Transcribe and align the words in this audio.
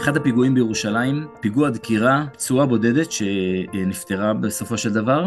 אחד 0.00 0.16
הפיגועים 0.16 0.54
בירושלים, 0.54 1.26
פיגוע 1.40 1.70
דקירה, 1.70 2.24
פצועה 2.32 2.66
בודדת 2.66 3.12
שנפטרה 3.12 4.34
בסופו 4.34 4.78
של 4.78 4.92
דבר, 4.92 5.26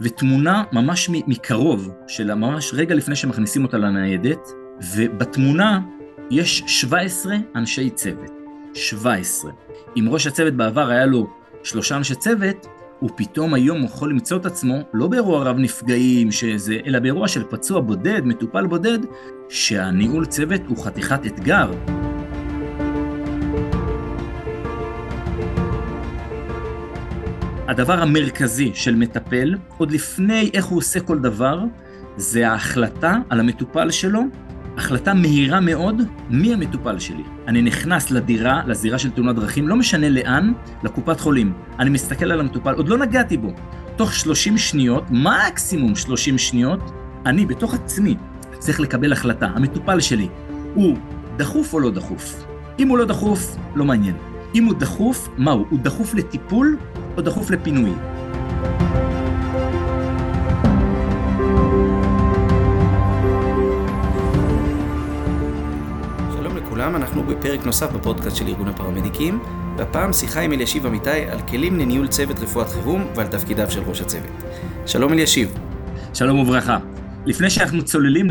ותמונה 0.00 0.62
ממש 0.72 1.10
מקרוב 1.10 1.90
שלה, 2.08 2.34
ממש 2.34 2.70
רגע 2.74 2.94
לפני 2.94 3.16
שמכניסים 3.16 3.64
אותה 3.64 3.78
לניידת, 3.78 4.48
ובתמונה 4.94 5.80
יש 6.30 6.62
17 6.66 7.36
אנשי 7.54 7.90
צוות. 7.90 8.30
17. 8.74 9.50
אם 9.96 10.08
ראש 10.08 10.26
הצוות 10.26 10.54
בעבר 10.54 10.88
היה 10.88 11.06
לו 11.06 11.26
שלושה 11.62 11.96
אנשי 11.96 12.14
צוות, 12.14 12.66
הוא 13.00 13.10
פתאום 13.16 13.54
היום 13.54 13.84
יכול 13.84 14.10
למצוא 14.10 14.36
את 14.36 14.46
עצמו 14.46 14.76
לא 14.94 15.06
באירוע 15.06 15.44
רב 15.44 15.56
נפגעים, 15.58 16.32
שזה, 16.32 16.78
אלא 16.86 16.98
באירוע 16.98 17.28
של 17.28 17.44
פצוע 17.50 17.80
בודד, 17.80 18.20
מטופל 18.24 18.66
בודד, 18.66 18.98
שהניהול 19.48 20.26
צוות 20.26 20.60
הוא 20.66 20.84
חתיכת 20.84 21.26
אתגר. 21.26 21.70
הדבר 27.68 28.02
המרכזי 28.02 28.70
של 28.74 28.94
מטפל, 28.96 29.54
עוד 29.78 29.90
לפני 29.90 30.50
איך 30.54 30.64
הוא 30.64 30.78
עושה 30.78 31.00
כל 31.00 31.18
דבר, 31.18 31.64
זה 32.16 32.48
ההחלטה 32.48 33.16
על 33.28 33.40
המטופל 33.40 33.90
שלו, 33.90 34.20
החלטה 34.76 35.14
מהירה 35.14 35.60
מאוד, 35.60 36.02
מי 36.30 36.54
המטופל 36.54 36.98
שלי. 36.98 37.22
אני 37.46 37.62
נכנס 37.62 38.10
לדירה, 38.10 38.62
לזירה 38.66 38.98
של 38.98 39.10
תאונת 39.10 39.36
דרכים, 39.36 39.68
לא 39.68 39.76
משנה 39.76 40.08
לאן, 40.08 40.52
לקופת 40.82 41.20
חולים. 41.20 41.52
אני 41.78 41.90
מסתכל 41.90 42.32
על 42.32 42.40
המטופל, 42.40 42.74
עוד 42.74 42.88
לא 42.88 42.98
נגעתי 42.98 43.36
בו. 43.36 43.52
תוך 43.96 44.14
30 44.14 44.58
שניות, 44.58 45.04
מקסימום 45.10 45.94
30 45.94 46.38
שניות, 46.38 46.80
אני 47.26 47.46
בתוך 47.46 47.74
עצמי 47.74 48.16
צריך 48.58 48.80
לקבל 48.80 49.12
החלטה. 49.12 49.46
המטופל 49.46 50.00
שלי 50.00 50.28
הוא 50.74 50.96
דחוף 51.36 51.74
או 51.74 51.80
לא 51.80 51.90
דחוף? 51.90 52.44
אם 52.78 52.88
הוא 52.88 52.98
לא 52.98 53.04
דחוף, 53.04 53.56
לא 53.74 53.84
מעניין. 53.84 54.27
אם 54.54 54.64
הוא 54.64 54.74
דחוף, 54.74 55.28
מהו? 55.38 55.64
הוא 55.70 55.78
דחוף 55.82 56.14
לטיפול 56.14 56.76
או 57.16 57.22
דחוף 57.22 57.50
לפינוי? 57.50 57.90
שלום 66.36 66.56
לכולם, 66.56 66.96
אנחנו 66.96 67.22
בפרק 67.22 67.66
נוסף 67.66 67.92
בפודקאסט 67.92 68.36
של 68.36 68.46
ארגון 68.46 68.68
הפרמדיקים, 68.68 69.40
והפעם 69.76 70.12
שיחה 70.12 70.40
עם 70.40 70.52
אלישיב 70.52 70.86
אמיתי 70.86 71.10
על 71.10 71.40
כלים 71.40 71.78
לניהול 71.78 72.08
צוות 72.08 72.38
רפואת 72.38 72.68
חירום 72.68 73.04
ועל 73.16 73.26
תפקידיו 73.26 73.70
של 73.70 73.82
ראש 73.86 74.00
הצוות. 74.00 74.30
שלום 74.86 75.12
אלישיב. 75.12 75.54
שלום 76.14 76.38
וברכה. 76.38 76.78
לפני 77.28 77.50
שאנחנו 77.50 77.84
צוללים 77.84 78.28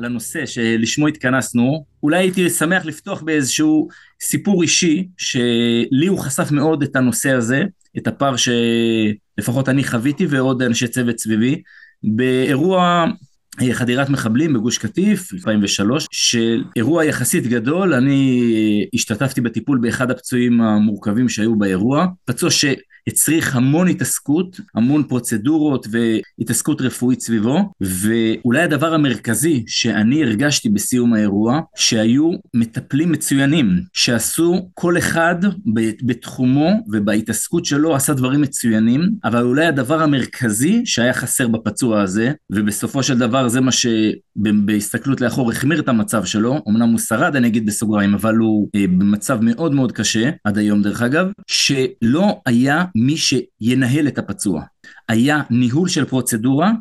לנושא 0.00 0.46
שלשמו 0.46 1.08
התכנסנו, 1.08 1.84
אולי 2.02 2.18
הייתי 2.18 2.50
שמח 2.50 2.84
לפתוח 2.84 3.22
באיזשהו 3.22 3.88
סיפור 4.22 4.62
אישי, 4.62 5.08
שלי 5.16 6.06
הוא 6.06 6.18
חשף 6.18 6.50
מאוד 6.50 6.82
את 6.82 6.96
הנושא 6.96 7.30
הזה, 7.30 7.62
את 7.98 8.06
הפער 8.06 8.34
שלפחות 8.36 9.68
אני 9.68 9.84
חוויתי 9.84 10.26
ועוד 10.26 10.62
אנשי 10.62 10.88
צוות 10.88 11.18
סביבי, 11.18 11.62
באירוע 12.02 13.04
חדירת 13.72 14.08
מחבלים 14.10 14.52
בגוש 14.52 14.78
קטיף, 14.78 15.32
2003, 15.32 16.06
של 16.12 16.64
אירוע 16.76 17.04
יחסית 17.04 17.46
גדול, 17.46 17.94
אני 17.94 18.86
השתתפתי 18.94 19.40
בטיפול 19.40 19.78
באחד 19.78 20.10
הפצועים 20.10 20.60
המורכבים 20.60 21.28
שהיו 21.28 21.58
באירוע, 21.58 22.06
פצוע 22.24 22.50
ש... 22.50 22.64
הצריך 23.06 23.56
המון 23.56 23.88
התעסקות, 23.88 24.60
המון 24.74 25.02
פרוצדורות 25.02 25.86
והתעסקות 25.90 26.80
רפואית 26.80 27.20
סביבו, 27.20 27.72
ואולי 27.80 28.62
הדבר 28.62 28.94
המרכזי 28.94 29.64
שאני 29.66 30.22
הרגשתי 30.22 30.68
בסיום 30.68 31.14
האירוע, 31.14 31.60
שהיו 31.76 32.30
מטפלים 32.54 33.12
מצוינים, 33.12 33.80
שעשו 33.92 34.68
כל 34.74 34.98
אחד 34.98 35.34
בתחומו 36.02 36.70
ובהתעסקות 36.92 37.64
שלו 37.64 37.94
עשה 37.94 38.14
דברים 38.14 38.40
מצוינים, 38.40 39.10
אבל 39.24 39.42
אולי 39.42 39.66
הדבר 39.66 40.02
המרכזי 40.02 40.82
שהיה 40.84 41.12
חסר 41.12 41.48
בפצוע 41.48 42.02
הזה, 42.02 42.32
ובסופו 42.50 43.02
של 43.02 43.18
דבר 43.18 43.48
זה 43.48 43.60
מה 43.60 43.70
שבהסתכלות 43.72 45.20
לאחור 45.20 45.50
החמיר 45.50 45.80
את 45.80 45.88
המצב 45.88 46.24
שלו, 46.24 46.62
אמנם 46.68 46.90
הוא 46.90 46.98
שרד 46.98 47.36
אני 47.36 47.46
אגיד 47.46 47.66
בסוגריים, 47.66 48.14
אבל 48.14 48.34
הוא 48.34 48.68
אה, 48.74 48.86
במצב 48.86 49.38
מאוד 49.42 49.74
מאוד 49.74 49.92
קשה, 49.92 50.30
עד 50.44 50.58
היום 50.58 50.82
דרך 50.82 51.02
אגב, 51.02 51.26
שלא 51.46 52.40
היה 52.46 52.84
מי 52.94 53.16
שינהל 53.16 54.08
את 54.08 54.18
הפצוע. 54.18 54.62
היה 55.08 55.42
ניהול 55.50 55.88
של 55.88 56.04
פרוצדורה, 56.04 56.72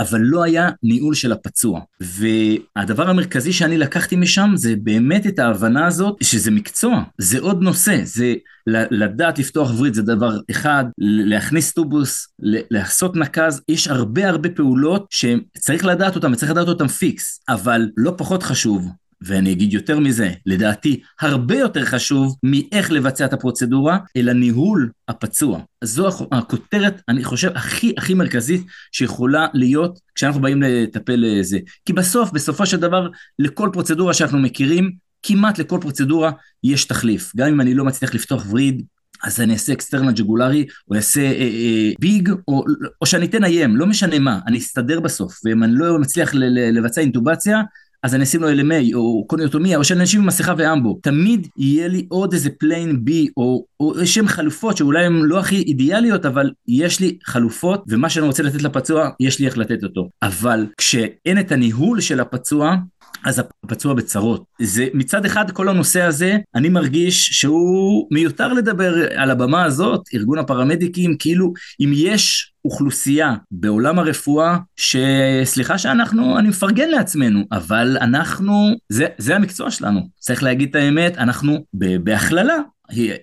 אבל 0.00 0.20
לא 0.20 0.42
היה 0.42 0.70
ניהול 0.82 1.14
של 1.14 1.32
הפצוע. 1.32 1.80
והדבר 2.00 3.10
המרכזי 3.10 3.52
שאני 3.52 3.78
לקחתי 3.78 4.16
משם 4.16 4.52
זה 4.54 4.74
באמת 4.82 5.26
את 5.26 5.38
ההבנה 5.38 5.86
הזאת 5.86 6.16
שזה 6.22 6.50
מקצוע, 6.50 7.02
זה 7.18 7.40
עוד 7.40 7.62
נושא, 7.62 8.00
זה 8.04 8.34
לדעת 8.66 9.38
לפתוח 9.38 9.70
וריד 9.78 9.94
זה 9.94 10.02
דבר 10.02 10.38
אחד, 10.50 10.84
להכניס 10.98 11.72
טובוס, 11.72 12.28
לעשות 12.70 13.16
נקז, 13.16 13.60
יש 13.68 13.88
הרבה 13.88 14.28
הרבה 14.28 14.48
פעולות 14.48 15.06
שצריך 15.10 15.84
לדעת 15.84 16.16
אותן 16.16 16.32
וצריך 16.32 16.50
לדעת 16.50 16.68
אותן 16.68 16.88
פיקס, 16.88 17.40
אבל 17.48 17.88
לא 17.96 18.12
פחות 18.16 18.42
חשוב, 18.42 18.88
ואני 19.20 19.52
אגיד 19.52 19.72
יותר 19.72 19.98
מזה, 19.98 20.32
לדעתי 20.46 21.00
הרבה 21.20 21.58
יותר 21.58 21.84
חשוב 21.84 22.36
מאיך 22.42 22.90
לבצע 22.90 23.24
את 23.24 23.32
הפרוצדורה, 23.32 23.98
אלא 24.16 24.32
ניהול 24.32 24.90
הפצוע. 25.08 25.60
זו 25.84 26.08
הכותרת, 26.32 27.02
אני 27.08 27.24
חושב, 27.24 27.50
הכי 27.54 27.94
הכי 27.96 28.14
מרכזית 28.14 28.66
שיכולה 28.92 29.46
להיות 29.54 29.98
כשאנחנו 30.14 30.40
באים 30.40 30.62
לטפל 30.62 31.16
לזה. 31.16 31.58
כי 31.86 31.92
בסוף, 31.92 32.32
בסופו 32.32 32.66
של 32.66 32.76
דבר, 32.76 33.08
לכל 33.38 33.70
פרוצדורה 33.72 34.14
שאנחנו 34.14 34.38
מכירים, 34.38 34.90
כמעט 35.22 35.58
לכל 35.58 35.78
פרוצדורה 35.80 36.30
יש 36.64 36.84
תחליף. 36.84 37.32
גם 37.36 37.48
אם 37.48 37.60
אני 37.60 37.74
לא 37.74 37.84
מצליח 37.84 38.14
לפתוח 38.14 38.46
וריד, 38.50 38.82
אז 39.24 39.40
אני 39.40 39.52
אעשה 39.52 39.72
external 39.72 40.12
jugular, 40.12 40.66
או 40.90 40.96
אעשה 40.96 41.20
אה, 41.20 41.32
אה, 41.32 41.90
BIG, 42.00 42.30
או, 42.48 42.64
או 43.00 43.06
שאני 43.06 43.26
אתן 43.26 43.44
IM, 43.44 43.76
לא 43.76 43.86
משנה 43.86 44.18
מה, 44.18 44.40
אני 44.46 44.58
אסתדר 44.58 45.00
בסוף. 45.00 45.40
ואם 45.44 45.62
אני 45.62 45.72
לא 45.74 45.98
מצליח 45.98 46.30
לבצע 46.34 47.00
אינטובציה, 47.00 47.62
אז 48.02 48.14
אני 48.14 48.24
אשים 48.24 48.40
לו 48.40 48.50
LMA 48.50 48.94
או 48.94 49.24
קוניוטומיה 49.26 49.78
או 49.78 49.84
שאני 49.84 50.00
אנשים 50.00 50.20
עם 50.20 50.26
מסכה 50.26 50.54
ואמבו. 50.58 50.98
תמיד 51.02 51.48
יהיה 51.56 51.88
לי 51.88 52.06
עוד 52.08 52.32
איזה 52.32 52.50
plan 52.50 53.04
B 53.04 53.28
או, 53.36 53.64
או 53.80 53.98
איזשהם 53.98 54.28
חלופות 54.28 54.76
שאולי 54.76 55.04
הן 55.04 55.12
לא 55.12 55.38
הכי 55.38 55.56
אידיאליות 55.56 56.26
אבל 56.26 56.50
יש 56.68 57.00
לי 57.00 57.18
חלופות 57.24 57.84
ומה 57.88 58.10
שאני 58.10 58.26
רוצה 58.26 58.42
לתת 58.42 58.62
לפצוע 58.62 59.10
יש 59.20 59.38
לי 59.38 59.46
איך 59.46 59.58
לתת 59.58 59.84
אותו. 59.84 60.08
אבל 60.22 60.66
כשאין 60.78 61.40
את 61.40 61.52
הניהול 61.52 62.00
של 62.00 62.20
הפצוע 62.20 62.76
אז 63.24 63.42
הפצוע 63.64 63.94
בצרות. 63.94 64.44
זה 64.60 64.88
מצד 64.94 65.24
אחד 65.24 65.50
כל 65.50 65.68
הנושא 65.68 66.02
הזה, 66.02 66.36
אני 66.54 66.68
מרגיש 66.68 67.28
שהוא 67.28 68.08
מיותר 68.10 68.52
לדבר 68.52 68.94
על 69.16 69.30
הבמה 69.30 69.64
הזאת, 69.64 70.00
ארגון 70.14 70.38
הפרמדיקים, 70.38 71.16
כאילו 71.18 71.52
אם 71.80 71.92
יש 71.94 72.52
אוכלוסייה 72.64 73.34
בעולם 73.50 73.98
הרפואה, 73.98 74.58
שסליחה 74.76 75.78
שאנחנו, 75.78 76.38
אני 76.38 76.48
מפרגן 76.48 76.88
לעצמנו, 76.88 77.44
אבל 77.52 77.96
אנחנו, 78.00 78.70
זה, 78.88 79.06
זה 79.18 79.36
המקצוע 79.36 79.70
שלנו, 79.70 80.00
צריך 80.18 80.42
להגיד 80.42 80.68
את 80.68 80.76
האמת, 80.76 81.18
אנחנו 81.18 81.64
בהכללה, 82.04 82.56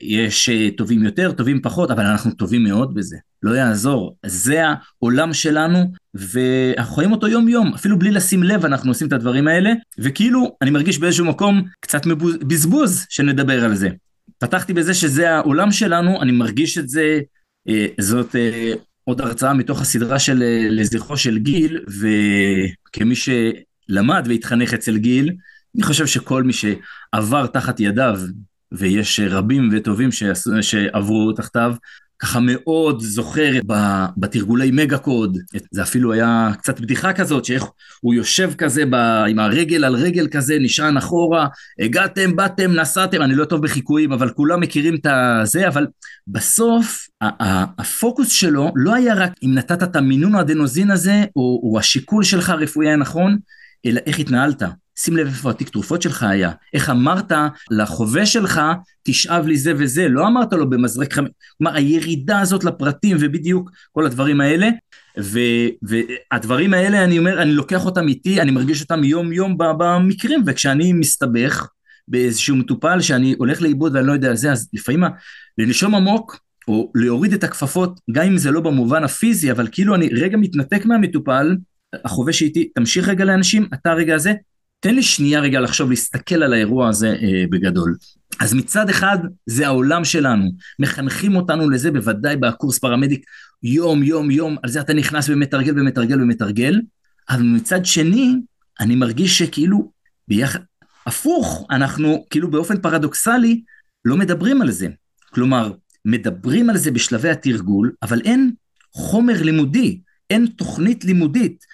יש 0.01 0.49
טובים 0.77 1.03
יותר, 1.03 1.31
טובים 1.31 1.61
פחות, 1.61 1.91
אבל 1.91 2.05
אנחנו 2.05 2.31
טובים 2.31 2.63
מאוד 2.63 2.93
בזה. 2.93 3.17
לא 3.43 3.51
יעזור. 3.55 4.15
זה 4.25 4.63
העולם 4.67 5.33
שלנו, 5.33 5.91
ואנחנו 6.13 6.95
חיים 6.95 7.11
אותו 7.11 7.27
יום-יום, 7.27 7.73
אפילו 7.73 7.99
בלי 7.99 8.11
לשים 8.11 8.43
לב 8.43 8.65
אנחנו 8.65 8.91
עושים 8.91 9.07
את 9.07 9.13
הדברים 9.13 9.47
האלה, 9.47 9.73
וכאילו, 9.99 10.55
אני 10.61 10.69
מרגיש 10.69 10.99
באיזשהו 10.99 11.25
מקום 11.25 11.63
קצת 11.79 12.01
בזבוז 12.47 13.05
שנדבר 13.09 13.65
על 13.65 13.75
זה. 13.75 13.89
פתחתי 14.37 14.73
בזה 14.73 14.93
שזה 14.93 15.31
העולם 15.31 15.71
שלנו, 15.71 16.21
אני 16.21 16.31
מרגיש 16.31 16.77
את 16.77 16.89
זה, 16.89 17.19
אה, 17.69 17.87
זאת 17.99 18.35
אה, 18.35 18.73
עוד 19.05 19.21
הרצאה 19.21 19.53
מתוך 19.53 19.81
הסדרה 19.81 20.19
של 20.19 20.43
אה, 20.43 20.67
לזכרו 20.69 21.17
של 21.17 21.37
גיל, 21.37 21.79
וכמי 21.87 23.15
שלמד 23.15 24.25
והתחנך 24.29 24.73
אצל 24.73 24.97
גיל, 24.97 25.31
אני 25.75 25.83
חושב 25.83 26.05
שכל 26.05 26.43
מי 26.43 26.53
שעבר 26.53 27.47
תחת 27.47 27.79
ידיו, 27.79 28.19
ויש 28.71 29.19
רבים 29.19 29.69
וטובים 29.71 30.09
שעברו 30.61 31.31
תחתיו, 31.33 31.75
ככה 32.25 32.39
מאוד 32.39 33.01
זוכר 33.01 33.51
בתרגולי 34.17 34.71
מגה 34.71 34.97
קוד, 34.97 35.37
זה 35.71 35.81
אפילו 35.83 36.13
היה 36.13 36.51
קצת 36.57 36.79
בדיחה 36.79 37.13
כזאת, 37.13 37.45
שאיך 37.45 37.63
הוא 38.01 38.13
יושב 38.13 38.53
כזה 38.57 38.83
ב, 38.89 38.95
עם 39.29 39.39
הרגל 39.39 39.83
על 39.83 39.95
רגל 39.95 40.27
כזה, 40.31 40.57
נשען 40.59 40.97
אחורה, 40.97 41.47
הגעתם, 41.79 42.35
באתם, 42.35 42.71
נסעתם, 42.71 43.21
אני 43.21 43.35
לא 43.35 43.45
טוב 43.45 43.61
בחיקויים, 43.61 44.11
אבל 44.11 44.29
כולם 44.29 44.59
מכירים 44.59 44.95
את 44.95 45.07
הזה, 45.09 45.67
אבל 45.67 45.87
בסוף 46.27 47.07
הפוקוס 47.79 48.31
שלו 48.31 48.71
לא 48.75 48.95
היה 48.95 49.13
רק 49.13 49.31
אם 49.43 49.53
נתת 49.53 49.83
את 49.83 49.95
המינון 49.95 50.35
האדנוזין 50.35 50.91
הזה, 50.91 51.23
או, 51.35 51.61
או 51.63 51.79
השיקול 51.79 52.23
שלך 52.23 52.49
הרפואי 52.49 52.87
היה 52.87 52.95
נכון, 52.95 53.37
אלא 53.85 54.01
איך 54.05 54.19
התנהלת. 54.19 54.63
שים 54.99 55.17
לב 55.17 55.27
איפה 55.27 55.49
התיק 55.49 55.69
תרופות 55.69 56.01
שלך 56.01 56.23
היה, 56.23 56.51
איך 56.73 56.89
אמרת 56.89 57.31
לחובש 57.71 58.33
שלך, 58.33 58.61
תשאב 59.03 59.45
לי 59.45 59.57
זה 59.57 59.73
וזה, 59.77 60.07
לא 60.07 60.27
אמרת 60.27 60.53
לו 60.53 60.69
במזרק 60.69 61.13
חמש, 61.13 61.29
כלומר 61.57 61.75
הירידה 61.75 62.39
הזאת 62.39 62.63
לפרטים 62.63 63.17
ובדיוק 63.19 63.71
כל 63.91 64.05
הדברים 64.05 64.41
האלה, 64.41 64.69
ו, 65.19 65.39
והדברים 65.81 66.73
האלה 66.73 67.03
אני 67.03 67.19
אומר, 67.19 67.41
אני 67.41 67.51
לוקח 67.51 67.85
אותם 67.85 68.07
איתי, 68.07 68.41
אני 68.41 68.51
מרגיש 68.51 68.81
אותם 68.81 69.03
יום 69.03 69.33
יום 69.33 69.57
במקרים, 69.57 70.43
וכשאני 70.45 70.93
מסתבך, 70.93 71.67
באיזשהו 72.07 72.55
מטופל 72.55 73.01
שאני 73.01 73.35
הולך 73.37 73.61
לאיבוד 73.61 73.95
ואני 73.95 74.07
לא 74.07 74.13
יודע 74.13 74.29
על 74.29 74.35
זה, 74.35 74.51
אז 74.51 74.69
לפעמים 74.73 75.03
לנשום 75.57 75.95
עמוק, 75.95 76.39
או 76.67 76.91
להוריד 76.95 77.33
את 77.33 77.43
הכפפות, 77.43 77.99
גם 78.11 78.25
אם 78.25 78.37
זה 78.37 78.51
לא 78.51 78.61
במובן 78.61 79.03
הפיזי, 79.03 79.51
אבל 79.51 79.67
כאילו 79.71 79.95
אני 79.95 80.09
רגע 80.13 80.37
מתנתק 80.37 80.85
מהמטופל, 80.85 81.55
החובש 82.05 82.39
שאיתי, 82.39 82.69
תמשיך 82.75 83.07
רגע 83.07 83.25
לאנשים, 83.25 83.67
אתה 83.73 83.93
רגע 83.93 84.15
הזה, 84.15 84.33
תן 84.85 84.95
לי 84.95 85.03
שנייה 85.03 85.39
רגע 85.39 85.59
לחשוב, 85.59 85.89
להסתכל 85.89 86.43
על 86.43 86.53
האירוע 86.53 86.89
הזה 86.89 87.07
אה, 87.07 87.43
בגדול. 87.49 87.95
אז 88.39 88.53
מצד 88.53 88.89
אחד, 88.89 89.17
זה 89.45 89.67
העולם 89.67 90.05
שלנו, 90.05 90.51
מחנכים 90.79 91.35
אותנו 91.35 91.69
לזה, 91.69 91.91
בוודאי 91.91 92.35
בקורס 92.35 92.79
פרמדיק, 92.79 93.25
יום, 93.63 94.03
יום, 94.03 94.31
יום, 94.31 94.55
על 94.63 94.69
זה 94.69 94.81
אתה 94.81 94.93
נכנס 94.93 95.29
ומתרגל 95.29 95.79
ומתרגל 95.79 96.21
ומתרגל, 96.21 96.81
אבל 97.29 97.41
מצד 97.41 97.85
שני, 97.85 98.35
אני 98.79 98.95
מרגיש 98.95 99.37
שכאילו, 99.37 99.91
ביחד, 100.27 100.59
הפוך, 101.05 101.67
אנחנו 101.71 102.25
כאילו 102.29 102.51
באופן 102.51 102.81
פרדוקסלי 102.81 103.61
לא 104.05 104.17
מדברים 104.17 104.61
על 104.61 104.71
זה. 104.71 104.87
כלומר, 105.29 105.71
מדברים 106.05 106.69
על 106.69 106.77
זה 106.77 106.91
בשלבי 106.91 107.29
התרגול, 107.29 107.91
אבל 108.01 108.21
אין 108.25 108.51
חומר 108.91 109.43
לימודי, 109.43 109.99
אין 110.29 110.47
תוכנית 110.47 111.05
לימודית, 111.05 111.65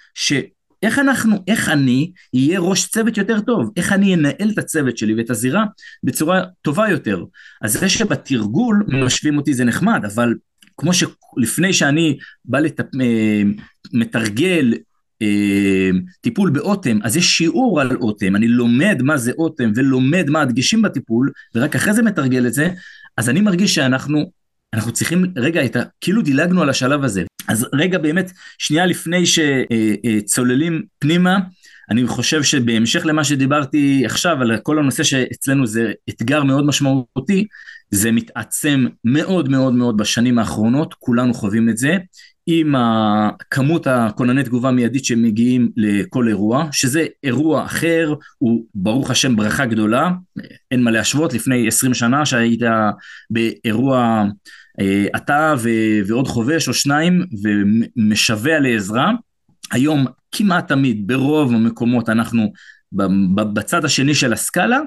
שאיך 0.82 0.98
אנחנו, 0.98 1.36
איך 1.48 1.68
אני 1.68 2.12
אהיה 2.34 2.60
ראש 2.60 2.86
צוות 2.86 3.16
יותר 3.16 3.40
טוב, 3.40 3.70
איך 3.76 3.92
אני 3.92 4.14
אנהל 4.14 4.50
את 4.52 4.58
הצוות 4.58 4.98
שלי 4.98 5.14
ואת 5.14 5.30
הזירה 5.30 5.64
בצורה 6.04 6.42
טובה 6.62 6.88
יותר. 6.90 7.24
אז 7.62 7.72
זה 7.72 7.88
שבתרגול 7.88 8.84
משווים 8.88 9.38
אותי 9.38 9.54
זה 9.54 9.64
נחמד, 9.64 10.04
אבל 10.04 10.34
כמו 10.76 10.90
שלפני 10.94 11.72
שאני 11.72 12.18
בא 12.44 12.58
לטפ... 12.58 12.84
אה, 13.00 13.42
מתרגל 13.92 14.74
אה, 15.22 15.90
טיפול 16.20 16.50
באוטם, 16.50 16.98
אז 17.02 17.16
יש 17.16 17.26
שיעור 17.26 17.80
על 17.80 17.96
אוטם, 17.96 18.36
אני 18.36 18.48
לומד 18.48 19.02
מה 19.02 19.16
זה 19.16 19.32
אוטם 19.38 19.72
ולומד 19.74 20.30
מה 20.30 20.40
הדגשים 20.40 20.82
בטיפול, 20.82 21.30
ורק 21.54 21.76
אחרי 21.76 21.94
זה 21.94 22.02
מתרגל 22.02 22.46
את 22.46 22.52
זה, 22.52 22.70
אז 23.16 23.28
אני 23.28 23.40
מרגיש 23.40 23.74
שאנחנו, 23.74 24.30
אנחנו 24.74 24.92
צריכים, 24.92 25.24
רגע, 25.36 25.64
את 25.64 25.76
ה, 25.76 25.82
כאילו 26.00 26.22
דילגנו 26.22 26.62
על 26.62 26.70
השלב 26.70 27.04
הזה. 27.04 27.22
אז 27.48 27.66
רגע 27.72 27.98
באמת, 27.98 28.32
שנייה 28.58 28.86
לפני 28.86 29.24
שצוללים 29.26 30.82
פנימה, 30.98 31.38
אני 31.90 32.06
חושב 32.06 32.42
שבהמשך 32.42 33.06
למה 33.06 33.24
שדיברתי 33.24 34.02
עכשיו, 34.06 34.40
על 34.40 34.58
כל 34.62 34.78
הנושא 34.78 35.02
שאצלנו 35.02 35.66
זה 35.66 35.92
אתגר 36.10 36.42
מאוד 36.42 36.66
משמעותי, 36.66 37.46
זה 37.90 38.12
מתעצם 38.12 38.86
מאוד 39.04 39.48
מאוד 39.48 39.74
מאוד 39.74 39.96
בשנים 39.96 40.38
האחרונות, 40.38 40.94
כולנו 40.98 41.34
חווים 41.34 41.68
את 41.68 41.76
זה. 41.76 41.96
עם 42.46 42.74
כמות 43.50 43.86
הכונני 43.86 44.44
תגובה 44.44 44.70
מיידית 44.70 45.04
שמגיעים 45.04 45.70
לכל 45.76 46.28
אירוע, 46.28 46.68
שזה 46.72 47.06
אירוע 47.22 47.64
אחר, 47.64 48.14
הוא 48.38 48.64
ברוך 48.74 49.10
השם 49.10 49.36
ברכה 49.36 49.66
גדולה, 49.66 50.10
אין 50.70 50.82
מה 50.82 50.90
להשוות, 50.90 51.34
לפני 51.34 51.68
20 51.68 51.94
שנה 51.94 52.26
שהיית 52.26 52.60
באירוע 53.30 54.24
אה, 54.80 55.06
אתה 55.16 55.54
ועוד 56.06 56.28
חובש 56.28 56.68
או 56.68 56.74
שניים 56.74 57.24
ומשווע 57.42 58.58
לעזרה, 58.58 59.12
היום 59.72 60.06
כמעט 60.32 60.68
תמיד 60.68 61.06
ברוב 61.06 61.52
המקומות 61.52 62.08
אנחנו 62.08 62.52
בצד 63.52 63.84
השני 63.84 64.14
של 64.14 64.32
הסקאלה, 64.32 64.80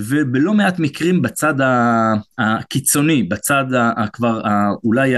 ובלא 0.00 0.54
מעט 0.54 0.78
מקרים 0.78 1.22
בצד 1.22 1.54
הקיצוני, 2.38 3.22
בצד 3.22 3.64
כבר 4.12 4.40
אולי 4.84 5.14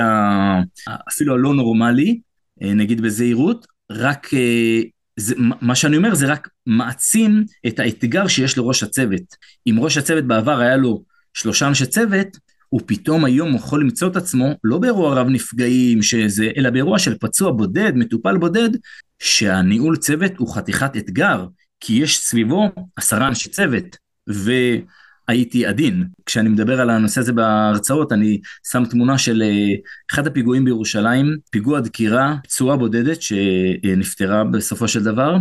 אפילו 1.08 1.34
הלא 1.34 1.54
נורמלי, 1.54 2.20
אה, 2.62 2.74
נגיד 2.74 3.00
בזהירות, 3.00 3.66
רק 3.90 4.34
אה, 4.34 4.80
זה, 5.16 5.34
מה 5.60 5.74
שאני 5.74 5.96
אומר 5.96 6.14
זה 6.14 6.26
רק 6.26 6.48
מעצים 6.66 7.44
את 7.66 7.78
האתגר 7.78 8.26
שיש 8.28 8.58
לראש 8.58 8.82
הצוות. 8.82 9.36
אם 9.66 9.76
ראש 9.78 9.96
הצוות 9.98 10.24
בעבר 10.24 10.60
היה 10.60 10.76
לו 10.76 11.02
שלושה 11.34 11.68
אנשי 11.68 11.86
צוות, 11.86 12.36
הוא 12.70 12.80
פתאום 12.86 13.24
היום 13.24 13.54
יכול 13.54 13.80
למצוא 13.80 14.08
את 14.08 14.16
עצמו 14.16 14.48
לא 14.64 14.78
באירוע 14.78 15.14
רב 15.14 15.28
נפגעים 15.28 16.02
שזה, 16.02 16.50
אלא 16.56 16.70
באירוע 16.70 16.98
של 16.98 17.18
פצוע 17.18 17.52
בודד, 17.52 17.92
מטופל 17.94 18.36
בודד, 18.36 18.70
שהניהול 19.18 19.96
צוות 19.96 20.32
הוא 20.36 20.54
חתיכת 20.54 20.96
אתגר, 20.96 21.46
כי 21.80 21.92
יש 21.92 22.18
סביבו 22.18 22.70
עשרה 22.96 23.28
אנשי 23.28 23.48
צוות, 23.48 23.96
והייתי 24.26 25.66
עדין. 25.66 26.04
כשאני 26.26 26.48
מדבר 26.48 26.80
על 26.80 26.90
הנושא 26.90 27.20
הזה 27.20 27.32
בהרצאות, 27.32 28.12
אני 28.12 28.40
שם 28.72 28.84
תמונה 28.84 29.18
של 29.18 29.42
אה, 29.42 29.68
אחד 30.12 30.26
הפיגועים 30.26 30.64
בירושלים, 30.64 31.36
פיגוע 31.50 31.80
דקירה, 31.80 32.36
פצועה 32.44 32.76
בודדת 32.76 33.22
שנפטרה 33.22 34.44
בסופו 34.44 34.88
של 34.88 35.04
דבר, 35.04 35.36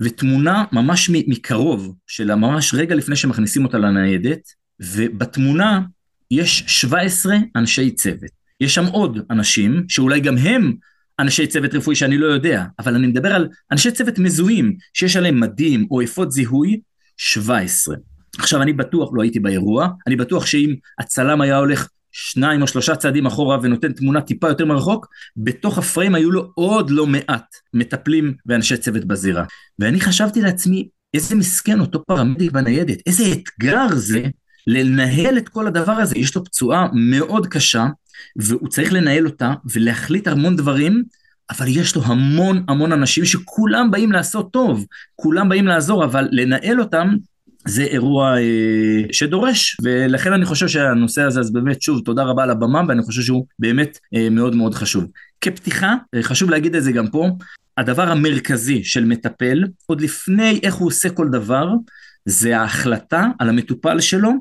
ותמונה 0.00 0.64
ממש 0.72 1.10
מקרוב 1.10 1.94
שלה, 2.06 2.36
ממש 2.36 2.74
רגע 2.74 2.94
לפני 2.94 3.16
שמכניסים 3.16 3.64
אותה 3.64 3.78
לניידת, 3.78 4.40
ובתמונה 4.80 5.80
יש 6.30 6.64
17 6.66 7.36
אנשי 7.56 7.90
צוות. 7.90 8.30
יש 8.60 8.74
שם 8.74 8.86
עוד 8.86 9.18
אנשים 9.30 9.84
שאולי 9.88 10.20
גם 10.20 10.38
הם 10.38 10.74
אנשי 11.18 11.46
צוות 11.46 11.74
רפואי 11.74 11.96
שאני 11.96 12.18
לא 12.18 12.26
יודע, 12.26 12.64
אבל 12.78 12.94
אני 12.94 13.06
מדבר 13.06 13.34
על 13.34 13.48
אנשי 13.72 13.90
צוות 13.90 14.18
מזוהים, 14.18 14.76
שיש 14.94 15.16
עליהם 15.16 15.40
מדים 15.40 15.86
או 15.90 16.02
אפוד 16.02 16.30
זיהוי, 16.30 16.80
17. 17.16 17.96
עכשיו 18.38 18.62
אני 18.62 18.72
בטוח, 18.72 19.10
לא 19.12 19.22
הייתי 19.22 19.40
באירוע, 19.40 19.88
אני 20.06 20.16
בטוח 20.16 20.46
שאם 20.46 20.74
הצלם 20.98 21.40
היה 21.40 21.56
הולך 21.56 21.88
שניים 22.12 22.62
או 22.62 22.66
שלושה 22.66 22.96
צעדים 22.96 23.26
אחורה 23.26 23.58
ונותן 23.62 23.92
תמונה 23.92 24.20
טיפה 24.20 24.48
יותר 24.48 24.64
מרחוק, 24.64 25.06
בתוך 25.36 25.78
הפריים 25.78 26.14
היו 26.14 26.30
לו 26.30 26.50
עוד 26.54 26.90
לא 26.90 27.06
מעט 27.06 27.46
מטפלים 27.74 28.34
ואנשי 28.46 28.76
צוות 28.76 29.04
בזירה. 29.04 29.44
ואני 29.78 30.00
חשבתי 30.00 30.40
לעצמי, 30.40 30.88
איזה 31.14 31.34
מסכן 31.34 31.80
אותו 31.80 32.04
פרמדיק 32.04 32.52
בניידת, 32.52 32.98
איזה 33.06 33.24
אתגר 33.32 33.86
זה 33.94 34.22
לנהל 34.66 35.38
את 35.38 35.48
כל 35.48 35.66
הדבר 35.66 35.92
הזה. 35.92 36.18
יש 36.18 36.36
לו 36.36 36.44
פצועה 36.44 36.88
מאוד 36.92 37.46
קשה, 37.46 37.86
והוא 38.36 38.68
צריך 38.68 38.92
לנהל 38.92 39.26
אותה 39.26 39.54
ולהחליט 39.64 40.28
המון 40.28 40.56
דברים, 40.56 41.02
אבל 41.50 41.66
יש 41.68 41.96
לו 41.96 42.02
המון 42.04 42.64
המון 42.68 42.92
אנשים 42.92 43.24
שכולם 43.24 43.90
באים 43.90 44.12
לעשות 44.12 44.52
טוב, 44.52 44.86
כולם 45.16 45.48
באים 45.48 45.66
לעזור, 45.66 46.04
אבל 46.04 46.28
לנהל 46.32 46.80
אותם 46.80 47.14
זה 47.66 47.82
אירוע 47.82 48.38
אה, 48.38 49.02
שדורש, 49.12 49.76
ולכן 49.82 50.32
אני 50.32 50.44
חושב 50.44 50.68
שהנושא 50.68 51.22
הזה, 51.22 51.40
אז 51.40 51.52
באמת, 51.52 51.82
שוב, 51.82 52.00
תודה 52.04 52.22
רבה 52.22 52.42
על 52.42 52.50
הבמה, 52.50 52.82
ואני 52.88 53.02
חושב 53.02 53.22
שהוא 53.22 53.46
באמת 53.58 53.98
אה, 54.14 54.30
מאוד 54.30 54.56
מאוד 54.56 54.74
חשוב. 54.74 55.04
כפתיחה, 55.40 55.94
אה, 56.14 56.22
חשוב 56.22 56.50
להגיד 56.50 56.76
את 56.76 56.82
זה 56.82 56.92
גם 56.92 57.08
פה, 57.08 57.28
הדבר 57.76 58.08
המרכזי 58.08 58.84
של 58.84 59.04
מטפל, 59.04 59.64
עוד 59.86 60.00
לפני 60.00 60.60
איך 60.62 60.74
הוא 60.74 60.88
עושה 60.88 61.10
כל 61.10 61.28
דבר, 61.28 61.68
זה 62.24 62.58
ההחלטה 62.58 63.26
על 63.38 63.48
המטופל 63.48 64.00
שלו 64.00 64.32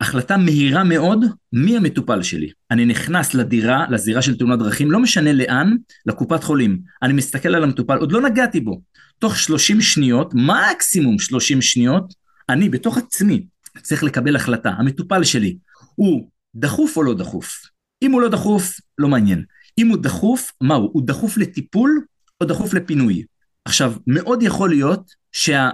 החלטה 0.00 0.36
מהירה 0.36 0.84
מאוד, 0.84 1.24
מי 1.52 1.76
המטופל 1.76 2.22
שלי. 2.22 2.50
אני 2.70 2.84
נכנס 2.84 3.34
לדירה, 3.34 3.86
לזירה 3.90 4.22
של 4.22 4.38
תאונת 4.38 4.58
דרכים, 4.58 4.90
לא 4.90 5.00
משנה 5.00 5.32
לאן, 5.32 5.76
לקופת 6.06 6.44
חולים. 6.44 6.78
אני 7.02 7.12
מסתכל 7.12 7.54
על 7.54 7.64
המטופל, 7.64 7.98
עוד 7.98 8.12
לא 8.12 8.20
נגעתי 8.20 8.60
בו. 8.60 8.80
תוך 9.18 9.38
30 9.38 9.80
שניות, 9.80 10.32
מקסימום 10.34 11.18
30 11.18 11.62
שניות, 11.62 12.14
אני 12.48 12.68
בתוך 12.68 12.98
עצמי 12.98 13.46
צריך 13.82 14.02
לקבל 14.02 14.36
החלטה. 14.36 14.70
המטופל 14.70 15.24
שלי, 15.24 15.56
הוא 15.94 16.28
דחוף 16.54 16.96
או 16.96 17.02
לא 17.02 17.14
דחוף? 17.14 17.60
אם 18.02 18.12
הוא 18.12 18.20
לא 18.20 18.28
דחוף, 18.28 18.80
לא 18.98 19.08
מעניין. 19.08 19.44
אם 19.78 19.88
הוא 19.88 19.98
דחוף, 19.98 20.52
מה 20.60 20.74
הוא? 20.74 20.90
הוא 20.92 21.02
דחוף 21.06 21.36
לטיפול 21.36 22.04
או 22.40 22.46
דחוף 22.46 22.74
לפינוי? 22.74 23.24
עכשיו, 23.64 23.94
מאוד 24.06 24.42
יכול 24.42 24.70
להיות 24.70 25.10
שה... 25.32 25.70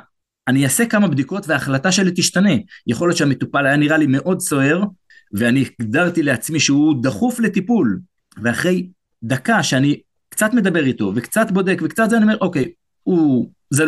אני 0.48 0.64
אעשה 0.64 0.86
כמה 0.86 1.08
בדיקות 1.08 1.48
וההחלטה 1.48 1.92
שלי 1.92 2.10
תשתנה. 2.14 2.52
יכול 2.86 3.08
להיות 3.08 3.16
שהמטופל 3.16 3.66
היה 3.66 3.76
נראה 3.76 3.98
לי 3.98 4.06
מאוד 4.06 4.40
סוער, 4.40 4.84
ואני 5.32 5.64
הגדרתי 5.80 6.22
לעצמי 6.22 6.60
שהוא 6.60 7.02
דחוף 7.02 7.40
לטיפול, 7.40 8.00
ואחרי 8.42 8.88
דקה 9.22 9.62
שאני 9.62 10.00
קצת 10.28 10.54
מדבר 10.54 10.84
איתו, 10.84 11.12
וקצת 11.16 11.50
בודק, 11.50 11.78
וקצת 11.82 12.10
זה, 12.10 12.16
אני 12.16 12.24
אומר, 12.24 12.36
אוקיי, 12.40 12.72
הוא... 13.02 13.50
זה... 13.70 13.84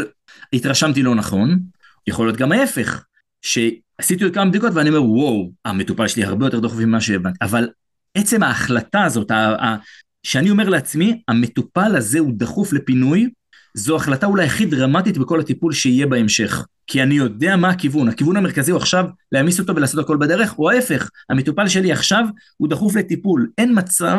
התרשמתי 0.53 1.03
לא 1.03 1.15
נכון, 1.15 1.59
יכול 2.07 2.27
להיות 2.27 2.39
גם 2.39 2.53
ההפך, 2.53 3.05
שעשיתי 3.43 4.25
עוד 4.25 4.35
כמה 4.35 4.51
בדיקות 4.51 4.73
ואני 4.75 4.89
אומר, 4.89 5.05
וואו, 5.05 5.53
המטופל 5.65 6.09
שלי 6.09 6.25
הרבה 6.25 6.47
יותר 6.47 6.61
דחוף 6.61 6.79
ממה 6.79 7.01
שהבנתי, 7.01 7.39
אבל 7.43 7.69
עצם 8.15 8.43
ההחלטה 8.43 9.05
הזאת, 9.05 9.31
ה... 9.31 9.35
ה... 9.37 9.77
שאני 10.23 10.51
אומר 10.51 10.69
לעצמי, 10.69 11.23
המטופל 11.29 11.97
הזה 11.97 12.19
הוא 12.19 12.33
דחוף 12.37 12.73
לפינוי, 12.73 13.31
זו 13.75 13.97
החלטה 13.97 14.27
אולי 14.27 14.45
הכי 14.45 14.67
דרמטית 14.67 15.19
בכל 15.19 15.41
הטיפול 15.41 15.73
שיהיה 15.73 16.07
בהמשך. 16.07 16.67
כי 16.87 17.03
אני 17.03 17.15
יודע 17.15 17.57
מה 17.57 17.69
הכיוון, 17.69 18.09
הכיוון 18.09 18.37
המרכזי 18.37 18.71
הוא 18.71 18.79
עכשיו 18.79 19.05
להעמיס 19.33 19.61
אותו 19.61 19.77
ולעשות 19.77 20.05
הכל 20.05 20.17
בדרך, 20.17 20.59
או 20.59 20.71
ההפך, 20.71 21.11
המטופל 21.31 21.69
שלי 21.69 21.93
עכשיו 21.93 22.25
הוא 22.57 22.69
דחוף 22.69 22.97
לטיפול. 22.97 23.51
אין 23.59 23.73
מצב 23.79 24.19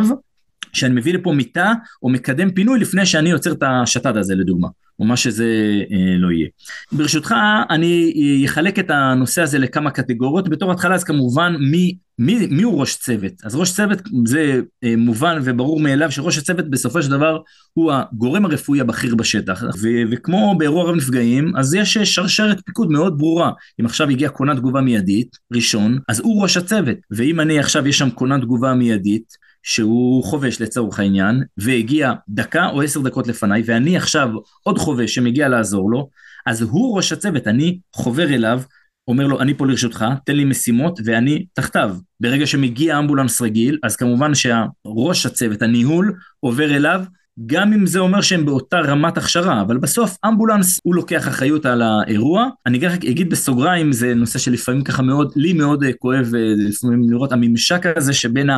שאני 0.74 0.96
מביא 0.96 1.14
לפה 1.14 1.32
מיטה 1.32 1.74
או 2.04 2.10
מקדם 2.10 2.52
פינוי 2.52 2.80
לפני 2.80 3.06
שאני 3.06 3.32
עוצר 3.32 3.52
את 3.52 3.64
השת"ד 3.64 4.18
הזה 4.18 4.36
לדוגמה. 4.36 4.68
או 5.00 5.06
מה 5.06 5.18
שזה 5.18 5.46
אה, 5.92 6.18
לא 6.18 6.32
יהיה. 6.32 6.48
ברשותך, 6.92 7.36
אני 7.70 8.44
אחלק 8.46 8.80
את 8.80 8.90
הנושא 8.90 9.42
הזה 9.42 9.60
לכמה 9.60 9.92
קטגוריות. 9.92 10.50
בתור 10.50 10.72
התחלה, 10.72 10.96
אז 10.96 11.04
כמובן, 11.04 11.56
מי, 11.60 11.96
מי, 12.20 12.48
מי 12.48 12.64
הוא 12.64 12.80
ראש 12.80 12.96
צוות? 12.96 13.32
אז 13.44 13.56
ראש 13.56 13.74
צוות 13.74 14.02
זה 14.26 14.62
אה, 14.84 14.94
מובן 14.98 15.40
וברור 15.44 15.80
מאליו 15.80 16.12
שראש 16.12 16.38
הצוות 16.38 16.70
בסופו 16.70 17.04
של 17.04 17.12
דבר 17.12 17.40
הוא 17.74 17.92
הגורם 17.92 18.46
הרפואי 18.46 18.82
הבכיר 18.82 19.16
בשטח. 19.16 19.64
ו- 19.82 20.04
וכמו 20.12 20.56
באירוע 20.58 20.90
רב 20.90 20.96
נפגעים, 20.96 21.56
אז 21.58 21.74
יש 21.74 21.98
שרשרת 21.98 22.62
פיקוד 22.66 22.92
מאוד 22.92 23.18
ברורה. 23.18 23.52
אם 23.82 23.86
עכשיו 23.86 24.10
הגיע 24.10 24.30
כונן 24.30 24.56
תגובה 24.58 24.82
מיידית, 24.82 25.38
ראשון, 25.54 26.00
אז 26.10 26.20
הוא 26.20 26.42
ראש 26.44 26.58
הצוות. 26.58 26.98
ואם 27.12 27.40
אני 27.40 27.60
עכשיו, 27.60 27.88
יש 27.88 27.98
שם 27.98 28.10
כונן 28.10 28.42
תגובה 28.42 28.74
מיידית, 28.74 29.44
שהוא 29.64 30.24
חובש 30.24 30.62
לצורך 30.62 31.00
העניין, 31.00 31.44
והגיע 31.58 32.14
דקה 32.30 32.68
או 32.68 32.82
עשר 32.82 33.02
דקות 33.02 33.28
לפניי, 33.28 33.64
ואני 33.66 33.98
עכשיו 33.98 34.30
עוד 34.64 34.78
חובש 34.78 35.16
שמגיע 35.16 35.50
לעזור 35.50 35.92
לו, 35.92 36.10
אז 36.46 36.62
הוא 36.62 36.98
ראש 36.98 37.12
הצוות, 37.12 37.48
אני 37.48 37.80
חובר 37.96 38.34
אליו, 38.34 38.62
אומר 39.08 39.28
לו, 39.28 39.42
אני 39.42 39.54
פה 39.54 39.68
לרשותך, 39.68 40.06
תן 40.26 40.36
לי 40.36 40.46
משימות 40.46 41.00
ואני 41.06 41.46
תחתיו. 41.54 41.96
ברגע 42.20 42.48
שמגיע 42.48 43.00
אמבולנס 43.00 43.42
רגיל, 43.42 43.80
אז 43.84 43.96
כמובן 43.96 44.32
שהראש 44.36 45.26
הצוות, 45.26 45.62
הניהול, 45.62 46.14
עובר 46.40 46.76
אליו, 46.76 47.04
גם 47.46 47.74
אם 47.74 47.86
זה 47.86 48.00
אומר 48.00 48.22
שהם 48.22 48.46
באותה 48.46 48.80
רמת 48.80 49.18
הכשרה, 49.18 49.62
אבל 49.62 49.78
בסוף 49.78 50.18
אמבולנס 50.26 50.80
הוא 50.84 50.96
לוקח 50.96 51.28
אחריות 51.28 51.66
על 51.66 51.82
האירוע. 51.82 52.50
אני 52.66 52.80
רק 52.88 53.06
אגיד 53.06 53.30
בסוגריים, 53.30 53.92
זה 53.92 54.14
נושא 54.14 54.40
שלפעמים 54.40 54.84
ככה 54.84 55.02
מאוד, 55.02 55.34
לי 55.36 55.54
מאוד 55.54 55.84
כואב 56.00 56.32
אה, 56.36 56.54
לפעמים 56.58 57.10
לראות 57.10 57.32
הממשק 57.32 57.86
הזה 57.98 58.14
שבין 58.14 58.50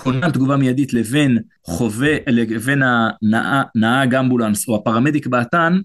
כונן 0.00 0.30
תגובה 0.30 0.56
מיידית 0.56 0.92
לבין 0.92 1.38
חווה, 1.64 2.16
לבין 2.26 2.82
הנהג 3.22 4.14
אמבולנס 4.14 4.68
או 4.68 4.76
הפרמדיק 4.76 5.26
באתן, 5.26 5.78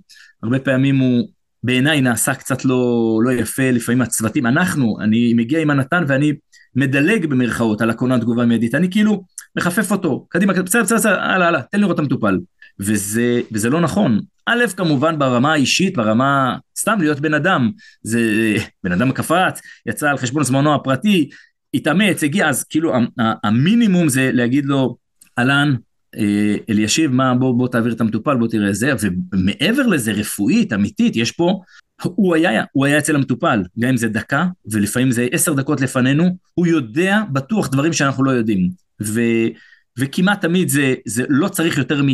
הרבה 0.44 0.60
פעמים 0.60 0.98
הוא 0.98 1.28
בעיניי 1.64 2.02
נעשה 2.02 2.34
קצת 2.34 2.66
לא, 2.66 3.20
לא 3.24 3.32
יפה, 3.32 3.72
לפעמים 3.72 4.02
הצוותים, 4.02 4.46
אנחנו, 4.46 4.98
אני 5.02 5.34
מגיע 5.34 5.62
עם 5.62 5.70
הנתן 5.70 6.04
ואני 6.08 6.34
מדלג 6.76 7.26
במרכאות 7.26 7.82
על 7.82 7.90
הכונן 7.90 8.20
תגובה 8.20 8.46
מיידית, 8.46 8.76
אני 8.76 8.92
כאילו 8.92 9.24
מחפף 9.58 9.92
אותו, 9.92 10.26
קדימה, 10.30 10.54
בסדר, 10.54 10.84
בסדר, 10.84 10.98
בסדר, 10.98 11.20
הלאה, 11.20 11.48
הלאה, 11.48 11.62
תן 11.62 11.80
לראות 11.80 11.96
את 11.96 12.00
המטופל. 12.00 12.40
וזה, 12.80 13.42
וזה 13.52 13.70
לא 13.70 13.82
נכון. 13.82 14.20
א', 14.46 14.66
כמובן 14.78 15.20
ברמה 15.20 15.54
האישית, 15.54 15.98
ברמה, 15.98 16.58
סתם 16.78 16.96
להיות 17.00 17.20
בן 17.20 17.34
אדם, 17.34 17.72
זה 18.04 18.22
בן 18.84 18.92
אדם 18.92 19.12
קפץ, 19.12 19.62
יצא 19.86 20.10
על 20.10 20.18
חשבון 20.18 20.44
זמנו 20.44 20.76
הפרטי, 20.76 21.30
התאמץ, 21.75 22.24
הגיע, 22.24 22.50
אז 22.50 22.63
כאילו 22.63 22.94
המינימום 23.44 24.10
זה 24.10 24.29
להגיד 24.34 24.65
לו, 24.65 24.98
אהלן, 25.39 25.75
אה, 26.17 26.55
אלישיב, 26.70 27.12
מה, 27.12 27.36
בוא, 27.36 27.58
בוא 27.58 27.67
תעביר 27.67 27.94
את 27.94 28.01
המטופל, 28.01 28.38
בוא 28.38 28.48
תראה 28.48 28.74
זה, 28.74 28.94
ומעבר 29.34 29.88
לזה, 29.88 30.12
רפואית, 30.12 30.74
אמיתית, 30.74 31.15
יש 31.15 31.32
פה, 31.32 31.62
הוא 32.03 32.36
היה, 32.36 32.63
הוא 32.72 32.86
היה 32.86 32.98
אצל 32.98 33.15
המטופל, 33.15 33.63
גם 33.79 33.89
אם 33.89 33.98
זה 33.98 34.08
דקה, 34.08 34.48
ולפעמים 34.72 35.12
זה 35.12 35.27
עשר 35.32 35.53
דקות 35.53 35.82
לפנינו, 35.82 36.38
הוא 36.53 36.67
יודע 36.67 37.22
בטוח 37.32 37.67
דברים 37.67 37.94
שאנחנו 37.94 38.24
לא 38.24 38.32
יודעים. 38.32 38.70
ו, 39.01 39.22
וכמעט 40.00 40.41
תמיד 40.41 40.70
זה, 40.70 40.94
זה 41.05 41.24
לא 41.29 41.48
צריך 41.48 41.77
יותר 41.77 42.03
מ... 42.03 42.08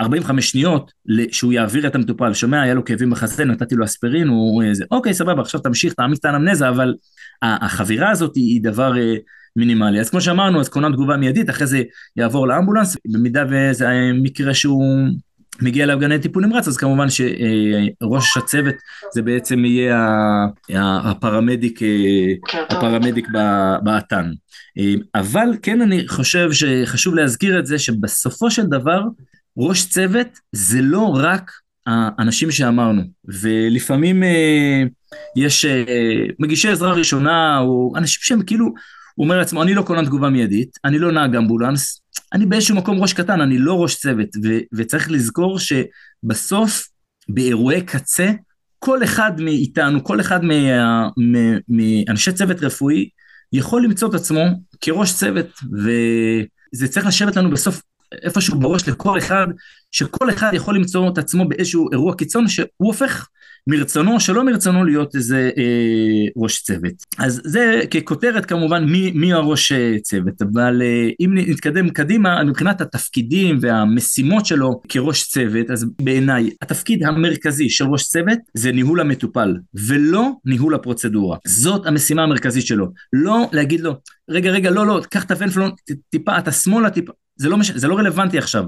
45 0.00 0.50
שניות 0.50 0.92
שהוא 1.30 1.52
יעביר 1.52 1.86
את 1.86 1.94
המטופל, 1.94 2.34
שומע, 2.34 2.62
היה 2.62 2.74
לו 2.74 2.84
כאבים 2.84 3.10
בחזה, 3.10 3.44
נתתי 3.44 3.74
לו 3.74 3.84
אספרין, 3.84 4.28
הוא 4.28 4.62
איזה, 4.62 4.84
אוקיי, 4.90 5.14
סבבה, 5.14 5.42
עכשיו 5.42 5.60
תמשיך, 5.60 5.92
תעמיס 5.92 6.18
את 6.18 6.24
האנמנזה, 6.24 6.68
אבל 6.68 6.94
החבירה 7.42 8.10
הזאת 8.10 8.36
היא 8.36 8.62
דבר 8.62 8.98
אה, 8.98 9.14
מינימלי. 9.56 10.00
אז 10.00 10.10
כמו 10.10 10.20
שאמרנו, 10.20 10.60
אז 10.60 10.68
כונן 10.68 10.92
תגובה 10.92 11.16
מיידית, 11.16 11.50
אחרי 11.50 11.66
זה 11.66 11.82
יעבור 12.16 12.48
לאמבולנס, 12.48 12.96
במידה 13.12 13.44
וזה 13.50 13.86
מקרה 14.14 14.54
שהוא 14.54 15.08
מגיע 15.62 15.84
אליו 15.84 15.98
גני 15.98 16.18
טיפול 16.18 16.46
נמרץ, 16.46 16.68
אז 16.68 16.76
כמובן 16.76 17.06
שראש 17.10 18.36
הצוות 18.36 18.74
זה 19.14 19.22
בעצם 19.22 19.64
יהיה 19.64 20.06
הפרמדיק, 20.78 21.82
אה, 21.82 22.58
הפרמדיק 22.70 23.28
באתן. 23.82 24.32
אה, 24.78 24.94
אבל 25.14 25.48
כן 25.62 25.80
אני 25.80 26.08
חושב 26.08 26.52
שחשוב 26.52 27.14
להזכיר 27.14 27.58
את 27.58 27.66
זה 27.66 27.78
שבסופו 27.78 28.50
של 28.50 28.66
דבר 28.66 29.02
ראש 29.56 29.88
צוות 29.88 30.28
זה 30.52 30.82
לא 30.82 31.14
רק 31.16 31.50
האנשים 31.86 32.50
שאמרנו, 32.50 33.02
ולפעמים 33.24 34.22
אה, 34.22 34.82
יש 35.36 35.64
אה, 35.64 35.84
מגישי 36.38 36.68
עזרה 36.68 36.92
ראשונה, 36.92 37.58
או 37.58 37.92
אנשים 37.96 38.18
שהם 38.22 38.42
כאילו, 38.42 38.66
הוא 39.14 39.24
אומר 39.24 39.38
לעצמו, 39.38 39.62
אני 39.62 39.74
לא 39.74 39.82
כונן 39.82 40.04
תגובה 40.04 40.28
מיידית, 40.30 40.78
אני 40.84 40.98
לא 40.98 41.12
נהג 41.12 41.36
אמבולנס, 41.36 42.00
אני 42.32 42.46
באיזשהו 42.46 42.76
מקום 42.76 43.02
ראש 43.02 43.12
קטן, 43.12 43.40
אני 43.40 43.58
לא 43.58 43.82
ראש 43.82 43.96
צוות, 43.96 44.28
ו- 44.44 44.58
וצריך 44.72 45.10
לזכור 45.10 45.58
שבסוף, 45.58 46.88
באירועי 47.28 47.82
קצה, 47.82 48.30
כל 48.78 49.04
אחד 49.04 49.40
מאיתנו, 49.40 50.04
כל 50.04 50.20
אחד 50.20 50.40
מאנשי 51.68 52.32
צוות 52.32 52.62
רפואי, 52.62 53.08
יכול 53.52 53.84
למצוא 53.84 54.08
את 54.08 54.14
עצמו 54.14 54.44
כראש 54.80 55.14
צוות, 55.14 55.46
וזה 55.72 56.88
צריך 56.88 57.06
לשבת 57.06 57.36
לנו 57.36 57.50
בסוף 57.50 57.82
איפשהו 58.22 58.58
בראש 58.58 58.88
לכל 58.88 59.18
אחד, 59.18 59.46
שכל 59.92 60.30
אחד 60.30 60.50
יכול 60.54 60.76
למצוא 60.76 61.08
את 61.08 61.18
עצמו 61.18 61.48
באיזשהו 61.48 61.92
אירוע 61.92 62.14
קיצון 62.14 62.48
שהוא 62.48 62.66
הופך 62.76 63.28
מרצונו 63.66 64.20
שלא 64.20 64.44
מרצונו 64.44 64.84
להיות 64.84 65.14
איזה 65.14 65.50
אה, 65.58 66.26
ראש 66.36 66.62
צוות. 66.62 66.92
אז 67.18 67.40
זה 67.44 67.80
ככותרת 67.90 68.46
כמובן 68.46 68.84
מי, 68.84 69.10
מי 69.14 69.32
הראש 69.32 69.72
אה, 69.72 69.96
צוות, 70.02 70.42
אבל 70.42 70.82
אה, 70.82 71.08
אם 71.20 71.30
נתקדם 71.34 71.88
קדימה, 71.88 72.44
מבחינת 72.44 72.80
התפקידים 72.80 73.58
והמשימות 73.60 74.46
שלו 74.46 74.80
כראש 74.88 75.28
צוות, 75.28 75.70
אז 75.70 75.86
בעיניי 76.02 76.50
התפקיד 76.62 77.04
המרכזי 77.04 77.68
של 77.70 77.84
ראש 77.84 78.04
צוות 78.04 78.38
זה 78.54 78.72
ניהול 78.72 79.00
המטופל, 79.00 79.56
ולא 79.74 80.30
ניהול 80.44 80.74
הפרוצדורה. 80.74 81.38
זאת 81.46 81.86
המשימה 81.86 82.22
המרכזית 82.22 82.66
שלו. 82.66 82.86
לא 83.12 83.48
להגיד 83.52 83.80
לו, 83.80 83.94
רגע, 84.30 84.50
רגע, 84.50 84.70
לא, 84.70 84.86
לא, 84.86 85.00
קח 85.10 85.24
את 85.24 85.30
הוונפלון, 85.30 85.70
טיפה, 86.10 86.38
אתה 86.38 86.52
שמאלה, 86.52 86.90
טיפה, 86.90 87.12
זה 87.40 87.48
לא, 87.48 87.56
מש... 87.56 87.70
זה 87.70 87.88
לא 87.88 87.98
רלוונטי 87.98 88.38
עכשיו. 88.38 88.64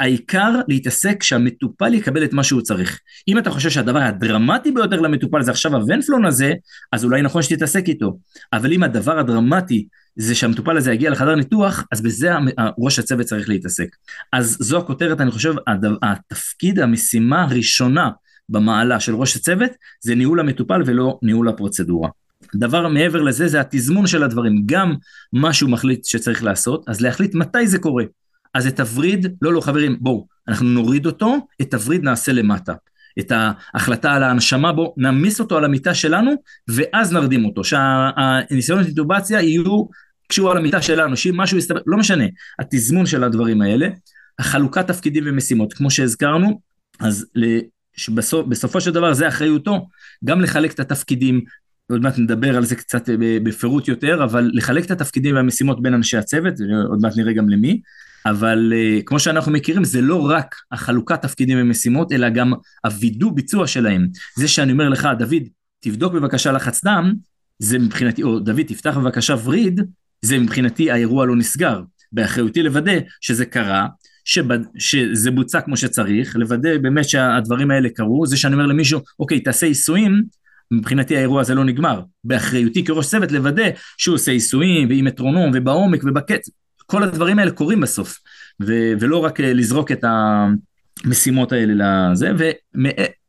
העיקר 0.00 0.52
להתעסק 0.68 1.22
שהמטופל 1.22 1.94
יקבל 1.94 2.24
את 2.24 2.32
מה 2.32 2.44
שהוא 2.44 2.60
צריך. 2.60 3.00
אם 3.28 3.38
אתה 3.38 3.50
חושב 3.50 3.70
שהדבר 3.70 3.98
הדרמטי 3.98 4.72
ביותר 4.72 5.00
למטופל 5.00 5.42
זה 5.42 5.50
עכשיו 5.50 5.76
הוונפלון 5.76 6.24
הזה, 6.24 6.52
אז 6.92 7.04
אולי 7.04 7.22
נכון 7.22 7.42
שתתעסק 7.42 7.88
איתו. 7.88 8.18
אבל 8.52 8.72
אם 8.72 8.82
הדבר 8.82 9.18
הדרמטי 9.18 9.86
זה 10.16 10.34
שהמטופל 10.34 10.76
הזה 10.76 10.92
יגיע 10.92 11.10
לחדר 11.10 11.34
ניתוח, 11.34 11.84
אז 11.92 12.00
בזה 12.02 12.30
ראש 12.78 12.98
הצוות 12.98 13.26
צריך 13.26 13.48
להתעסק. 13.48 13.88
אז 14.32 14.56
זו 14.60 14.78
הכותרת, 14.78 15.20
אני 15.20 15.30
חושב, 15.30 15.54
התפקיד, 16.02 16.78
המשימה 16.78 17.42
הראשונה 17.42 18.10
במעלה 18.48 19.00
של 19.00 19.14
ראש 19.14 19.36
הצוות, 19.36 19.70
זה 20.00 20.14
ניהול 20.14 20.40
המטופל 20.40 20.82
ולא 20.86 21.18
ניהול 21.22 21.48
הפרוצדורה. 21.48 22.08
דבר 22.54 22.88
מעבר 22.88 23.22
לזה 23.22 23.48
זה 23.48 23.60
התזמון 23.60 24.06
של 24.06 24.22
הדברים, 24.22 24.62
גם 24.66 24.94
מה 25.32 25.52
שהוא 25.52 25.70
מחליט 25.70 26.04
שצריך 26.04 26.44
לעשות, 26.44 26.84
אז 26.88 27.00
להחליט 27.00 27.34
מתי 27.34 27.66
זה 27.66 27.78
קורה. 27.78 28.04
אז 28.54 28.66
את 28.66 28.80
הווריד, 28.80 29.26
לא, 29.42 29.52
לא, 29.52 29.60
חברים, 29.60 29.96
בואו, 30.00 30.26
אנחנו 30.48 30.66
נוריד 30.66 31.06
אותו, 31.06 31.36
את 31.60 31.74
הווריד 31.74 32.02
נעשה 32.02 32.32
למטה. 32.32 32.74
את 33.18 33.32
ההחלטה 33.34 34.12
על 34.12 34.22
ההנשמה, 34.22 34.72
בואו 34.72 34.94
נעמיס 34.96 35.40
אותו 35.40 35.56
על 35.56 35.64
המיטה 35.64 35.94
שלנו, 35.94 36.32
ואז 36.68 37.12
נרדים 37.12 37.44
אותו. 37.44 37.64
שהניסיונות 37.64 38.86
אינטובציה 38.86 39.42
יהיו 39.42 39.84
כשהוא 40.28 40.50
על 40.50 40.56
המיטה 40.56 40.82
שלנו, 40.82 41.16
שאם 41.16 41.36
משהו 41.36 41.58
יסתבר, 41.58 41.80
לא 41.86 41.98
משנה, 41.98 42.24
התזמון 42.58 43.06
של 43.06 43.24
הדברים 43.24 43.62
האלה, 43.62 43.88
החלוקת 44.38 44.86
תפקידים 44.86 45.24
ומשימות, 45.26 45.72
כמו 45.72 45.90
שהזכרנו, 45.90 46.60
אז 47.00 47.26
שבסופ, 47.96 48.46
בסופו 48.46 48.80
של 48.80 48.90
דבר 48.90 49.14
זה 49.14 49.28
אחריותו, 49.28 49.88
גם 50.24 50.40
לחלק 50.40 50.72
את 50.72 50.80
התפקידים, 50.80 51.40
עוד 51.90 52.02
מעט 52.02 52.18
נדבר 52.18 52.56
על 52.56 52.64
זה 52.64 52.76
קצת 52.76 53.08
בפירוט 53.42 53.88
יותר, 53.88 54.24
אבל 54.24 54.50
לחלק 54.52 54.84
את 54.84 54.90
התפקידים 54.90 55.34
והמשימות 55.34 55.82
בין 55.82 55.94
אנשי 55.94 56.16
הצוות, 56.16 56.54
עוד 56.88 56.98
מעט 57.02 57.16
נראה 57.16 57.32
גם 57.32 57.48
למי, 57.48 57.80
אבל 58.26 58.72
uh, 58.72 59.02
כמו 59.04 59.18
שאנחנו 59.18 59.52
מכירים, 59.52 59.84
זה 59.84 60.00
לא 60.00 60.30
רק 60.30 60.54
החלוקת 60.72 61.22
תפקידים 61.22 61.58
ומשימות, 61.60 62.12
אלא 62.12 62.28
גם 62.28 62.52
הווידוא 62.84 63.32
ביצוע 63.32 63.66
שלהם. 63.66 64.08
זה 64.36 64.48
שאני 64.48 64.72
אומר 64.72 64.88
לך, 64.88 65.08
דוד, 65.18 65.42
תבדוק 65.80 66.12
בבקשה 66.12 66.52
לחץ 66.52 66.84
דם, 66.84 67.12
זה 67.58 67.78
מבחינתי, 67.78 68.22
או 68.22 68.38
דוד, 68.38 68.62
תפתח 68.66 68.96
בבקשה 68.98 69.34
וריד, 69.44 69.80
זה 70.22 70.38
מבחינתי 70.38 70.90
האירוע 70.90 71.26
לא 71.26 71.36
נסגר. 71.36 71.82
באחריותי 72.12 72.62
לוודא 72.62 72.92
שזה 73.20 73.46
קרה, 73.46 73.86
שבד... 74.24 74.58
שזה 74.78 75.30
בוצע 75.30 75.60
כמו 75.60 75.76
שצריך, 75.76 76.36
לוודא 76.36 76.78
באמת 76.78 77.08
שהדברים 77.08 77.70
האלה 77.70 77.88
קרו, 77.88 78.26
זה 78.26 78.36
שאני 78.36 78.54
אומר 78.54 78.66
למישהו, 78.66 79.00
אוקיי, 79.18 79.40
תעשה 79.40 79.66
עיסויים, 79.66 80.22
מבחינתי 80.70 81.16
האירוע 81.16 81.40
הזה 81.40 81.54
לא 81.54 81.64
נגמר. 81.64 82.00
באחריותי 82.24 82.84
כראש 82.84 83.06
צוות 83.06 83.32
לוודא 83.32 83.68
שהוא 83.98 84.14
עושה 84.14 84.32
עיסויים, 84.32 84.88
ועם 84.88 85.04
מטרונום, 85.04 85.50
ובעומק, 85.54 86.00
ובקצב. 86.04 86.50
כל 86.86 87.02
הדברים 87.02 87.38
האלה 87.38 87.50
קורים 87.50 87.80
בסוף, 87.80 88.18
ו- 88.62 88.92
ולא 89.00 89.24
רק 89.24 89.40
אה, 89.40 89.52
לזרוק 89.52 89.92
את 89.92 90.04
המשימות 91.04 91.52
האלה 91.52 92.10
לזה, 92.12 92.32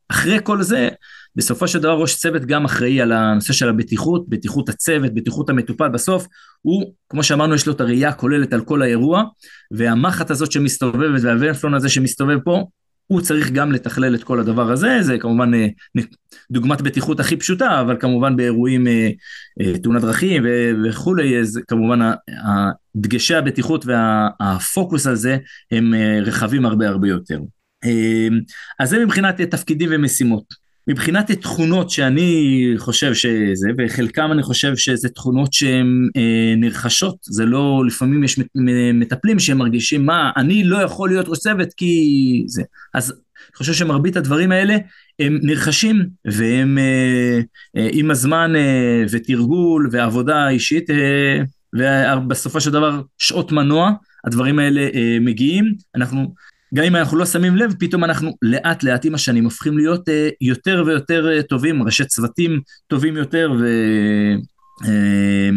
ואחרי 0.10 0.38
כל 0.44 0.62
זה, 0.62 0.90
בסופו 1.36 1.68
של 1.68 1.80
דבר 1.80 1.94
ראש 1.94 2.16
צוות 2.16 2.46
גם 2.46 2.66
אחראי 2.66 3.02
על 3.02 3.12
הנושא 3.12 3.54
של 3.54 3.70
הבטיחות, 3.70 4.30
בטיחות 4.30 4.70
הצוות, 4.70 5.14
בטיחות 5.14 5.50
המטופל, 5.50 5.88
בסוף 5.88 6.28
הוא, 6.62 6.94
כמו 7.10 7.24
שאמרנו, 7.24 7.56
יש 7.56 7.68
לו 7.68 7.74
את 7.74 7.82
הראייה 7.82 8.10
הכוללת 8.10 8.54
על 8.54 8.62
כל 8.62 8.82
האירוע, 8.82 9.24
והמחט 9.72 10.32
הזאת 10.32 10.52
שמסתובבת 10.52 11.22
והוונפלון 11.24 11.74
הזה 11.74 11.90
שמסתובב 11.90 12.40
פה, 12.44 12.66
הוא 13.08 13.22
צריך 13.22 13.52
גם 13.52 13.72
לתכלל 13.72 14.16
את 14.16 14.24
כל 14.24 14.40
הדבר 14.40 14.72
הזה, 14.72 14.98
זה 15.02 15.18
כמובן 15.18 15.54
אה, 15.54 15.68
דוגמת 16.52 16.82
בטיחות 16.82 17.20
הכי 17.20 17.36
פשוטה, 17.36 17.82
אבל 17.82 17.98
כמובן 18.00 18.36
באירועים, 18.36 18.88
אה, 18.88 19.10
אה, 19.62 19.80
תאונת 19.80 20.02
דרכים 20.02 20.46
וכולי, 20.84 21.40
אז 21.40 21.60
כמובן 21.68 22.00
דגשי 22.96 23.36
הבטיחות 23.36 23.86
והפוקוס 23.86 25.08
על 25.08 25.16
זה 25.16 25.38
הם 25.72 25.94
רחבים 26.22 26.66
הרבה 26.66 26.88
הרבה 26.88 27.08
יותר. 27.08 27.40
אז 28.80 28.90
זה 28.90 29.06
מבחינת 29.06 29.42
תפקידים 29.42 29.90
ומשימות. 29.92 30.67
מבחינת 30.88 31.32
תכונות 31.32 31.90
שאני 31.90 32.74
חושב 32.78 33.14
שזה, 33.14 33.70
וחלקם 33.78 34.32
אני 34.32 34.44
חושב 34.44 34.76
שזה 34.76 35.10
תכונות 35.10 35.54
שהן 35.54 36.10
אה, 36.18 36.54
נרכשות, 36.58 37.18
זה 37.22 37.46
לא, 37.46 37.84
לפעמים 37.88 38.24
יש 38.24 38.40
מטפלים 38.94 39.40
שהם 39.40 39.58
מרגישים 39.58 40.06
מה, 40.06 40.32
אני 40.38 40.64
לא 40.64 40.78
יכול 40.78 41.10
להיות 41.10 41.28
ראש 41.28 41.40
צוות 41.40 41.74
כי 41.78 42.44
זה. 42.48 42.64
אז 42.94 43.12
אני 43.12 43.56
חושב 43.58 43.74
שמרבית 43.74 44.18
הדברים 44.18 44.52
האלה 44.52 44.78
הם 45.20 45.40
נרכשים, 45.42 46.10
והם 46.26 46.78
אה, 46.78 47.40
אה, 47.78 47.90
עם 47.92 48.12
הזמן 48.12 48.56
אה, 48.56 49.04
ותרגול 49.12 49.90
ועבודה 49.92 50.50
אישית, 50.50 50.90
אה, 50.90 51.40
ובסופו 51.74 52.62
של 52.62 52.72
דבר 52.72 53.02
שעות 53.18 53.52
מנוע, 53.52 53.92
הדברים 54.26 54.60
האלה 54.60 54.82
אה, 54.82 55.18
מגיעים, 55.22 55.74
אנחנו 55.96 56.34
גם 56.76 56.84
אם 56.84 56.96
אנחנו 56.96 57.18
לא 57.18 57.26
שמים 57.26 57.56
לב, 57.56 57.74
פתאום 57.80 58.04
אנחנו 58.04 58.32
לאט 58.42 58.84
לאט 58.84 59.06
עם 59.06 59.16
השנים 59.16 59.44
הופכים 59.44 59.78
להיות 59.78 60.10
אה, 60.10 60.30
יותר 60.42 60.84
ויותר 60.86 61.30
אה, 61.30 61.44
טובים, 61.44 61.84
ראשי 61.84 62.06
צוותים 62.06 62.62
טובים 62.88 63.18
יותר 63.18 63.52
ו... 63.60 63.66
אה, 64.86 65.50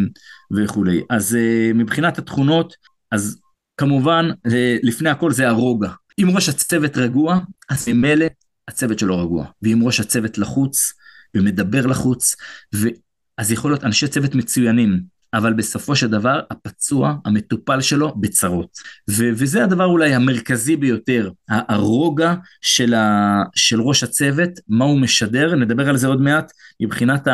וכולי. 0.50 1.02
אז 1.11 1.37
אה, 1.37 1.71
מבחינת 1.75 2.19
התכונות, 2.19 2.75
אז 3.12 3.40
כמובן, 3.76 4.31
אה, 4.52 4.76
לפני 4.83 5.11
הכל 5.11 5.33
זה 5.33 5.49
הרוגע. 5.49 5.90
אם 6.19 6.31
ראש 6.35 6.49
הצוות 6.49 6.97
רגוע, 6.97 7.38
אז 7.71 7.88
ממילא 7.88 8.26
הצוות 8.69 8.99
שלו 8.99 9.19
רגוע. 9.19 9.47
ואם 9.62 9.81
ראש 9.83 10.00
הצוות 10.00 10.38
לחוץ 10.38 10.93
ומדבר 11.35 11.87
לחוץ, 11.87 12.37
ו... 12.75 12.88
אז 13.38 13.52
יכול 13.52 13.71
להיות 13.71 13.85
אנשי 13.85 14.09
צוות 14.09 14.35
מצוינים, 14.35 15.00
אבל 15.34 15.52
בסופו 15.52 15.96
של 15.96 16.08
דבר 16.08 16.40
הפצוע, 16.50 17.14
המטופל 17.25 17.80
שלו, 17.80 18.14
בצרות. 18.16 18.78
ו- 19.10 19.30
וזה 19.34 19.64
הדבר 19.64 19.84
אולי 19.84 20.14
המרכזי 20.14 20.76
ביותר, 20.76 21.30
הרוגע 21.49 22.34
של, 22.60 22.94
ה- 22.94 23.42
של 23.54 23.80
ראש 23.80 24.02
הצוות, 24.02 24.50
מה 24.68 24.84
הוא 24.84 25.00
משדר, 25.00 25.54
נדבר 25.54 25.88
על 25.88 25.96
זה 25.96 26.06
עוד 26.06 26.20
מעט, 26.20 26.52
מבחינת 26.80 27.28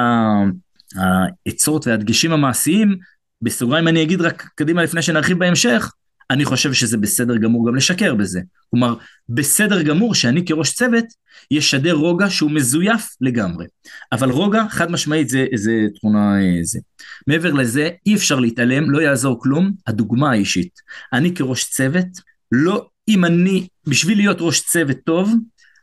העצות 0.97 1.87
והדגשים 1.87 2.33
המעשיים, 2.33 2.97
בסוגריים 3.43 3.89
אני 3.89 4.03
אגיד 4.03 4.21
רק 4.21 4.49
קדימה 4.55 4.83
לפני 4.83 5.03
שנרחיב 5.03 5.39
בהמשך, 5.39 5.93
אני 6.31 6.45
חושב 6.45 6.73
שזה 6.73 6.97
בסדר 6.97 7.37
גמור 7.37 7.69
גם 7.69 7.75
לשקר 7.75 8.15
בזה. 8.15 8.41
כלומר, 8.71 8.95
בסדר 9.29 9.83
גמור 9.83 10.15
שאני 10.15 10.45
כראש 10.45 10.73
צוות 10.73 11.05
ישדר 11.51 11.93
רוגע 11.93 12.31
שהוא 12.31 12.51
מזויף 12.51 13.17
לגמרי. 13.21 13.67
אבל 14.13 14.31
רוגע, 14.31 14.63
חד 14.71 14.91
משמעית, 14.91 15.29
זה, 15.29 15.47
זה 15.55 15.73
תכונה 15.95 16.41
אה, 16.41 16.59
זה. 16.63 16.79
מעבר 17.27 17.53
לזה, 17.53 17.91
אי 18.07 18.15
אפשר 18.15 18.41
להתעלם, 18.41 18.91
לא 18.91 19.03
יעזור 19.03 19.43
כלום, 19.43 19.73
הדוגמה 19.87 20.31
האישית. 20.31 20.81
אני 21.13 21.35
כראש 21.35 21.65
צוות, 21.65 22.07
לא, 22.53 22.89
אם 23.09 23.25
אני, 23.25 23.69
בשביל 23.87 24.19
להיות 24.19 24.37
ראש 24.41 24.61
צוות 24.61 24.97
טוב, 25.05 25.35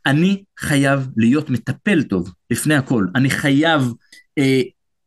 אני 0.05 0.43
חייב 0.59 1.07
להיות 1.17 1.49
מטפל 1.49 2.03
טוב, 2.03 2.31
לפני 2.51 2.75
הכל. 2.75 3.07
אני 3.15 3.29
חייב, 3.29 3.93
אה, 4.37 4.61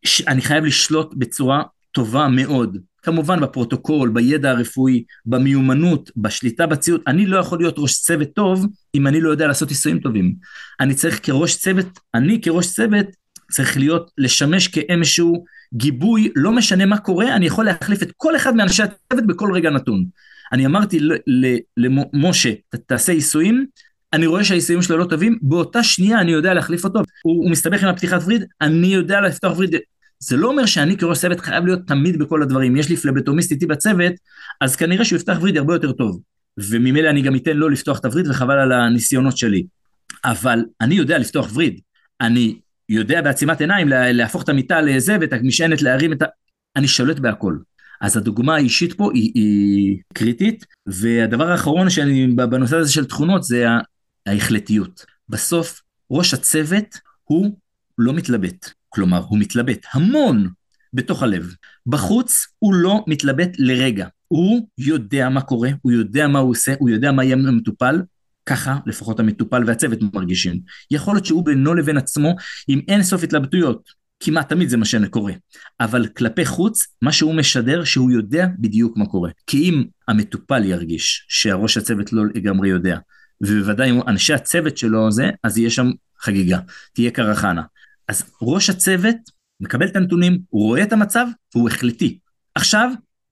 ש, 0.05 0.21
אני 0.21 0.43
חייב 0.43 0.65
לשלוט 0.65 1.15
בצורה 1.17 1.63
טובה 1.93 2.29
מאוד. 2.29 2.79
כמובן 3.07 3.41
בפרוטוקול, 3.41 4.09
בידע 4.09 4.51
הרפואי, 4.51 5.05
במיומנות, 5.27 6.11
בשליטה 6.17 6.67
בציוד. 6.67 7.01
אני 7.07 7.27
לא 7.27 7.39
יכול 7.39 7.59
להיות 7.59 7.75
ראש 7.79 8.01
צוות 8.01 8.29
טוב 8.35 8.67
אם 8.95 9.07
אני 9.07 9.21
לא 9.21 9.31
יודע 9.31 9.47
לעשות 9.47 9.69
ניסויים 9.69 9.99
טובים. 9.99 10.35
אני 10.81 10.95
צריך 10.95 11.21
כראש 11.23 11.57
צוות, 11.57 11.87
אני 12.15 12.41
כראש 12.41 12.73
צוות 12.73 13.07
צריך 13.51 13.77
להיות, 13.77 14.11
לשמש 14.19 14.69
כאיזשהו 14.69 15.45
גיבוי, 15.75 16.33
לא 16.37 16.53
משנה 16.53 16.87
מה 16.87 16.99
קורה, 16.99 17.37
אני 17.37 17.47
יכול 17.47 17.65
להחליף 17.65 18.03
את 18.03 18.13
כל 18.17 18.37
אחד 18.37 18.57
מאנשי 18.57 18.83
הצוות 18.83 19.27
בכל 19.27 19.51
רגע 19.55 19.71
נתון. 19.71 20.05
אני 20.53 20.67
אמרתי 20.67 20.99
למשה, 21.77 22.53
תעשה 22.87 23.13
עיסויים, 23.13 23.67
אני 24.13 24.27
רואה 24.27 24.45
שהעיסויים 24.45 24.83
שלו 24.83 24.97
לא 24.99 25.05
טובים, 25.05 25.39
באותה 25.43 25.83
שנייה 25.83 26.21
אני 26.21 26.33
יודע 26.33 26.55
להחליף 26.55 26.85
אותו. 26.85 26.99
הוא, 26.99 27.37
הוא 27.45 27.51
מסתבך 27.51 27.83
עם 27.83 27.89
הפתיחת 27.89 28.21
וריד, 28.25 28.45
אני 28.61 28.87
יודע 28.87 29.21
לפתוח 29.21 29.57
וריד 29.57 29.75
זה 30.19 30.37
לא 30.37 30.49
אומר 30.49 30.67
שאני 30.67 30.97
כראש 30.97 31.21
צוות 31.21 31.41
חייב 31.41 31.67
להיות 31.67 31.81
תמיד 31.87 32.19
בכל 32.19 32.43
הדברים. 32.43 32.77
יש 32.77 32.89
לי 32.89 32.97
פלבטומיסט 32.97 33.51
איתי 33.51 33.67
בצוות, 33.67 34.13
אז 34.61 34.77
כנראה 34.77 35.05
שהוא 35.05 35.17
יפתח 35.17 35.39
וריד 35.41 35.57
הרבה 35.57 35.75
יותר 35.75 35.93
טוב. 35.93 36.21
וממילא 36.59 37.11
אני 37.11 37.23
גם 37.23 37.37
אתן 37.37 37.57
לו 37.57 37.69
לפתוח 37.69 37.99
את 37.99 38.05
הווריד 38.05 38.29
וחבל 38.29 38.59
על 38.59 38.73
הניסיונות 38.73 39.37
שלי. 39.37 39.67
אבל 40.25 40.65
אני 40.81 40.95
יודע 40.95 41.19
לפתוח 41.19 41.51
וריד. 41.55 41.81
אני 42.21 42.59
יודע 42.89 43.23
בעצימת 43.23 43.61
עיניים 43.61 43.89
להפוך 43.89 44.43
את 44.43 44.49
המיטה 44.49 44.81
לזה 44.81 45.17
ואת 45.21 45.33
המשענת 45.33 45.83
להרים 45.83 46.13
את 46.13 46.23
ה... 46.23 46.27
אני 46.77 46.89
שולט 46.89 47.19
בהכל. 47.19 47.57
אז 48.01 48.17
הדוגמה 48.17 48.55
האישית 48.55 48.93
פה 48.93 49.11
היא, 49.15 49.33
היא 49.35 49.99
קריטית, 50.15 50.65
והדבר 50.87 51.51
האחרון 51.51 51.91
שאני 51.91 52.27
בנושא 52.27 52.77
הזה 52.77 52.93
של 52.93 53.05
תכונות 53.05 53.45
זה 53.45 53.67
ההחלטיות. 54.27 55.05
בסוף 55.29 55.83
ראש 56.11 56.35
הצוות 56.35 56.99
הוא 57.25 57.57
לא 57.99 58.13
מתלבט. 58.13 58.71
כלומר, 58.97 59.25
הוא 59.29 59.39
מתלבט 59.39 59.87
המון 59.93 60.49
בתוך 60.93 61.23
הלב. 61.23 61.55
בחוץ 61.87 62.47
הוא 62.59 62.75
לא 62.75 63.05
מתלבט 63.07 63.51
לרגע. 63.59 64.07
הוא 64.29 64.69
יודע 64.79 65.29
מה 65.29 65.41
קורה, 65.41 65.71
הוא 65.83 65.93
יודע 65.93 66.29
מה 66.29 66.39
הוא 66.39 66.51
עושה, 66.51 66.75
הוא 66.79 66.91
יודע 66.91 67.13
מה 67.13 67.25
יהיה 67.25 67.37
המטופל, 67.37 68.03
ככה 68.47 68.79
לפחות 68.87 69.21
המטופל 69.21 69.63
והצוות 69.67 69.99
מרגישים. 70.15 70.61
יכול 70.91 71.15
להיות 71.15 71.27
שהוא 71.27 71.45
בינו 71.45 71.75
לבין 71.75 71.97
עצמו 71.97 72.35
עם 72.69 72.81
אין 72.89 73.03
סוף 73.03 73.23
התלבטויות. 73.23 73.89
כמעט 74.21 74.49
תמיד 74.49 74.69
זה 74.69 74.77
מה 74.77 74.85
שקורה. 74.85 75.33
אבל 75.81 76.07
כלפי 76.07 76.47
חוץ, 76.47 76.87
מה 77.03 77.13
שהוא 77.13 77.35
משדר 77.35 77.85
שהוא 77.85 78.11
יודע 78.11 78.47
בדיוק 78.59 78.97
מה 78.97 79.07
קורה. 79.07 79.31
כי 79.47 79.59
אם 79.59 79.85
המטופל 80.09 80.65
ירגיש 80.65 81.27
שהראש 81.29 81.77
הצוות 81.77 82.13
לא 82.13 82.23
לגמרי 82.35 82.69
יודע, 82.69 82.99
ובוודאי 83.41 83.91
אם 83.91 84.01
אנשי 84.07 84.35
הצוות 84.35 84.79
שלו 84.79 85.13
זה, 85.13 85.31
אז 85.43 85.59
יהיה 85.59 85.71
שם 85.71 85.91
חגיגה, 86.21 86.59
תהיה 86.95 87.11
קרחנה. 87.11 87.63
אז 88.09 88.23
ראש 88.43 88.71
הצוות 88.71 89.17
מקבל 89.61 89.87
את 89.87 89.97
הנתונים, 89.97 90.39
הוא 90.49 90.67
רואה 90.67 90.83
את 90.83 90.93
המצב 90.93 91.27
והוא 91.55 91.69
החלטי. 91.69 92.19
עכשיו, 92.55 92.91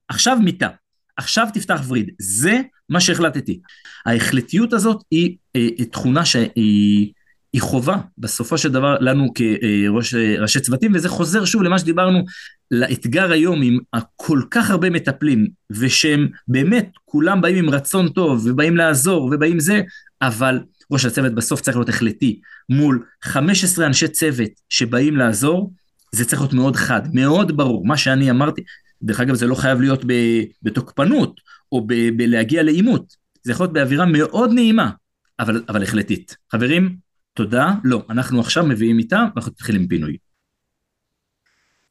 עכשיו 0.09 0.39
מיטה, 0.45 0.69
עכשיו 1.17 1.47
תפתח 1.55 1.81
וריד, 1.89 2.11
זה 2.19 2.61
מה 2.89 3.01
שהחלטתי. 3.01 3.61
ההחלטיות 4.07 4.73
הזאת 4.73 5.03
היא, 5.11 5.37
היא, 5.55 5.75
היא 5.79 5.87
תכונה 5.87 6.25
שהיא 6.25 7.13
היא 7.55 7.63
חובה 7.63 7.97
בסופו 8.19 8.59
של 8.59 8.73
דבר 8.73 8.97
לנו 9.01 9.33
כראשי 9.35 10.61
צוותים, 10.61 10.93
וזה 10.95 11.09
חוזר 11.09 11.45
שוב 11.45 11.63
למה 11.63 11.79
שדיברנו, 11.79 12.25
לאתגר 12.71 13.33
היום 13.33 13.63
עם 13.63 13.79
כל 14.17 14.43
כך 14.51 14.71
הרבה 14.71 14.91
מטפלים, 14.91 15.47
ושהם 15.71 16.29
באמת 16.49 16.91
כולם 17.05 17.41
באים 17.41 17.57
עם 17.57 17.71
רצון 17.71 18.09
טוב, 18.09 18.47
ובאים 18.47 18.77
לעזור, 18.77 19.25
ובאים 19.25 19.61
זה, 19.61 19.83
אבל 20.23 20.59
ראש 20.90 21.05
הצוות 21.05 21.35
בסוף 21.35 21.61
צריך 21.61 21.77
להיות 21.77 21.88
החלטי 21.88 22.40
מול 22.68 23.05
15 23.23 23.87
אנשי 23.87 24.09
צוות 24.09 24.51
שבאים 24.68 25.16
לעזור, 25.16 25.73
זה 26.12 26.25
צריך 26.25 26.42
להיות 26.42 26.53
מאוד 26.53 26.77
חד, 26.77 27.03
מאוד 27.14 27.57
ברור. 27.57 27.87
מה 27.87 27.97
שאני 27.97 28.31
אמרתי, 28.31 28.62
דרך 29.03 29.20
אגב, 29.20 29.35
זה 29.35 29.47
לא 29.47 29.55
חייב 29.55 29.81
להיות 29.81 30.05
בתוקפנות 30.62 31.40
או 31.73 31.87
בלהגיע 32.16 32.62
לעימות, 32.62 33.16
זה 33.42 33.53
יכול 33.53 33.64
להיות 33.64 33.75
באווירה 33.75 34.07
מאוד 34.07 34.51
נעימה, 34.53 34.90
אבל, 35.40 35.62
אבל 35.68 35.83
החלטית. 35.83 36.37
חברים, 36.53 36.97
תודה, 37.35 37.73
לא, 37.85 38.03
אנחנו 38.11 38.40
עכשיו 38.40 38.66
מביאים 38.66 38.99
איתה, 38.99 39.25
ואנחנו 39.35 39.53
נתחיל 39.53 39.77
עם 39.77 39.87
פינוי. 39.87 40.16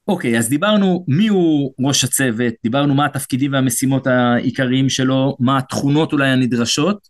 אוקיי, 0.07 0.37
אז 0.37 0.49
דיברנו 0.49 1.05
מי 1.07 1.27
הוא 1.27 1.73
ראש 1.79 2.03
הצוות, 2.03 2.53
דיברנו 2.63 2.93
מה 2.93 3.05
התפקידים 3.05 3.53
והמשימות 3.53 4.07
העיקריים 4.07 4.89
שלו, 4.89 5.37
מה 5.39 5.57
התכונות 5.57 6.13
אולי 6.13 6.29
הנדרשות, 6.29 7.07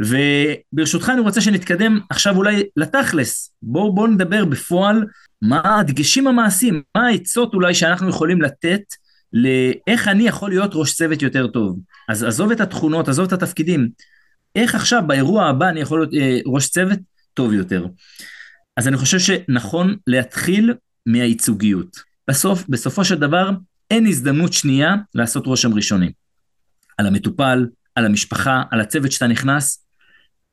וברשותך 0.00 1.08
אני 1.08 1.20
רוצה 1.20 1.40
שנתקדם 1.40 2.00
עכשיו 2.10 2.36
אולי 2.36 2.62
לתכלס. 2.76 3.52
בואו 3.62 3.94
בוא 3.94 4.08
נדבר 4.08 4.44
בפועל 4.44 5.04
מה 5.42 5.78
הדגשים 5.78 6.26
המעשיים, 6.26 6.82
מה 6.96 7.06
העצות 7.06 7.54
אולי 7.54 7.74
שאנחנו 7.74 8.08
יכולים 8.08 8.42
לתת 8.42 8.82
לאיך 9.32 10.08
אני 10.08 10.28
יכול 10.28 10.50
להיות 10.50 10.70
ראש 10.74 10.94
צוות 10.94 11.22
יותר 11.22 11.46
טוב. 11.46 11.78
אז 12.08 12.24
עזוב 12.24 12.50
את 12.50 12.60
התכונות, 12.60 13.08
עזוב 13.08 13.26
את 13.26 13.32
התפקידים. 13.32 13.88
איך 14.56 14.74
עכשיו 14.74 15.02
באירוע 15.06 15.46
הבא 15.46 15.68
אני 15.68 15.80
יכול 15.80 16.00
להיות 16.00 16.14
אה, 16.14 16.38
ראש 16.46 16.68
צוות 16.68 16.98
טוב 17.34 17.52
יותר. 17.52 17.86
אז 18.76 18.88
אני 18.88 18.96
חושב 18.96 19.18
שנכון 19.18 19.96
להתחיל 20.06 20.74
מהייצוגיות. 21.06 21.96
בסוף, 22.28 22.64
בסופו 22.68 23.04
של 23.04 23.18
דבר, 23.18 23.50
אין 23.90 24.06
הזדמנות 24.06 24.52
שנייה 24.52 24.94
לעשות 25.14 25.46
רושם 25.46 25.74
ראשוני. 25.74 26.12
על 26.98 27.06
המטופל, 27.06 27.66
על 27.94 28.06
המשפחה, 28.06 28.62
על 28.70 28.80
הצוות 28.80 29.12
שאתה 29.12 29.26
נכנס, 29.26 29.84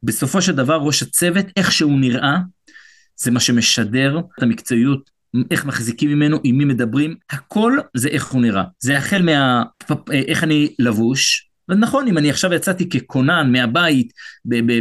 בסופו 0.03 0.41
של 0.41 0.55
דבר 0.55 0.75
ראש 0.75 1.03
הצוות, 1.03 1.45
איך 1.57 1.71
שהוא 1.71 1.99
נראה, 1.99 2.37
זה 3.15 3.31
מה 3.31 3.39
שמשדר 3.39 4.19
את 4.37 4.43
המקצועיות, 4.43 5.09
איך 5.51 5.65
מחזיקים 5.65 6.09
ממנו, 6.09 6.39
עם 6.43 6.57
מי 6.57 6.65
מדברים, 6.65 7.15
הכל 7.29 7.77
זה 7.97 8.09
איך 8.09 8.27
הוא 8.27 8.41
נראה. 8.41 8.63
זה 8.79 8.97
החל 8.97 9.21
מה... 9.21 9.63
איך 10.11 10.43
אני 10.43 10.75
לבוש, 10.79 11.49
נכון, 11.69 12.07
אם 12.07 12.17
אני 12.17 12.29
עכשיו 12.29 12.53
יצאתי 12.53 12.89
ככונן 12.89 13.51
מהבית 13.51 14.13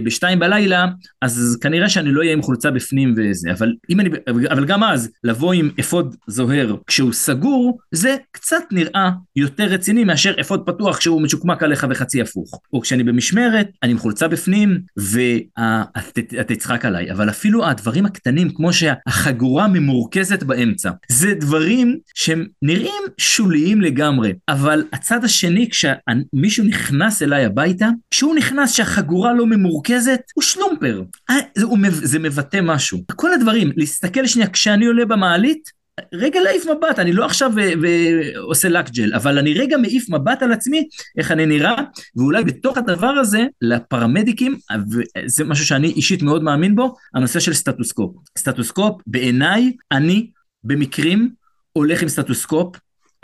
בשתיים 0.05 0.39
בלילה, 0.39 0.87
אז 1.23 1.59
כנראה 1.61 1.89
שאני 1.89 2.13
לא 2.13 2.21
אהיה 2.21 2.33
עם 2.33 2.43
חולצה 2.43 2.71
בפנים 2.71 3.15
וזה, 3.17 3.53
אבל, 3.53 3.73
אני, 4.01 4.09
אבל 4.51 4.65
גם 4.65 4.85
אז, 4.85 5.11
לבוא 5.25 5.53
עם 5.53 5.71
אפוד 5.81 6.17
זוהר 6.27 6.77
כשהוא 6.87 7.13
סגור, 7.13 7.79
זה 7.93 8.17
קצת 8.33 8.63
נראה 8.73 9.11
יותר 9.37 9.65
רציני 9.65 10.05
מאשר 10.05 10.35
אפוד 10.41 10.67
פתוח 10.67 10.99
כשהוא 10.99 11.23
משוקמק 11.23 11.63
עליך 11.63 11.87
וחצי 11.91 12.21
הפוך. 12.21 12.61
או 12.73 12.81
כשאני 12.81 13.03
במשמרת, 13.05 13.69
אני 13.83 13.93
עם 13.93 13.99
חולצה 13.99 14.29
בפנים, 14.29 14.81
ואתה 14.97 16.45
תצחק 16.47 16.85
עליי, 16.85 17.13
אבל 17.13 17.31
אפילו 17.31 17.67
הדברים 17.67 18.07
הקטנים, 18.07 18.55
כמו 18.55 18.73
שהחגורה 18.73 19.69
ממורכזת 19.69 20.43
באמצע, 20.43 20.91
זה 21.09 21.35
דברים 21.35 21.99
שהם 22.15 22.47
נראים 22.63 23.03
שוליים 23.19 23.81
לגמרי, 23.81 24.33
אבל 24.49 24.85
הצד 24.93 25.25
השני, 25.25 25.69
כשמישהו 25.71 26.65
נכנס 26.65 26.76
אליי 27.23 27.45
הביתה, 27.45 27.89
כשהוא 28.11 28.35
נכנס 28.35 28.73
שהחגורה 28.73 29.35
לא 29.35 29.47
ממורכזת, 29.47 30.21
הוא 30.35 30.43
שלומפר. 30.43 31.03
אה, 31.31 31.37
זה, 31.57 31.67
זה 31.91 32.19
מבטא 32.19 32.61
משהו. 32.63 33.05
כל 33.17 33.33
הדברים, 33.33 33.73
להסתכל 33.77 34.27
שנייה, 34.27 34.49
כשאני 34.49 34.87
עולה 34.87 35.05
במעלית, 35.05 35.77
רגע 36.15 36.41
להעיף 36.41 36.65
מבט, 36.67 36.99
אני 36.99 37.13
לא 37.13 37.25
עכשיו 37.25 37.53
ועושה 37.83 38.69
לקג'ל, 38.69 39.15
אבל 39.15 39.39
אני 39.39 39.55
רגע 39.55 39.77
מעיף 39.77 40.11
מבט 40.11 40.43
על 40.43 40.53
עצמי, 40.53 40.89
איך 41.19 41.33
אני 41.33 41.47
נראה, 41.47 41.75
ואולי 42.17 42.45
בתוך 42.45 42.79
הדבר 42.79 43.07
הזה, 43.07 43.47
לפרמדיקים, 43.63 44.59
וזה 44.91 45.45
משהו 45.45 45.67
שאני 45.67 45.89
אישית 45.89 46.23
מאוד 46.23 46.43
מאמין 46.43 46.77
בו, 46.77 46.95
הנושא 47.15 47.41
של 47.41 47.55
סטטוסקופ. 47.55 48.17
סטטוסקופ, 48.39 49.01
בעיניי, 49.07 49.73
אני 49.93 50.31
במקרים 50.65 51.31
הולך 51.73 52.03
עם 52.03 52.09
סטטוסקופ, 52.09 52.77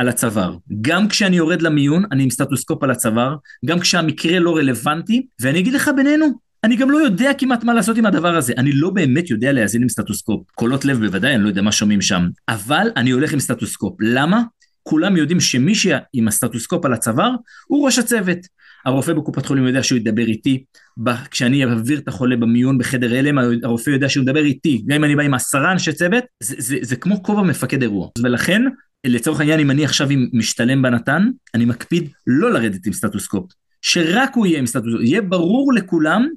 על 0.03 0.09
הצוואר. 0.09 0.57
גם 0.81 1.09
כשאני 1.09 1.37
יורד 1.37 1.63
למיון, 1.63 2.05
אני 2.13 2.23
עם 2.23 2.31
סטטוסקופ 2.31 2.83
על 2.83 2.91
הצוואר, 2.91 3.37
גם 3.65 3.81
כשהמקרה 3.81 4.39
לא 4.39 4.57
רלוונטי, 4.57 5.27
ואני 5.41 5.59
אגיד 5.59 5.75
לך 5.75 5.91
בינינו, 5.97 6.27
אני 6.65 6.77
גם 6.77 6.91
לא 6.91 6.99
יודע 6.99 7.31
כמעט 7.39 7.65
מה 7.65 7.75
לעשות 7.75 7.97
עם 7.97 8.07
הדבר 8.07 8.37
הזה. 8.37 8.53
אני 8.59 8.73
לא 8.73 8.91
באמת 8.91 9.31
יודע 9.31 9.53
להאזין 9.53 9.83
עם 9.83 9.89
סטטוסקופ. 9.89 10.51
קולות 10.55 10.85
לב 10.85 10.99
בוודאי, 10.99 11.35
אני 11.35 11.43
לא 11.43 11.49
יודע 11.49 11.63
מה 11.63 11.73
שומעים 11.73 12.01
שם. 12.01 12.29
אבל 12.49 12.87
אני 12.97 13.11
הולך 13.11 13.33
עם 13.33 13.41
סטטוסקופ. 13.41 13.97
למה? 14.01 14.43
כולם 14.83 15.17
יודעים 15.17 15.41
שמי 15.41 15.75
שעם 15.75 16.29
הסטטוסקופ 16.29 16.85
על 16.85 16.93
הצוואר 16.93 17.31
הוא 17.67 17.87
ראש 17.87 17.99
הצוות. 17.99 18.39
הרופא 18.85 19.13
בקופת 19.13 19.47
חולים 19.47 19.67
יודע 19.67 19.83
שהוא 19.83 19.99
ידבר 19.99 20.27
איתי, 20.27 20.65
כשאני 21.31 21.65
אעביר 21.65 21.99
את 21.99 22.09
החולה 22.09 22.37
במיון 22.37 22.79
בחדר 22.79 23.15
הלם, 23.15 23.39
הרופא 23.63 23.91
יודע 23.91 24.09
שהוא 24.09 24.23
ידבר 24.23 24.45
איתי, 24.45 24.83
גם 24.87 24.97
אם 24.97 25.05
אני 25.05 25.17
בא 25.17 25.23
עם 25.23 25.35
עשרה 25.35 25.73
אנשי 25.73 25.93
צוות, 25.93 26.25
זה, 26.43 26.55
זה, 26.59 26.77
זה 26.83 26.97
כמו 26.97 27.23
כובע 27.23 27.43
מפקד 27.43 27.83
אירוע. 27.83 28.09
ולכן 28.23 28.63
לצורך 29.07 29.41
העניין, 29.41 29.61
אם 29.61 29.71
אני 29.71 29.85
עכשיו 29.85 30.09
משתלם 30.33 30.83
בנתן, 30.83 31.31
אני 31.55 31.65
מקפיד 31.65 32.11
לא 32.27 32.53
לרדת 32.53 32.87
עם 32.87 32.93
סטטוסקופ. 32.93 33.53
שרק 33.83 34.31
הוא 34.35 34.47
יהיה 34.47 34.59
עם 34.59 34.67
סטטוסקופ, 34.67 35.01
יהיה 35.01 35.23
ברור 35.23 35.73
לכולם 35.73 36.29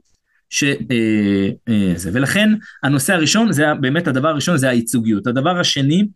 שזה, 0.50 0.76
אה, 0.92 1.50
אה, 1.70 1.94
ולכן 2.14 2.50
הנושא 2.84 3.14
הראשון, 3.14 3.52
זה 3.52 3.64
באמת 3.82 4.08
הדבר 4.08 4.28
הראשון, 4.28 4.58
זה 4.58 4.70
הייצוגיות. 4.70 5.28
הדבר 5.28 5.60
השני, 5.60 6.08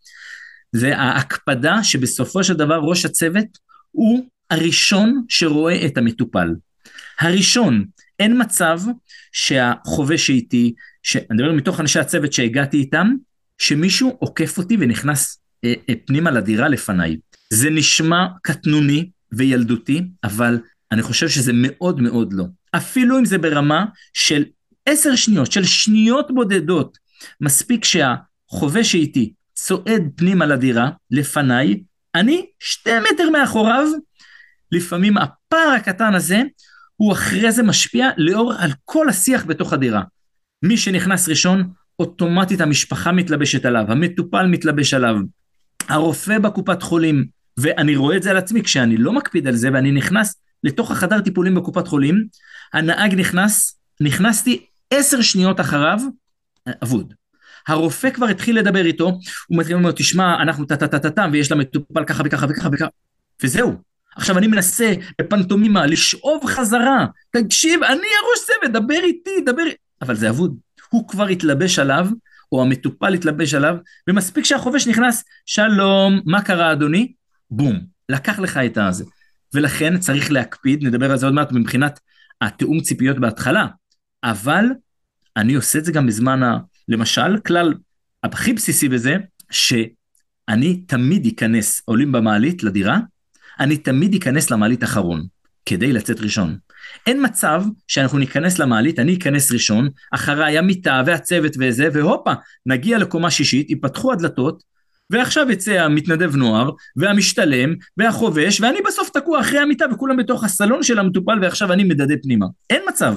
זה 0.72 0.98
ההקפדה 0.98 1.84
שבסופו 1.84 2.44
של 2.44 2.54
דבר 2.54 2.80
ראש 2.80 3.06
הצוות 3.06 3.46
הוא 3.92 4.26
הראשון 4.50 5.24
שרואה 5.30 5.86
את 5.86 5.98
המטופל. 5.98 6.50
הראשון, 7.20 7.86
אין 8.20 8.42
מצב 8.42 8.80
שהחובש 9.32 10.28
שאיתי, 10.28 10.74
שאני 11.04 11.26
מדבר 11.32 11.52
מתוך 11.52 11.80
אנשי 11.80 12.00
הצוות 12.00 12.34
שהגעתי 12.34 12.78
איתם, 12.78 13.14
שמישהו 13.58 14.18
עוקף 14.20 14.58
אותי 14.58 14.78
ונכנס 14.80 15.39
פנימה 16.06 16.32
לדירה 16.32 16.68
לפניי. 16.68 17.18
זה 17.50 17.70
נשמע 17.70 18.28
קטנוני 18.44 19.10
וילדותי, 19.32 20.04
אבל 20.24 20.60
אני 20.92 21.02
חושב 21.02 21.30
שזה 21.30 21.52
מאוד 21.56 22.02
מאוד 22.02 22.34
לא. 22.34 22.46
אפילו 22.72 23.20
אם 23.20 23.26
זה 23.26 23.38
ברמה 23.38 23.86
של 24.14 24.44
עשר 24.86 25.16
שניות, 25.16 25.52
של 25.52 25.64
שניות 25.64 26.32
בודדות, 26.32 26.98
מספיק 27.42 27.86
שהחובש 27.86 28.92
שאיתי 28.92 29.34
צועד 29.54 30.04
פנימה 30.16 30.46
לדירה, 30.46 30.90
לפניי, 31.12 31.84
אני 32.16 32.46
שתי 32.60 32.92
מטר 33.00 33.30
מאחוריו, 33.30 33.88
לפעמים 34.72 35.18
הפער 35.18 35.70
הקטן 35.78 36.14
הזה, 36.14 36.42
הוא 36.96 37.14
אחרי 37.14 37.52
זה 37.52 37.64
משפיע 37.64 38.10
לאור 38.18 38.54
על 38.54 38.72
כל 38.86 39.10
השיח 39.10 39.46
בתוך 39.46 39.74
הדירה. 39.74 40.02
מי 40.64 40.78
שנכנס 40.78 41.30
ראשון, 41.30 41.72
אוטומטית 42.00 42.62
המשפחה 42.62 43.12
מתלבשת 43.12 43.66
עליו, 43.66 43.86
המטופל 43.88 44.48
מתלבש 44.48 44.94
עליו, 44.94 45.16
הרופא 45.90 46.40
בקופת 46.40 46.84
חולים, 46.84 47.26
ואני 47.58 47.96
רואה 47.96 48.18
את 48.18 48.24
זה 48.24 48.32
על 48.32 48.38
עצמי, 48.38 48.64
כשאני 48.64 48.98
לא 48.98 49.14
מקפיד 49.14 49.48
על 49.48 49.56
זה 49.56 49.70
ואני 49.74 49.92
נכנס 49.92 50.36
לתוך 50.64 50.92
החדר 50.92 51.22
טיפולים 51.22 51.56
בקופת 51.56 51.88
חולים, 51.88 52.26
הנהג 52.74 53.16
נכנס, 53.16 53.80
נכנסתי 54.02 54.66
עשר 54.92 55.22
שניות 55.22 55.60
אחריו, 55.60 56.00
אבוד. 56.84 57.14
הרופא 57.68 58.10
כבר 58.10 58.26
התחיל 58.26 58.60
לדבר 58.60 58.86
איתו, 58.86 59.20
הוא 59.48 59.58
מתחיל 59.58 59.76
לומר, 59.76 59.92
תשמע, 59.92 60.42
אנחנו 60.42 60.66
טה-טה-טה-טם, 60.66 61.30
ויש 61.34 61.52
למטופל 61.52 62.04
ככה 62.06 62.24
וככה 62.26 62.46
וככה 62.50 62.70
וככה, 62.74 62.88
וזהו. 63.44 63.74
עכשיו 64.16 64.38
אני 64.38 64.48
מנסה 64.48 64.94
בפנטומימה 65.22 65.86
לשאוב 65.86 66.46
חזרה, 66.46 67.06
תקשיב, 67.32 67.84
אני 67.84 67.94
הראש 67.96 68.46
צוות, 68.48 68.84
דבר 68.84 69.04
איתי, 69.04 69.42
דבר... 69.46 69.64
אבל 70.02 70.16
זה 70.16 70.30
אבוד. 70.30 70.58
הוא 70.90 71.08
כבר 71.08 71.28
התלבש 71.28 71.80
עליו, 71.80 72.08
או 72.52 72.62
המטופל 72.62 73.14
התלבש 73.14 73.54
עליו, 73.54 73.76
ומספיק 74.10 74.46
שהחובש 74.46 74.88
נכנס, 74.88 75.24
שלום, 75.46 76.22
מה 76.26 76.42
קרה 76.42 76.72
אדוני? 76.72 77.14
בום, 77.52 77.80
לקח 78.10 78.40
לך 78.40 78.58
את 78.58 78.78
הזה. 78.78 79.06
ולכן 79.54 79.98
צריך 79.98 80.32
להקפיד, 80.32 80.84
נדבר 80.84 81.12
על 81.12 81.18
זה 81.18 81.26
עוד 81.26 81.36
מעט 81.36 81.52
מבחינת 81.52 82.00
התיאום 82.42 82.82
ציפיות 82.82 83.20
בהתחלה, 83.20 83.68
אבל 84.24 84.66
אני 85.38 85.54
עושה 85.54 85.80
את 85.80 85.86
זה 85.86 85.92
גם 85.92 86.08
בזמן 86.08 86.44
ה... 86.44 86.58
למשל, 86.88 87.38
כלל 87.48 87.74
הכי 88.24 88.54
בסיסי 88.54 88.90
בזה, 88.90 89.16
שאני 89.52 90.82
תמיד 90.88 91.26
אכנס, 91.26 91.82
עולים 91.86 92.12
במעלית 92.12 92.64
לדירה, 92.64 93.00
אני 93.60 93.78
תמיד 93.78 94.16
אכנס 94.16 94.52
למעלית 94.52 94.84
אחרון, 94.84 95.26
כדי 95.66 95.94
לצאת 95.94 96.20
ראשון. 96.20 96.58
אין 97.08 97.26
מצב 97.26 97.64
שאנחנו 97.88 98.18
ניכנס 98.18 98.60
למעלית, 98.60 99.00
אני 99.00 99.18
אכנס 99.18 99.52
ראשון, 99.52 99.90
אחריי 100.12 100.58
המיטה 100.58 101.04
והצוות 101.06 101.54
וזה, 101.60 101.88
והופה, 101.94 102.34
נגיע 102.66 102.98
לקומה 102.98 103.32
שישית, 103.32 103.70
ייפתחו 103.70 104.12
הדלתות, 104.12 104.64
ועכשיו 105.10 105.52
יצא 105.52 105.72
המתנדב 105.72 106.36
נוער, 106.36 106.70
והמשתלם, 106.96 107.76
והחובש, 107.98 108.62
ואני 108.62 108.80
בסוף 108.88 109.10
תקוע 109.10 109.40
אחרי 109.40 109.60
המיטה, 109.60 109.86
וכולם 109.92 110.18
בתוך 110.18 110.44
הסלון 110.44 110.84
של 110.84 111.00
המטופל, 111.00 111.40
ועכשיו 111.42 111.74
אני 111.74 111.84
מדדה 111.84 112.16
פנימה. 112.24 112.46
אין 112.70 112.82
מצב. 112.90 113.16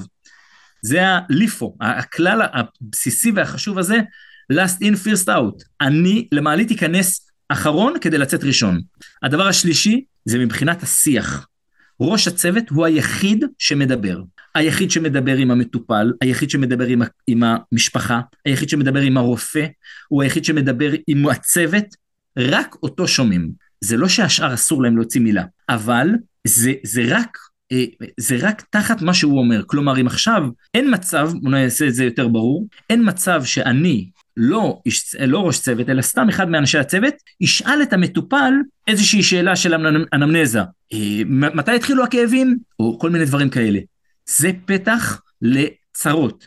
זה 0.83 1.01
הליפו, 1.05 1.77
הכלל 1.81 2.43
הבסיסי 2.53 3.33
והחשוב 3.35 3.79
הזה, 3.79 4.01
last 4.53 4.77
in 4.83 5.07
first 5.07 5.29
out. 5.29 5.65
אני 5.81 6.29
למעלית 6.33 6.71
אכנס 6.71 7.29
אחרון 7.49 7.95
כדי 8.01 8.19
לצאת 8.19 8.45
ראשון. 8.45 8.81
הדבר 9.23 9.47
השלישי 9.47 10.05
זה 10.25 10.39
מבחינת 10.39 10.83
השיח. 10.83 11.47
ראש 12.01 12.29
הצוות 12.29 12.71
הוא 12.71 12.87
היחיד 12.87 13.45
שמדבר. 13.59 14.21
היחיד 14.55 14.91
שמדבר 14.91 15.37
עם 15.37 15.51
המטופל, 15.51 16.13
היחיד 16.21 16.51
שמדבר 16.51 16.87
עם, 16.87 17.03
עם 17.27 17.43
המשפחה, 17.43 18.21
היחיד 18.45 18.69
שמדבר 18.69 19.01
עם 19.01 19.17
הרופא, 19.17 19.67
הוא 20.09 20.23
היחיד 20.23 20.45
שמדבר 20.45 20.91
עם 21.07 21.29
הצוות, 21.29 21.85
רק 22.39 22.77
אותו 22.83 23.09
שומעים. 23.09 23.51
זה 23.81 23.97
לא 23.97 24.09
שהשאר 24.09 24.55
אסור 24.55 24.83
להם 24.83 24.97
להוציא 24.97 25.21
מילה, 25.21 25.45
אבל 25.69 26.09
זה, 26.47 26.73
זה 26.85 27.03
רק 27.09 27.39
אה, 27.73 27.85
זה 28.21 28.37
רק 28.41 28.63
תחת 28.71 29.03
מה 29.03 29.15
שהוא 29.15 29.39
אומר. 29.39 29.63
כלומר, 29.67 30.01
אם 30.01 30.07
עכשיו 30.07 30.43
אין 30.75 30.95
מצב, 30.95 31.31
בוא 31.43 31.51
נעשה 31.51 31.89
את 31.89 31.95
זה 31.95 32.05
יותר 32.05 32.29
ברור, 32.29 32.69
אין 32.91 33.09
מצב 33.09 33.45
שאני 33.45 34.11
לא, 34.37 34.81
איש, 34.87 35.15
לא 35.21 35.47
ראש 35.47 35.61
צוות, 35.61 35.89
אלא 35.89 36.03
סתם 36.03 36.29
אחד 36.29 36.49
מאנשי 36.49 36.79
הצוות, 36.79 37.15
ישאל 37.41 37.83
את 37.83 37.93
המטופל 37.93 38.53
איזושהי 38.89 39.23
שאלה 39.23 39.57
של 39.57 39.75
אנמנזה. 40.13 40.61
אה, 40.93 41.23
מתי 41.29 41.73
התחילו 41.73 42.05
הכאבים? 42.05 42.59
או 42.79 42.99
כל 42.99 43.11
מיני 43.11 43.25
דברים 43.25 43.51
כאלה. 43.51 43.79
זה 44.27 44.51
פתח 44.67 45.21
לצרות. 45.43 46.47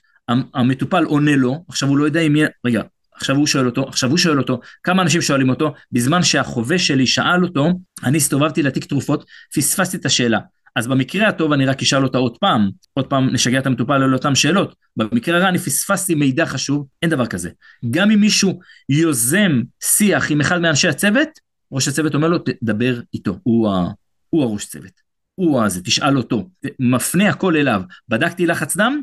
המטופל 0.53 1.03
עונה 1.03 1.35
לו, 1.35 1.63
עכשיו 1.67 1.89
הוא 1.89 1.97
לא 1.97 2.05
יודע 2.05 2.19
אם 2.19 2.35
יהיה, 2.35 2.47
רגע, 2.65 2.81
עכשיו 3.15 3.35
הוא 3.35 3.47
שואל 3.47 3.65
אותו, 3.65 3.87
עכשיו 3.87 4.09
הוא 4.09 4.17
שואל 4.17 4.37
אותו, 4.37 4.59
כמה 4.83 5.01
אנשים 5.01 5.21
שואלים 5.21 5.49
אותו, 5.49 5.73
בזמן 5.91 6.23
שהחובש 6.23 6.87
שלי 6.87 7.07
שאל 7.07 7.43
אותו, 7.43 7.69
אני 8.03 8.17
הסתובבתי 8.17 8.63
לתיק 8.63 8.85
תרופות, 8.85 9.25
פספסתי 9.55 9.97
את 9.97 10.05
השאלה. 10.05 10.39
אז 10.75 10.87
במקרה 10.87 11.27
הטוב 11.27 11.51
אני 11.51 11.65
רק 11.65 11.81
אשאל 11.81 12.03
אותה 12.03 12.17
עוד 12.17 12.37
פעם, 12.37 12.69
עוד 12.93 13.07
פעם 13.07 13.29
נשגע 13.33 13.59
את 13.59 13.65
המטופל 13.65 13.93
על 13.93 14.13
אותן 14.13 14.35
שאלות. 14.35 14.75
במקרה 14.97 15.37
הרע 15.37 15.49
אני 15.49 15.57
פספסתי 15.57 16.15
מידע 16.15 16.45
חשוב, 16.45 16.87
אין 17.01 17.09
דבר 17.09 17.25
כזה. 17.25 17.49
גם 17.91 18.11
אם 18.11 18.19
מישהו 18.19 18.59
יוזם 18.89 19.61
שיח 19.83 20.31
עם 20.31 20.41
אחד 20.41 20.61
מאנשי 20.61 20.87
הצוות, 20.87 21.29
ראש 21.71 21.87
הצוות 21.87 22.15
אומר 22.15 22.27
לו, 22.27 22.37
תדבר 22.37 23.01
איתו, 23.13 23.39
הוא, 23.43 23.69
ה... 23.69 23.87
הוא 24.29 24.43
הראש 24.43 24.65
צוות. 24.65 25.05
הוא 25.35 25.61
הזה, 25.61 25.81
תשאל 25.81 26.17
אותו. 26.17 26.49
מפנה 26.79 27.29
הכל 27.29 27.55
אליו. 27.57 27.81
בדקתי 28.09 28.45
לחץ 28.45 28.77
דם, 28.77 29.01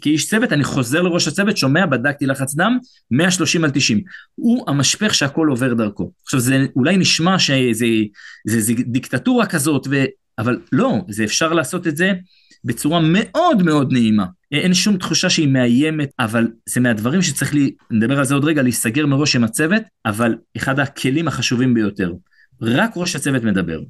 כאיש 0.00 0.28
צוות 0.28 0.52
אני 0.52 0.64
חוזר 0.64 1.02
לראש 1.02 1.28
הצוות, 1.28 1.56
שומע, 1.56 1.86
בדקתי 1.86 2.26
לחץ 2.26 2.54
דם, 2.54 2.78
130 3.10 3.64
על 3.64 3.70
90. 3.70 4.00
הוא 4.34 4.64
המשפך 4.70 5.14
שהכל 5.14 5.48
עובר 5.48 5.74
דרכו. 5.74 6.12
עכשיו 6.22 6.40
זה 6.40 6.66
אולי 6.76 6.96
נשמע 6.96 7.38
שזה 7.38 7.86
זה, 8.46 8.60
זה 8.60 8.72
דיקטטורה 8.86 9.46
כזאת. 9.46 9.86
אבל 10.38 10.60
לא, 10.72 10.94
זה 11.08 11.24
אפשר 11.24 11.52
לעשות 11.52 11.86
את 11.86 11.96
זה 11.96 12.12
בצורה 12.64 13.00
מאוד 13.02 13.62
מאוד 13.62 13.92
נעימה. 13.92 14.26
אין 14.52 14.74
שום 14.74 14.96
תחושה 14.96 15.30
שהיא 15.30 15.48
מאיימת, 15.48 16.10
אבל 16.18 16.48
זה 16.66 16.80
מהדברים 16.80 17.22
שצריך, 17.22 17.54
לי, 17.54 17.74
נדבר 17.90 18.18
על 18.18 18.24
זה 18.24 18.34
עוד 18.34 18.44
רגע, 18.44 18.62
להיסגר 18.62 19.06
מראש 19.06 19.36
עם 19.36 19.44
הצוות, 19.44 19.82
אבל 20.06 20.34
אחד 20.56 20.80
הכלים 20.80 21.28
החשובים 21.28 21.74
ביותר. 21.74 22.12
רק 22.62 22.90
ראש 22.96 23.16
הצוות 23.16 23.42
מדבר. 23.42 23.80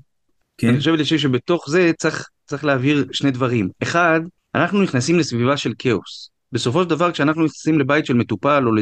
כן? 0.58 0.68
אני 0.68 0.78
חושב 0.78 1.18
שבתוך 1.18 1.70
זה 1.70 1.90
צריך, 1.98 2.28
צריך 2.46 2.64
להבהיר 2.64 3.06
שני 3.12 3.30
דברים. 3.30 3.68
אחד, 3.82 4.20
אנחנו 4.54 4.82
נכנסים 4.82 5.18
לסביבה 5.18 5.56
של 5.56 5.72
כאוס. 5.78 6.30
בסופו 6.52 6.82
של 6.82 6.88
דבר 6.88 7.12
כשאנחנו 7.12 7.44
נכנסים 7.44 7.78
לבית 7.78 8.06
של 8.06 8.14
מטופל 8.14 8.62
או 8.66 8.72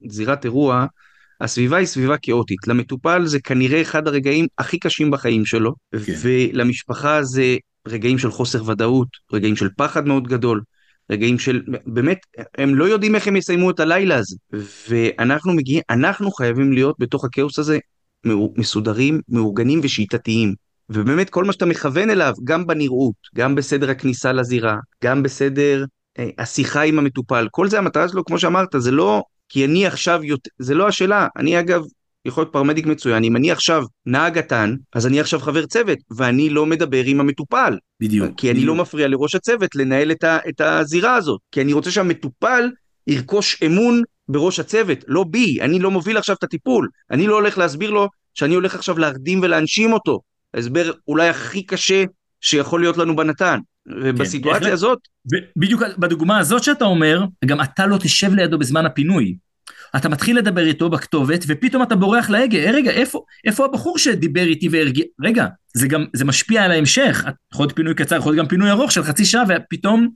לזירת 0.00 0.44
אירוע, 0.44 0.86
הסביבה 1.40 1.76
היא 1.76 1.86
סביבה 1.86 2.16
כאוטית. 2.16 2.58
למטופל 2.66 3.26
זה 3.26 3.40
כנראה 3.40 3.82
אחד 3.82 4.08
הרגעים 4.08 4.46
הכי 4.58 4.78
קשים 4.78 5.10
בחיים 5.10 5.44
שלו, 5.44 5.72
כן. 6.06 6.12
ולמשפחה 6.22 7.22
זה 7.22 7.56
רגעים 7.88 8.18
של 8.18 8.30
חוסר 8.30 8.68
ודאות, 8.68 9.08
רגעים 9.32 9.56
של 9.56 9.68
פחד 9.76 10.06
מאוד 10.06 10.28
גדול, 10.28 10.62
רגעים 11.10 11.38
של, 11.38 11.62
באמת, 11.86 12.18
הם 12.58 12.74
לא 12.74 12.84
יודעים 12.84 13.14
איך 13.14 13.26
הם 13.26 13.36
יסיימו 13.36 13.70
את 13.70 13.80
הלילה 13.80 14.16
הזה. 14.16 14.36
ואנחנו 14.88 15.52
מגיעים, 15.52 15.82
אנחנו 15.90 16.30
חייבים 16.30 16.72
להיות 16.72 16.96
בתוך 16.98 17.24
הכאוס 17.24 17.58
הזה 17.58 17.78
מסודרים, 18.56 19.20
מאורגנים 19.28 19.80
ושיטתיים. 19.82 20.54
ובאמת 20.90 21.30
כל 21.30 21.44
מה 21.44 21.52
שאתה 21.52 21.66
מכוון 21.66 22.10
אליו, 22.10 22.34
גם 22.44 22.66
בנראות, 22.66 23.14
גם 23.34 23.54
בסדר 23.54 23.90
הכניסה 23.90 24.32
לזירה, 24.32 24.76
גם 25.04 25.22
בסדר 25.22 25.84
אה, 26.18 26.28
השיחה 26.38 26.82
עם 26.82 26.98
המטופל, 26.98 27.48
כל 27.50 27.68
זה 27.68 27.78
המטרה 27.78 28.08
שלו, 28.08 28.24
כמו 28.24 28.38
שאמרת, 28.38 28.68
זה 28.78 28.90
לא 28.90 29.22
כי 29.50 29.64
אני 29.64 29.86
עכשיו, 29.86 30.20
זה 30.58 30.74
לא 30.74 30.88
השאלה, 30.88 31.28
אני 31.36 31.60
אגב 31.60 31.82
יכול 32.24 32.42
להיות 32.42 32.52
פרמדיק 32.52 32.86
מצוין, 32.86 33.24
אם 33.24 33.36
אני 33.36 33.50
עכשיו 33.50 33.84
נהג 34.06 34.38
קטן, 34.38 34.74
אז 34.94 35.06
אני 35.06 35.20
עכשיו 35.20 35.40
חבר 35.40 35.66
צוות, 35.66 35.98
ואני 36.16 36.50
לא 36.50 36.66
מדבר 36.66 37.02
עם 37.04 37.20
המטופל. 37.20 37.78
בדיוק. 38.00 38.30
כי 38.36 38.50
אני 38.50 38.64
לא 38.64 38.74
מפריע 38.74 39.08
לראש 39.08 39.34
הצוות 39.34 39.74
לנהל 39.74 40.10
את, 40.10 40.24
ה, 40.24 40.38
את 40.48 40.60
הזירה 40.60 41.14
הזאת, 41.14 41.40
כי 41.52 41.60
אני 41.60 41.72
רוצה 41.72 41.90
שהמטופל 41.90 42.70
ירכוש 43.06 43.62
אמון 43.66 44.02
בראש 44.28 44.60
הצוות, 44.60 44.98
לא 45.08 45.24
בי, 45.24 45.60
אני 45.60 45.78
לא 45.78 45.90
מוביל 45.90 46.16
עכשיו 46.16 46.36
את 46.38 46.42
הטיפול, 46.42 46.88
אני 47.10 47.26
לא 47.26 47.34
הולך 47.34 47.58
להסביר 47.58 47.90
לו 47.90 48.08
שאני 48.34 48.54
הולך 48.54 48.74
עכשיו 48.74 48.98
להרדים 48.98 49.40
ולהנשים 49.42 49.92
אותו. 49.92 50.20
ההסבר 50.54 50.92
אולי 51.08 51.28
הכי 51.28 51.62
קשה 51.62 52.04
שיכול 52.40 52.80
להיות 52.80 52.96
לנו 52.96 53.16
בנתן. 53.16 53.58
ובסיטואציה 53.86 54.66
כן, 54.66 54.72
הזאת... 54.72 54.98
בדיוק 55.56 55.82
בדוגמה 55.98 56.38
הזאת 56.38 56.62
שאתה 56.62 56.84
אומר, 56.84 57.24
גם 57.44 57.60
אתה 57.60 57.86
לא 57.86 57.96
תשב 57.96 58.34
לידו 58.34 58.58
בזמן 58.58 58.86
הפינוי. 58.86 59.36
אתה 59.96 60.08
מתחיל 60.08 60.38
לדבר 60.38 60.66
איתו 60.66 60.90
בכתובת, 60.90 61.44
ופתאום 61.48 61.82
אתה 61.82 61.96
בורח 61.96 62.30
להגה, 62.30 62.58
אה, 62.58 62.70
רגע, 62.70 62.90
איפה, 62.90 63.24
איפה 63.44 63.64
הבחור 63.64 63.98
שדיבר 63.98 64.42
איתי 64.42 64.68
והרגיע, 64.68 65.04
רגע, 65.20 65.46
זה 65.74 65.88
גם, 65.88 66.04
זה 66.12 66.24
משפיע 66.24 66.64
על 66.64 66.70
ההמשך, 66.70 67.24
יכול 67.52 67.64
להיות 67.64 67.76
פינוי 67.76 67.94
קצר, 67.94 68.16
יכול 68.16 68.32
להיות 68.32 68.44
גם 68.44 68.48
פינוי 68.48 68.70
ארוך 68.70 68.92
של 68.92 69.02
חצי 69.02 69.24
שעה, 69.24 69.42
ופתאום 69.48 70.08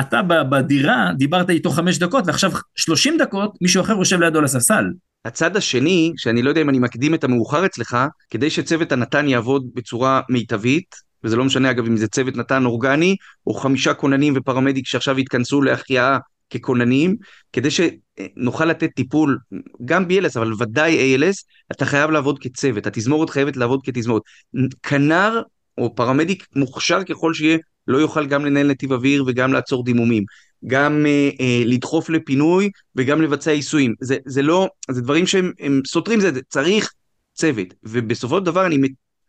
אתה 0.00 0.22
בדירה, 0.50 1.10
דיברת 1.18 1.50
איתו 1.50 1.70
חמש 1.70 1.98
דקות, 1.98 2.24
ועכשיו 2.26 2.50
שלושים 2.76 3.18
דקות, 3.18 3.54
מישהו 3.60 3.82
אחר 3.82 3.92
יושב 3.92 4.20
לידו 4.20 4.38
על 4.38 4.44
הספסל. 4.44 4.84
הצד 5.24 5.56
השני, 5.56 6.12
שאני 6.16 6.42
לא 6.42 6.48
יודע 6.48 6.60
אם 6.60 6.68
אני 6.68 6.78
מקדים 6.78 7.14
את 7.14 7.24
המאוחר 7.24 7.66
אצלך, 7.66 7.96
כדי 8.30 8.50
שצוות 8.50 8.92
הנתן 8.92 9.28
יעבוד 9.28 9.66
בצורה 9.74 10.20
מיטבית, 10.28 10.94
וזה 11.24 11.36
לא 11.36 11.44
משנה 11.44 11.70
אגב 11.70 11.86
אם 11.86 11.96
זה 11.96 12.08
צוות 12.08 12.36
נתן 12.36 12.64
אורגני, 12.64 13.16
או 13.46 13.54
חמישה 13.54 13.94
כוננים 13.94 14.34
ופרמדיק 14.36 14.86
שעכשיו 14.86 15.16
התכנסו 15.16 15.62
להחייאה 15.62 16.18
ככוננים, 16.54 17.16
כדי 17.52 17.68
שנוכל 17.70 18.64
לתת 18.64 18.90
טיפול, 18.94 19.38
גם 19.84 20.04
BLS, 20.04 20.38
אבל 20.38 20.52
ודאי 20.58 21.16
ALS, 21.16 21.44
אתה 21.72 21.84
חייב 21.84 22.10
לעבוד 22.10 22.38
כצוות, 22.38 22.86
התזמורת 22.86 23.30
חייבת 23.30 23.56
לעבוד 23.56 23.80
כתזמורת. 23.84 24.22
כנר 24.82 25.42
או 25.78 25.94
פרמדיק 25.94 26.46
מוכשר 26.56 27.04
ככל 27.04 27.34
שיהיה, 27.34 27.58
לא 27.88 27.98
יוכל 27.98 28.26
גם 28.26 28.44
לנהל 28.44 28.66
נתיב 28.66 28.92
אוויר 28.92 29.24
וגם 29.26 29.52
לעצור 29.52 29.84
דימומים. 29.84 30.24
גם 30.66 31.06
אה, 31.06 31.30
אה, 31.40 31.62
לדחוף 31.66 32.10
לפינוי 32.10 32.70
וגם 32.96 33.22
לבצע 33.22 33.50
עיסויים. 33.50 33.94
זה, 34.00 34.16
זה 34.26 34.42
לא, 34.42 34.68
זה 34.90 35.00
דברים 35.00 35.26
שהם 35.26 35.80
סותרים 35.86 36.20
זה, 36.20 36.32
זה 36.32 36.40
צריך 36.48 36.92
צוות. 37.34 37.66
ובסופו 37.84 38.38
של 38.38 38.44
דבר 38.44 38.66
אני, 38.66 38.78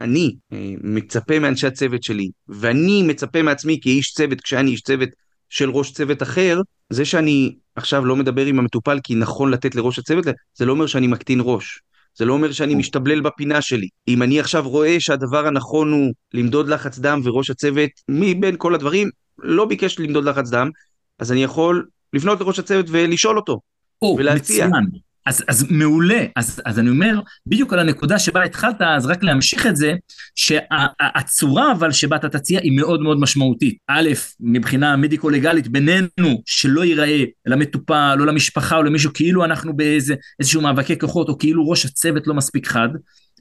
אני 0.02 0.36
אה, 0.54 0.74
מצפה 0.84 1.40
מאנשי 1.40 1.68
הצוות 1.68 2.04
שלי, 2.04 2.30
ואני 2.48 3.04
מצפה 3.04 3.42
מעצמי 3.42 3.80
כאיש 3.82 4.14
צוות, 4.14 4.42
כשאני 4.42 4.72
איש 4.72 4.82
צוות 4.82 5.10
של 5.50 5.70
ראש 5.70 5.92
צוות 5.92 6.24
אחר, 6.24 6.62
זה 6.90 7.06
שאני 7.06 7.56
עכשיו 7.76 8.06
לא 8.06 8.16
מדבר 8.16 8.46
עם 8.46 8.60
המטופל 8.60 9.00
כי 9.04 9.16
נכון 9.16 9.52
לתת 9.52 9.76
לראש 9.76 10.00
הצוות, 10.00 10.26
זה 10.54 10.66
לא 10.66 10.72
אומר 10.72 10.88
שאני 10.88 11.08
מקטין 11.08 11.40
ראש. 11.44 11.80
זה 12.18 12.26
לא 12.26 12.34
אומר 12.34 12.52
שאני 12.52 12.76
משתבלל 12.76 13.22
בפינה 13.22 13.62
שלי. 13.62 13.88
אם 14.08 14.24
אני 14.24 14.40
עכשיו 14.40 14.70
רואה 14.70 15.00
שהדבר 15.00 15.48
הנכון 15.48 15.92
הוא 15.92 16.14
למדוד 16.34 16.70
לחץ 16.70 17.00
דם 17.00 17.22
וראש 17.24 17.50
הצוות, 17.50 17.90
מבין 18.10 18.56
כל 18.58 18.76
הדברים, 18.76 19.10
לא 19.38 19.66
ביקש 19.66 20.00
למדוד 20.00 20.24
לחץ 20.24 20.50
דם, 20.50 20.70
אז 21.20 21.32
אני 21.32 21.44
יכול 21.44 21.86
לפנות 22.14 22.42
לראש 22.42 22.60
הצוות 22.60 22.86
ולשאול 22.90 23.38
אותו. 23.38 23.60
או, 24.02 24.16
ולהציע. 24.20 24.68
מצוין. 24.68 24.84
אז, 25.26 25.44
אז 25.48 25.72
מעולה, 25.72 26.26
אז, 26.36 26.62
אז 26.66 26.80
אני 26.80 26.90
אומר, 26.90 27.20
בדיוק 27.46 27.74
על 27.74 27.80
הנקודה 27.80 28.20
שבה 28.20 28.44
התחלת, 28.44 28.82
אז 28.82 29.06
רק 29.06 29.24
להמשיך 29.24 29.68
את 29.68 29.76
זה, 29.76 29.94
שהצורה 30.36 31.72
אבל 31.72 31.92
שבה 31.92 32.16
אתה 32.16 32.30
תציע 32.30 32.60
היא 32.60 32.72
מאוד 32.72 33.02
מאוד 33.02 33.20
משמעותית. 33.20 33.78
א', 33.88 34.10
מבחינה 34.40 34.96
מדיקו-לגלית 34.96 35.68
בינינו, 35.68 36.42
שלא 36.46 36.86
ייראה 36.86 37.24
למטופל 37.46 38.18
או 38.20 38.26
למשפחה 38.26 38.78
או 38.78 38.84
למישהו 38.84 39.12
כאילו 39.14 39.46
אנחנו 39.46 39.74
באיזשהו 39.76 40.62
מאבקי 40.62 41.00
כוחות, 41.00 41.30
או 41.30 41.38
כאילו 41.38 41.70
ראש 41.70 41.86
הצוות 41.86 42.28
לא 42.28 42.34
מספיק 42.34 42.68
חד, 42.68 42.90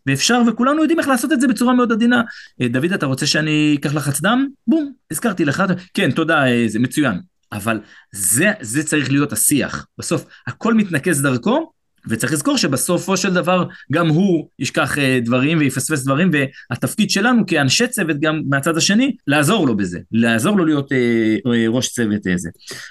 ואפשר, 0.06 0.42
וכולנו 0.48 0.80
יודעים 0.80 0.98
איך 0.98 1.08
לעשות 1.08 1.32
את 1.32 1.40
זה 1.40 1.48
בצורה 1.48 1.74
מאוד 1.74 1.92
עדינה. 1.92 2.22
אה, 2.62 2.68
דוד, 2.68 2.92
אתה 2.92 3.06
רוצה 3.06 3.26
שאני 3.26 3.76
אקח 3.80 3.94
לחץ 3.94 4.20
דם? 4.20 4.48
בום, 4.66 4.92
הזכרתי 5.10 5.44
לך, 5.44 5.62
כן, 5.94 6.10
תודה, 6.10 6.46
אה, 6.46 6.64
זה 6.66 6.78
מצוין. 6.78 7.20
אבל 7.52 7.80
זה, 8.12 8.52
זה 8.60 8.84
צריך 8.84 9.10
להיות 9.10 9.32
השיח. 9.32 9.86
בסוף 9.98 10.24
הכל 10.46 10.74
מתנקז 10.74 11.22
דרכו, 11.22 11.71
וצריך 12.08 12.32
לזכור 12.32 12.56
שבסופו 12.56 13.16
של 13.16 13.34
דבר 13.34 13.64
גם 13.92 14.08
הוא 14.08 14.48
ישכח 14.58 14.98
אה, 14.98 15.18
דברים 15.24 15.58
ויפספס 15.58 16.04
דברים, 16.04 16.30
והתפקיד 16.32 17.10
שלנו 17.10 17.46
כאנשי 17.46 17.88
צוות 17.88 18.20
גם 18.20 18.42
מהצד 18.48 18.76
השני, 18.76 19.16
לעזור 19.26 19.66
לו 19.66 19.76
בזה, 19.76 19.98
לעזור 20.12 20.56
לו 20.56 20.64
להיות 20.64 20.92
אה, 20.92 21.36
אה, 21.52 21.68
ראש 21.68 21.88
צוות 21.88 22.26
איזה. 22.26 22.50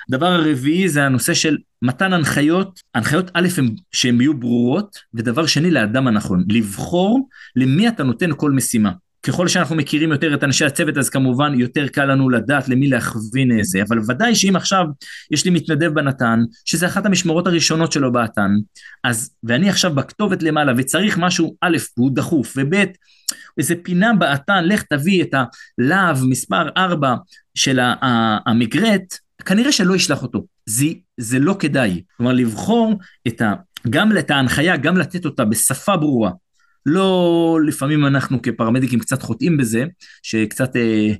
הדבר 0.09 0.25
הרביעי 0.25 0.89
זה 0.89 1.03
הנושא 1.03 1.33
של 1.33 1.57
מתן 1.81 2.13
הנחיות, 2.13 2.79
הנחיות 2.95 3.31
א' 3.33 3.47
הם 3.57 3.69
שהן 3.91 4.21
יהיו 4.21 4.37
ברורות, 4.37 4.97
ודבר 5.13 5.45
שני 5.45 5.71
לאדם 5.71 6.07
הנכון, 6.07 6.43
לבחור 6.49 7.29
למי 7.55 7.87
אתה 7.87 8.03
נותן 8.03 8.29
כל 8.35 8.51
משימה. 8.51 8.91
ככל 9.23 9.47
שאנחנו 9.47 9.75
מכירים 9.75 10.11
יותר 10.11 10.33
את 10.33 10.43
אנשי 10.43 10.65
הצוות, 10.65 10.97
אז 10.97 11.09
כמובן 11.09 11.59
יותר 11.59 11.87
קל 11.87 12.05
לנו 12.05 12.29
לדעת 12.29 12.69
למי 12.69 12.87
להכווין 12.87 13.59
איזה, 13.59 13.81
אבל 13.87 13.99
ודאי 14.07 14.35
שאם 14.35 14.55
עכשיו 14.55 14.85
יש 15.31 15.45
לי 15.45 15.51
מתנדב 15.51 15.93
בנתן, 15.93 16.39
שזה 16.65 16.87
אחת 16.87 17.05
המשמרות 17.05 17.47
הראשונות 17.47 17.91
שלו 17.91 18.11
באתן, 18.11 18.51
אז, 19.03 19.29
ואני 19.43 19.69
עכשיו 19.69 19.95
בכתובת 19.95 20.43
למעלה, 20.43 20.73
וצריך 20.77 21.17
משהו, 21.17 21.55
א', 21.61 21.77
הוא 21.95 22.11
דחוף, 22.13 22.53
וב', 22.57 22.85
איזה 23.57 23.75
פינה 23.83 24.13
באתן, 24.13 24.63
לך 24.63 24.83
תביא 24.83 25.23
את 25.23 25.33
הלאו 25.33 26.27
מספר 26.29 26.69
4 26.77 27.15
של 27.55 27.79
המגרט, 28.45 29.17
כנראה 29.45 29.71
שלא 29.71 29.95
ישלח 29.95 30.23
אותו. 30.23 30.45
זה, 30.65 30.85
זה 31.17 31.39
לא 31.39 31.55
כדאי. 31.59 32.01
כלומר, 32.17 32.33
לבחור 32.33 32.99
את 33.27 33.41
ה... 33.41 33.53
גם 33.89 34.17
את 34.17 34.31
ההנחיה, 34.31 34.77
גם 34.77 34.97
לתת 34.97 35.25
אותה 35.25 35.45
בשפה 35.45 35.97
ברורה, 35.97 36.31
לא, 36.85 37.59
לפעמים 37.67 38.05
אנחנו 38.05 38.41
כפרמדיקים 38.41 38.99
קצת 38.99 39.21
חוטאים 39.21 39.57
בזה, 39.57 39.85
שקצת 40.23 40.75
אה, 40.75 41.13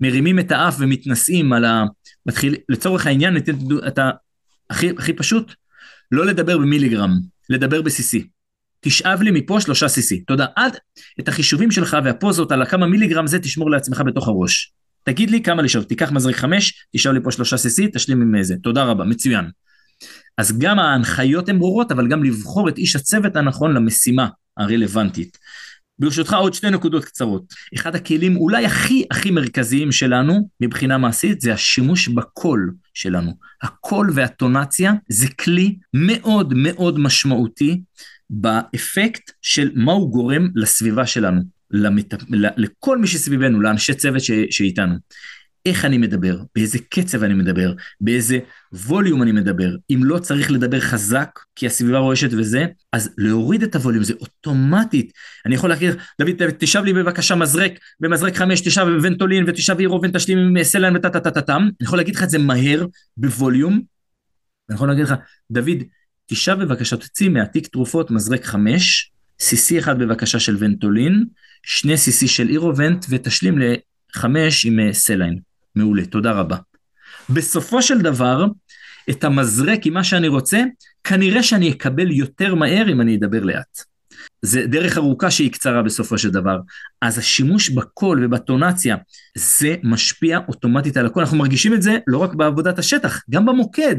מרימים 0.00 0.38
את 0.38 0.52
האף 0.52 0.76
ומתנשאים 0.78 1.52
על 1.52 1.64
ה... 1.64 1.84
מתחיל, 2.26 2.56
לצורך 2.68 3.06
העניין, 3.06 3.34
ניתן 3.34 3.52
את 3.88 3.98
ה... 3.98 4.10
הכי, 4.70 4.90
הכי 4.98 5.12
פשוט, 5.12 5.54
לא 6.12 6.26
לדבר 6.26 6.58
במיליגרם, 6.58 7.10
לדבר 7.50 7.82
ב-CC. 7.82 8.24
תשאב 8.80 9.22
לי 9.22 9.30
מפה 9.30 9.60
שלושה 9.60 9.86
CC. 9.86 10.24
תודה. 10.26 10.46
עד 10.56 10.76
את 11.20 11.28
החישובים 11.28 11.70
שלך 11.70 11.96
והפוזות 12.04 12.52
על 12.52 12.62
הכמה 12.62 12.86
מיליגרם 12.86 13.26
זה 13.26 13.38
תשמור 13.38 13.70
לעצמך 13.70 14.02
בתוך 14.06 14.28
הראש. 14.28 14.72
תגיד 15.04 15.30
לי 15.30 15.42
כמה 15.42 15.62
לשאוב, 15.62 15.84
תיקח 15.84 16.12
מזריק 16.12 16.36
חמש, 16.36 16.86
תשאב 16.96 17.12
לי 17.12 17.20
פה 17.22 17.30
שלושה 17.30 17.56
CC, 17.56 17.90
תשלים 17.92 18.22
עם 18.22 18.42
זה. 18.42 18.54
תודה 18.62 18.84
רבה, 18.84 19.04
מצוין. 19.04 19.44
אז 20.38 20.58
גם 20.58 20.78
ההנחיות 20.78 21.48
הן 21.48 21.58
ברורות, 21.58 21.92
אבל 21.92 22.08
גם 22.08 22.24
לבחור 22.24 22.68
את 22.68 22.78
איש 22.78 22.96
הצוות 22.96 23.36
הנכון 23.36 23.74
למשימה. 23.74 24.28
הרלוונטית. 24.56 25.38
ברשותך 25.98 26.32
עוד 26.32 26.54
שתי 26.54 26.70
נקודות 26.70 27.04
קצרות. 27.04 27.42
אחד 27.74 27.94
הכלים 27.94 28.36
אולי 28.36 28.66
הכי 28.66 29.04
הכי 29.10 29.30
מרכזיים 29.30 29.92
שלנו 29.92 30.48
מבחינה 30.60 30.98
מעשית 30.98 31.40
זה 31.40 31.52
השימוש 31.52 32.08
בקול 32.08 32.74
שלנו. 32.94 33.32
הקול 33.62 34.10
והטונציה 34.14 34.92
זה 35.08 35.28
כלי 35.28 35.76
מאוד 35.94 36.54
מאוד 36.56 36.98
משמעותי 36.98 37.80
באפקט 38.30 39.30
של 39.42 39.70
מה 39.74 39.92
הוא 39.92 40.10
גורם 40.10 40.48
לסביבה 40.54 41.06
שלנו, 41.06 41.40
למת... 41.70 42.14
לכל 42.56 42.98
מי 42.98 43.06
שסביבנו, 43.06 43.60
לאנשי 43.60 43.94
צוות 43.94 44.20
ש... 44.20 44.30
שאיתנו. 44.50 44.94
איך 45.66 45.84
אני 45.84 45.98
מדבר, 45.98 46.38
באיזה 46.54 46.78
קצב 46.88 47.22
אני 47.22 47.34
מדבר, 47.34 47.72
באיזה 48.00 48.38
ווליום 48.72 49.22
אני 49.22 49.32
מדבר. 49.32 49.76
אם 49.90 50.04
לא 50.04 50.18
צריך 50.18 50.50
לדבר 50.50 50.80
חזק, 50.80 51.38
כי 51.56 51.66
הסביבה 51.66 51.98
רועשת 51.98 52.28
וזה, 52.32 52.66
אז 52.92 53.10
להוריד 53.18 53.62
את 53.62 53.74
הווליום, 53.74 54.04
זה 54.04 54.14
אוטומטית. 54.20 55.12
אני 55.46 55.54
יכול 55.54 55.70
להכיר, 55.70 55.96
דוד, 56.20 56.50
תשב 56.58 56.82
לי 56.84 56.92
בבקשה 56.92 57.34
מזרק, 57.34 57.72
במזרק 58.00 58.36
חמש, 58.36 58.60
תשב 58.60 58.84
בוונטולין, 58.96 59.44
ותשב 59.48 59.76
אירובן, 59.78 60.10
תשלים 60.10 60.38
עם 60.38 60.62
סלן 60.62 60.96
וטה 60.96 61.10
טה 61.10 61.20
טה 61.20 61.30
טה 61.30 61.40
טם. 61.40 61.62
אני 61.62 61.86
יכול 61.86 61.98
להגיד 61.98 62.16
לך 62.16 62.22
את 62.22 62.30
זה 62.30 62.38
מהר, 62.38 62.86
בווליום. 63.16 63.82
אני 64.68 64.74
יכול 64.74 64.88
להגיד 64.88 65.04
לך, 65.04 65.14
דוד, 65.50 65.82
תשב 66.26 66.56
בבקשה, 66.60 66.96
תוציא 66.96 67.28
מהתיק 67.28 67.66
תרופות 67.66 68.10
מזרק 68.10 68.44
חמש, 68.44 69.12
CC 69.42 69.78
אחד 69.78 69.98
בבקשה 69.98 70.38
של 70.38 70.56
ונטולין, 70.58 71.24
שני 71.62 71.94
CC 71.94 72.26
של 72.26 72.48
אירובנט, 72.48 73.06
ותשלים 73.08 73.58
לחמש 73.58 74.66
עם 74.66 74.80
אה, 74.80 74.92
saline. 74.92 75.51
מעולה, 75.76 76.06
תודה 76.06 76.32
רבה. 76.32 76.56
בסופו 77.30 77.82
של 77.82 77.98
דבר, 77.98 78.46
את 79.10 79.24
המזרק 79.24 79.86
עם 79.86 79.94
מה 79.94 80.04
שאני 80.04 80.28
רוצה, 80.28 80.62
כנראה 81.04 81.42
שאני 81.42 81.70
אקבל 81.70 82.10
יותר 82.10 82.54
מהר 82.54 82.92
אם 82.92 83.00
אני 83.00 83.16
אדבר 83.16 83.40
לאט. 83.40 83.92
זה 84.42 84.66
דרך 84.66 84.98
ארוכה 84.98 85.30
שהיא 85.30 85.52
קצרה 85.52 85.82
בסופו 85.82 86.18
של 86.18 86.30
דבר. 86.30 86.58
אז 87.02 87.18
השימוש 87.18 87.70
בקול 87.70 88.24
ובאינטונציה, 88.24 88.96
זה 89.38 89.76
משפיע 89.82 90.38
אוטומטית 90.48 90.96
על 90.96 91.06
הקול. 91.06 91.22
אנחנו 91.22 91.38
מרגישים 91.38 91.74
את 91.74 91.82
זה 91.82 91.98
לא 92.06 92.18
רק 92.18 92.34
בעבודת 92.34 92.78
השטח, 92.78 93.20
גם 93.30 93.46
במוקד. 93.46 93.96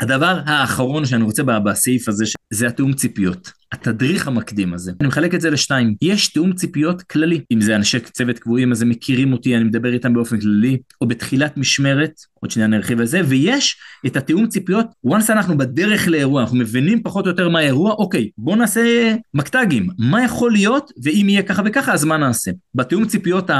הדבר 0.00 0.40
האחרון 0.46 1.06
שאני 1.06 1.22
רוצה 1.22 1.42
בסעיף 1.42 2.08
הזה, 2.08 2.24
זה 2.50 2.66
התיאום 2.66 2.92
ציפיות. 2.92 3.52
התדריך 3.72 4.28
המקדים 4.28 4.74
הזה. 4.74 4.92
אני 5.00 5.08
מחלק 5.08 5.34
את 5.34 5.40
זה 5.40 5.50
לשתיים. 5.50 5.94
יש 6.02 6.28
תיאום 6.28 6.52
ציפיות 6.52 7.02
כללי. 7.02 7.40
אם 7.52 7.60
זה 7.60 7.76
אנשי 7.76 8.00
צוות 8.00 8.38
קבועים, 8.38 8.72
אז 8.72 8.82
הם 8.82 8.88
מכירים 8.88 9.32
אותי, 9.32 9.56
אני 9.56 9.64
מדבר 9.64 9.92
איתם 9.92 10.14
באופן 10.14 10.40
כללי, 10.40 10.78
או 11.00 11.08
בתחילת 11.08 11.56
משמרת, 11.56 12.12
עוד 12.40 12.50
שנייה 12.50 12.68
נרחיב 12.68 13.00
על 13.00 13.06
זה, 13.06 13.20
ויש 13.24 13.76
את 14.06 14.16
התיאום 14.16 14.46
ציפיות, 14.46 14.86
once 15.06 15.32
אנחנו 15.32 15.58
בדרך 15.58 16.08
לאירוע, 16.08 16.42
אנחנו 16.42 16.56
מבינים 16.56 17.02
פחות 17.02 17.24
או 17.24 17.30
יותר 17.30 17.48
מה 17.48 17.58
האירוע, 17.58 17.92
אוקיי, 17.92 18.30
בואו 18.38 18.56
נעשה 18.56 19.14
מקטגים, 19.34 19.88
מה 19.98 20.24
יכול 20.24 20.52
להיות, 20.52 20.90
ואם 21.02 21.26
יהיה 21.28 21.42
ככה 21.42 21.62
וככה, 21.64 21.92
אז 21.92 22.04
מה 22.04 22.16
נעשה? 22.16 22.50
בתיאום 22.74 23.06
ציפיות 23.06 23.50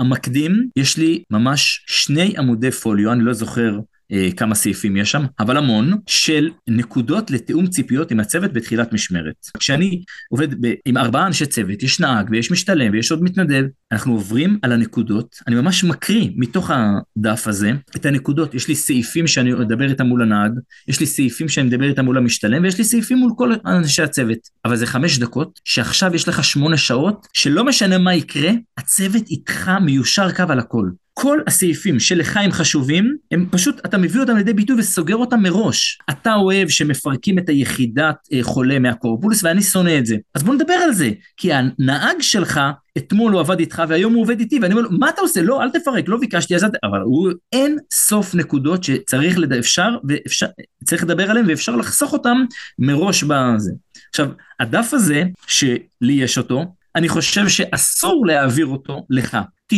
המקדים, 0.00 0.68
יש 0.76 0.96
לי 0.96 1.22
ממש 1.30 1.84
שני 1.86 2.34
עמודי 2.38 2.70
פוליו, 2.70 3.12
אני 3.12 3.24
לא 3.24 3.32
זוכר 3.32 3.78
אה, 4.12 4.28
כמה 4.36 4.54
סעיפים 4.54 4.96
יש 4.96 5.10
שם, 5.12 5.24
אבל 5.40 5.56
המון, 5.56 5.98
של 6.06 6.50
נקודות 6.68 7.30
לתיאום 7.30 7.66
ציפיות 7.66 8.10
עם 8.10 8.20
הצוות 8.20 8.52
בתחילת 8.52 8.92
משמרת. 8.92 9.34
כשאני 9.58 10.02
עובד 10.30 10.66
ב- 10.66 10.74
עם 10.84 10.96
ארבעה 10.96 11.26
אנשי 11.26 11.46
צוות, 11.46 11.82
יש 11.82 12.00
נהג 12.00 12.28
ויש 12.30 12.50
משתלם 12.50 12.92
ויש 12.92 13.10
עוד 13.10 13.22
מתנדב, 13.22 13.64
אנחנו 13.92 14.12
עוברים 14.12 14.58
על 14.62 14.72
הנקודות, 14.72 15.36
אני 15.46 15.56
ממש 15.56 15.84
מקריא 15.84 16.28
מתוך 16.36 16.70
הדף 16.70 17.46
הזה 17.46 17.72
את 17.96 18.06
הנקודות, 18.06 18.54
יש 18.54 18.68
לי 18.68 18.74
סעיפים 18.74 19.26
שאני 19.26 19.52
מדבר 19.52 19.90
איתם 19.90 20.06
מול 20.06 20.22
הנהג, 20.22 20.52
יש 20.88 21.00
לי 21.00 21.06
סעיפים 21.06 21.48
שאני 21.48 21.66
מדבר 21.66 21.88
איתם 21.88 22.04
מול 22.04 22.18
המשתלם, 22.18 22.62
ויש 22.62 22.78
לי 22.78 22.84
סעיפים 22.84 23.18
מול 23.18 23.32
כל 23.36 23.52
אנשי 23.66 24.02
הצוות. 24.02 24.38
אבל 24.64 24.76
זה 24.76 24.86
חמש 24.86 25.18
דקות, 25.18 25.60
שעכשיו 25.64 26.14
יש 26.14 26.28
לך 26.28 26.44
שמונה 26.44 26.76
שעות, 26.76 27.26
שלא 27.32 27.64
משנה 27.64 27.98
מה 27.98 28.14
יקרה, 28.14 28.50
הצוות 28.78 29.22
איתך 29.30 29.70
מיושר 29.80 30.32
קו 30.32 30.44
על 30.48 30.58
הכל. 30.58 30.88
כל 31.18 31.38
הסעיפים 31.46 32.00
שלך 32.00 32.36
הם 32.36 32.52
חשובים, 32.52 33.16
הם 33.30 33.46
פשוט, 33.50 33.80
אתה 33.86 33.98
מביא 33.98 34.20
אותם 34.20 34.36
לידי 34.36 34.52
ביטוי 34.52 34.76
וסוגר 34.78 35.16
אותם 35.16 35.42
מראש. 35.42 35.98
אתה 36.10 36.34
אוהב 36.34 36.68
שמפרקים 36.68 37.38
את 37.38 37.48
היחידת 37.48 38.16
אה, 38.32 38.38
חולה 38.42 38.78
מהקורפולוס, 38.78 39.44
ואני 39.44 39.62
שונא 39.62 39.98
את 39.98 40.06
זה. 40.06 40.16
אז 40.34 40.42
בוא 40.42 40.54
נדבר 40.54 40.72
על 40.72 40.92
זה, 40.92 41.10
כי 41.36 41.52
הנהג 41.52 42.20
שלך, 42.20 42.60
אתמול 42.98 43.32
הוא 43.32 43.40
עבד 43.40 43.58
איתך 43.58 43.82
והיום 43.88 44.14
הוא 44.14 44.22
עובד 44.22 44.40
איתי, 44.40 44.58
ואני 44.62 44.74
אומר 44.74 44.82
לו, 44.82 44.90
מה 44.98 45.08
אתה 45.08 45.20
עושה? 45.20 45.42
לא, 45.42 45.62
אל 45.62 45.70
תפרק, 45.70 46.04
לא 46.08 46.16
ביקשתי, 46.16 46.56
אז 46.56 46.64
אבל 46.64 47.00
הוא, 47.00 47.30
אין 47.52 47.78
סוף 47.92 48.34
נקודות 48.34 48.84
שצריך, 48.84 49.38
לד... 49.38 49.52
אפשר, 49.52 49.88
ואפשר, 50.08 50.46
צריך 50.84 51.04
לדבר 51.04 51.30
עליהן 51.30 51.46
ואפשר 51.48 51.76
לחסוך 51.76 52.12
אותן 52.12 52.36
מראש 52.78 53.22
בזה. 53.22 53.72
עכשיו, 54.10 54.28
הדף 54.60 54.90
הזה, 54.92 55.22
שלי 55.46 56.12
יש 56.12 56.38
אותו, 56.38 56.64
אני 56.96 57.08
חושב 57.08 57.48
שאסור 57.48 58.26
להעביר 58.26 58.66
אותו 58.66 59.06
לך. 59.10 59.38
90% 59.74 59.76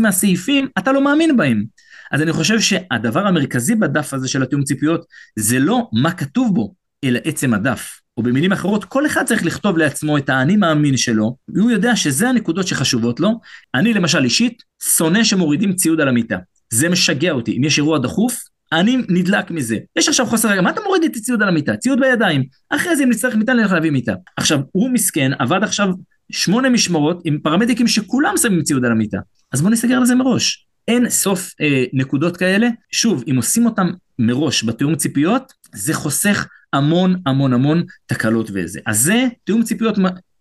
מהסעיפים, 0.00 0.68
אתה 0.78 0.92
לא 0.92 1.04
מאמין 1.04 1.36
בהם. 1.36 1.64
אז 2.12 2.22
אני 2.22 2.32
חושב 2.32 2.60
שהדבר 2.60 3.26
המרכזי 3.26 3.74
בדף 3.74 4.14
הזה 4.14 4.28
של 4.28 4.42
התיאום 4.42 4.64
ציפיות, 4.64 5.04
זה 5.38 5.58
לא 5.58 5.88
מה 5.92 6.12
כתוב 6.12 6.54
בו, 6.54 6.74
אלא 7.04 7.20
עצם 7.24 7.54
הדף. 7.54 8.00
או 8.16 8.22
במילים 8.22 8.52
אחרות, 8.52 8.84
כל 8.84 9.06
אחד 9.06 9.24
צריך 9.24 9.44
לכתוב 9.44 9.78
לעצמו 9.78 10.18
את 10.18 10.28
האני 10.28 10.56
מאמין 10.56 10.96
שלו, 10.96 11.36
והוא 11.48 11.70
יודע 11.70 11.96
שזה 11.96 12.28
הנקודות 12.28 12.66
שחשובות 12.66 13.20
לו. 13.20 13.40
אני 13.74 13.94
למשל 13.94 14.24
אישית, 14.24 14.62
שונא 14.96 15.24
שמורידים 15.24 15.72
ציוד 15.72 16.00
על 16.00 16.08
המיטה. 16.08 16.38
זה 16.72 16.88
משגע 16.88 17.30
אותי. 17.30 17.56
אם 17.58 17.64
יש 17.64 17.78
אירוע 17.78 17.98
דחוף, 17.98 18.40
אני 18.72 18.96
נדלק 19.08 19.50
מזה. 19.50 19.78
יש 19.96 20.08
עכשיו 20.08 20.26
חוסר 20.26 20.60
מה 20.60 20.70
אתה 20.70 20.80
מוריד 20.86 21.04
את 21.04 21.16
הציוד 21.16 21.42
על 21.42 21.48
המיטה? 21.48 21.76
ציוד 21.76 22.00
בידיים. 22.00 22.44
אחרי 22.70 22.96
זה 22.96 23.04
אם 23.04 23.10
נצטרך 23.10 23.34
מיטה, 23.34 23.54
נלך 23.54 23.72
להביא 23.72 23.90
מיטה. 23.90 24.14
עכשיו, 24.36 24.60
הוא 24.72 24.90
מסכן, 24.90 25.30
עבד 25.38 25.60
עכשיו 25.62 25.88
שמונה 26.30 26.70
משמרות 26.70 27.22
עם 27.24 27.38
פרמדיקים 27.42 27.88
שכולם 27.88 28.34
שמים 28.36 28.62
ציוד 28.62 28.84
על 28.84 28.92
המיטה. 28.92 29.18
אז 29.52 29.62
בוא 29.62 29.70
נסגר 29.70 29.96
על 29.96 30.06
זה 30.06 30.14
מראש. 30.14 30.66
אין 30.88 31.10
סוף 31.10 31.50
אה, 31.60 31.84
נקודות 31.92 32.36
כאלה. 32.36 32.68
שוב, 32.92 33.24
אם 33.30 33.36
עושים 33.36 33.66
אותם 33.66 33.90
מראש 34.18 34.64
בתיאום 34.64 34.96
ציפיות, 34.96 35.52
זה 35.74 35.94
חוסך 35.94 36.46
המון 36.72 37.16
המון 37.26 37.52
המון 37.52 37.82
תקלות 38.06 38.50
וזה. 38.54 38.80
אז 38.86 39.00
זה 39.00 39.26
תיאום 39.44 39.62
ציפיות 39.62 39.94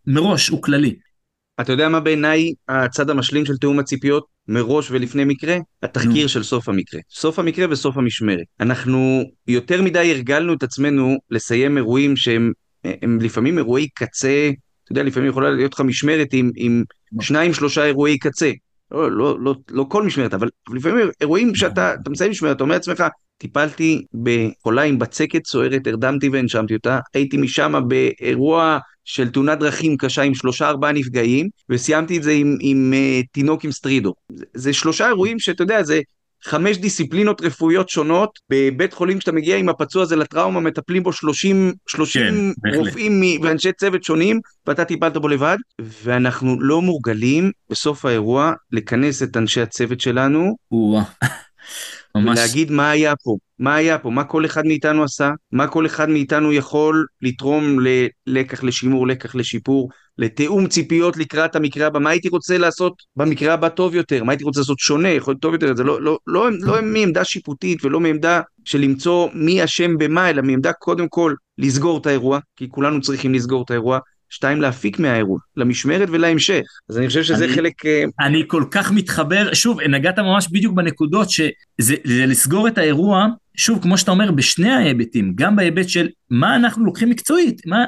מראש, 0.07 0.47
הוא 0.47 0.61
כללי. 0.61 0.95
אתה 1.61 1.71
יודע 1.71 1.89
מה 1.89 1.99
בעיניי 1.99 2.53
הצד 2.69 3.09
המשלים 3.09 3.45
של 3.45 3.57
תיאום 3.57 3.79
הציפיות 3.79 4.25
מראש 4.47 4.91
ולפני 4.91 5.25
מקרה? 5.25 5.57
התחקיר 5.83 6.27
של 6.27 6.43
סוף 6.43 6.69
המקרה. 6.69 6.99
סוף 7.11 7.39
המקרה 7.39 7.65
וסוף 7.69 7.97
המשמרת. 7.97 8.45
אנחנו 8.59 9.23
יותר 9.47 9.81
מדי 9.81 10.11
הרגלנו 10.11 10.53
את 10.53 10.63
עצמנו 10.63 11.17
לסיים 11.31 11.77
אירועים 11.77 12.17
שהם 12.17 12.51
לפעמים 13.19 13.57
אירועי 13.57 13.87
קצה 13.93 14.49
אתה 14.91 14.99
יודע, 14.99 15.03
לפעמים 15.03 15.29
יכולה 15.29 15.49
להיות 15.49 15.73
לך 15.73 15.81
משמרת 15.81 16.27
עם, 16.33 16.51
עם 16.55 16.83
שניים 17.21 17.53
שלושה 17.53 17.85
אירועי 17.85 18.17
קצה. 18.17 18.51
לא, 18.91 19.11
לא, 19.11 19.37
לא, 19.39 19.55
לא 19.71 19.85
כל 19.89 20.03
משמרת, 20.03 20.33
אבל 20.33 20.49
לפעמים 20.73 21.09
אירועים 21.21 21.55
שאתה 21.55 21.93
מסיים 22.09 22.31
משמרת, 22.31 22.55
אתה 22.55 22.63
אומר 22.63 22.75
לעצמך, 22.75 23.03
טיפלתי 23.37 24.05
בחולה 24.23 24.81
עם 24.81 24.99
בצקת 24.99 25.45
סוערת, 25.45 25.87
הרדמתי 25.87 26.29
והנשמתי 26.29 26.73
אותה, 26.73 26.99
הייתי 27.13 27.37
משם 27.37 27.73
באירוע 27.87 28.77
של 29.05 29.29
תאונת 29.29 29.59
דרכים 29.59 29.97
קשה 29.97 30.21
עם 30.21 30.33
שלושה 30.33 30.69
ארבעה 30.69 30.91
נפגעים, 30.91 31.49
וסיימתי 31.69 32.17
את 32.17 32.23
זה 32.23 32.31
עם, 32.31 32.47
עם, 32.47 32.57
עם 32.61 32.93
uh, 32.93 33.27
תינוק 33.31 33.65
עם 33.65 33.71
סטרידו. 33.71 34.13
זה, 34.31 34.45
זה 34.53 34.73
שלושה 34.73 35.07
אירועים 35.07 35.39
שאתה 35.39 35.63
יודע, 35.63 35.83
זה 35.83 36.01
חמש 36.43 36.77
דיסציפלינות 36.77 37.41
רפואיות 37.41 37.89
שונות, 37.89 38.39
בבית 38.49 38.93
חולים 38.93 39.17
כשאתה 39.17 39.31
מגיע 39.31 39.57
עם 39.57 39.69
הפצוע 39.69 40.03
הזה 40.03 40.15
לטראומה, 40.15 40.59
מטפלים 40.59 41.03
בו 41.03 41.13
30, 41.13 41.73
30 41.87 42.53
כן, 42.63 42.75
רופאים 42.75 43.21
ואנשי 43.43 43.71
צוות 43.71 44.03
שונים, 44.03 44.39
ואתה 44.67 44.85
טיפלת 44.85 45.17
בו 45.17 45.27
לבד, 45.27 45.57
ואנחנו 46.03 46.61
לא 46.61 46.81
מורגלים 46.81 47.51
בסוף 47.69 48.05
האירוע 48.05 48.53
לכנס 48.71 49.23
את 49.23 49.37
אנשי 49.37 49.61
הצוות 49.61 49.99
שלנו. 49.99 50.55
ממש. 52.15 52.39
ולהגיד 52.39 52.71
מה 52.71 52.89
היה 52.89 53.13
פה, 53.23 53.35
מה 53.59 53.75
היה 53.75 53.97
פה, 53.97 54.09
מה 54.09 54.23
כל 54.23 54.45
אחד 54.45 54.65
מאיתנו 54.65 55.03
עשה, 55.03 55.31
מה 55.51 55.67
כל 55.67 55.85
אחד 55.85 56.09
מאיתנו 56.09 56.53
יכול 56.53 57.05
לתרום 57.21 57.77
ללקח 58.27 58.63
לשימור, 58.63 59.07
לקח 59.07 59.35
לשיפור, 59.35 59.89
לתיאום 60.17 60.67
ציפיות 60.67 61.17
לקראת 61.17 61.55
המקרה 61.55 61.87
הבא, 61.87 61.99
מה 61.99 62.09
הייתי 62.09 62.29
רוצה 62.29 62.57
לעשות 62.57 62.93
במקרה 63.15 63.53
הבא 63.53 63.69
טוב 63.69 63.95
יותר, 63.95 64.23
מה 64.23 64.31
הייתי 64.31 64.43
רוצה 64.43 64.59
לעשות 64.59 64.79
שונה, 64.79 65.09
יכול 65.09 65.31
להיות 65.31 65.41
טוב 65.41 65.53
יותר, 65.53 65.75
זה 65.75 65.83
לא, 65.83 66.01
לא, 66.01 66.17
לא, 66.27 66.49
לא, 66.51 66.81
מעמדה 66.81 67.23
שיפוטית 67.23 67.85
ולא 67.85 67.99
מעמדה 67.99 68.41
של 68.65 68.79
למצוא 68.79 69.29
מי 69.33 69.63
אשם 69.63 69.97
במה, 69.97 70.29
אלא 70.29 70.41
מעמדה 70.41 70.73
קודם 70.73 71.07
כל 71.07 71.33
לסגור 71.57 71.97
את 71.97 72.05
האירוע, 72.05 72.39
כי 72.55 72.69
כולנו 72.69 73.01
צריכים 73.01 73.33
לסגור 73.33 73.63
את 73.63 73.71
האירוע, 73.71 73.99
שתיים, 74.29 74.61
להפיק 74.61 74.99
מהאירוע, 74.99 75.39
למשמרת 75.57 76.09
ולהמשך. 76.11 76.63
אז 76.89 76.97
אני 76.97 77.07
חושב 77.07 77.23
שזה 77.23 77.45
אני, 77.45 77.53
חלק... 77.53 77.85
אה, 77.85 78.03
אני 78.19 78.43
כל 78.47 78.63
כך 78.71 78.91
מתחבר, 78.91 79.53
שוב, 79.53 79.81
נגעת 79.81 80.19
ממש 80.19 80.47
בדיוק 80.51 80.75
בנקודות, 80.75 81.29
שזה 81.29 81.95
לסגור 82.05 82.67
את 82.67 82.77
האירוע, 82.77 83.27
שוב, 83.55 83.81
כמו 83.81 83.97
שאתה 83.97 84.11
אומר, 84.11 84.31
בשני 84.31 84.69
ההיבטים, 84.69 85.33
גם 85.35 85.55
בהיבט 85.55 85.89
של 85.89 86.07
מה 86.29 86.55
אנחנו 86.55 86.85
לוקחים 86.85 87.09
מקצועית, 87.09 87.61
מה... 87.65 87.85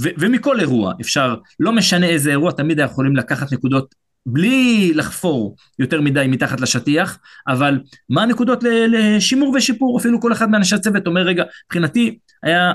ו- 0.00 0.14
ומכל 0.18 0.60
אירוע 0.60 0.92
אפשר, 1.00 1.36
לא 1.60 1.72
משנה 1.72 2.06
איזה 2.06 2.30
אירוע, 2.30 2.52
תמיד 2.52 2.78
יכולים 2.78 3.16
לקחת 3.16 3.52
נקודות 3.52 3.94
בלי 4.26 4.92
לחפור 4.94 5.56
יותר 5.78 6.00
מדי 6.00 6.26
מתחת 6.28 6.60
לשטיח, 6.60 7.18
אבל 7.48 7.80
מה 8.08 8.22
הנקודות 8.22 8.64
לשימור 8.88 9.54
ושיפור, 9.56 9.98
אפילו 9.98 10.20
כל 10.20 10.32
אחד 10.32 10.50
מאנשי 10.50 10.74
הצוות 10.74 11.06
אומר, 11.06 11.20
רגע, 11.20 11.44
מבחינתי 11.66 12.18
היה, 12.42 12.72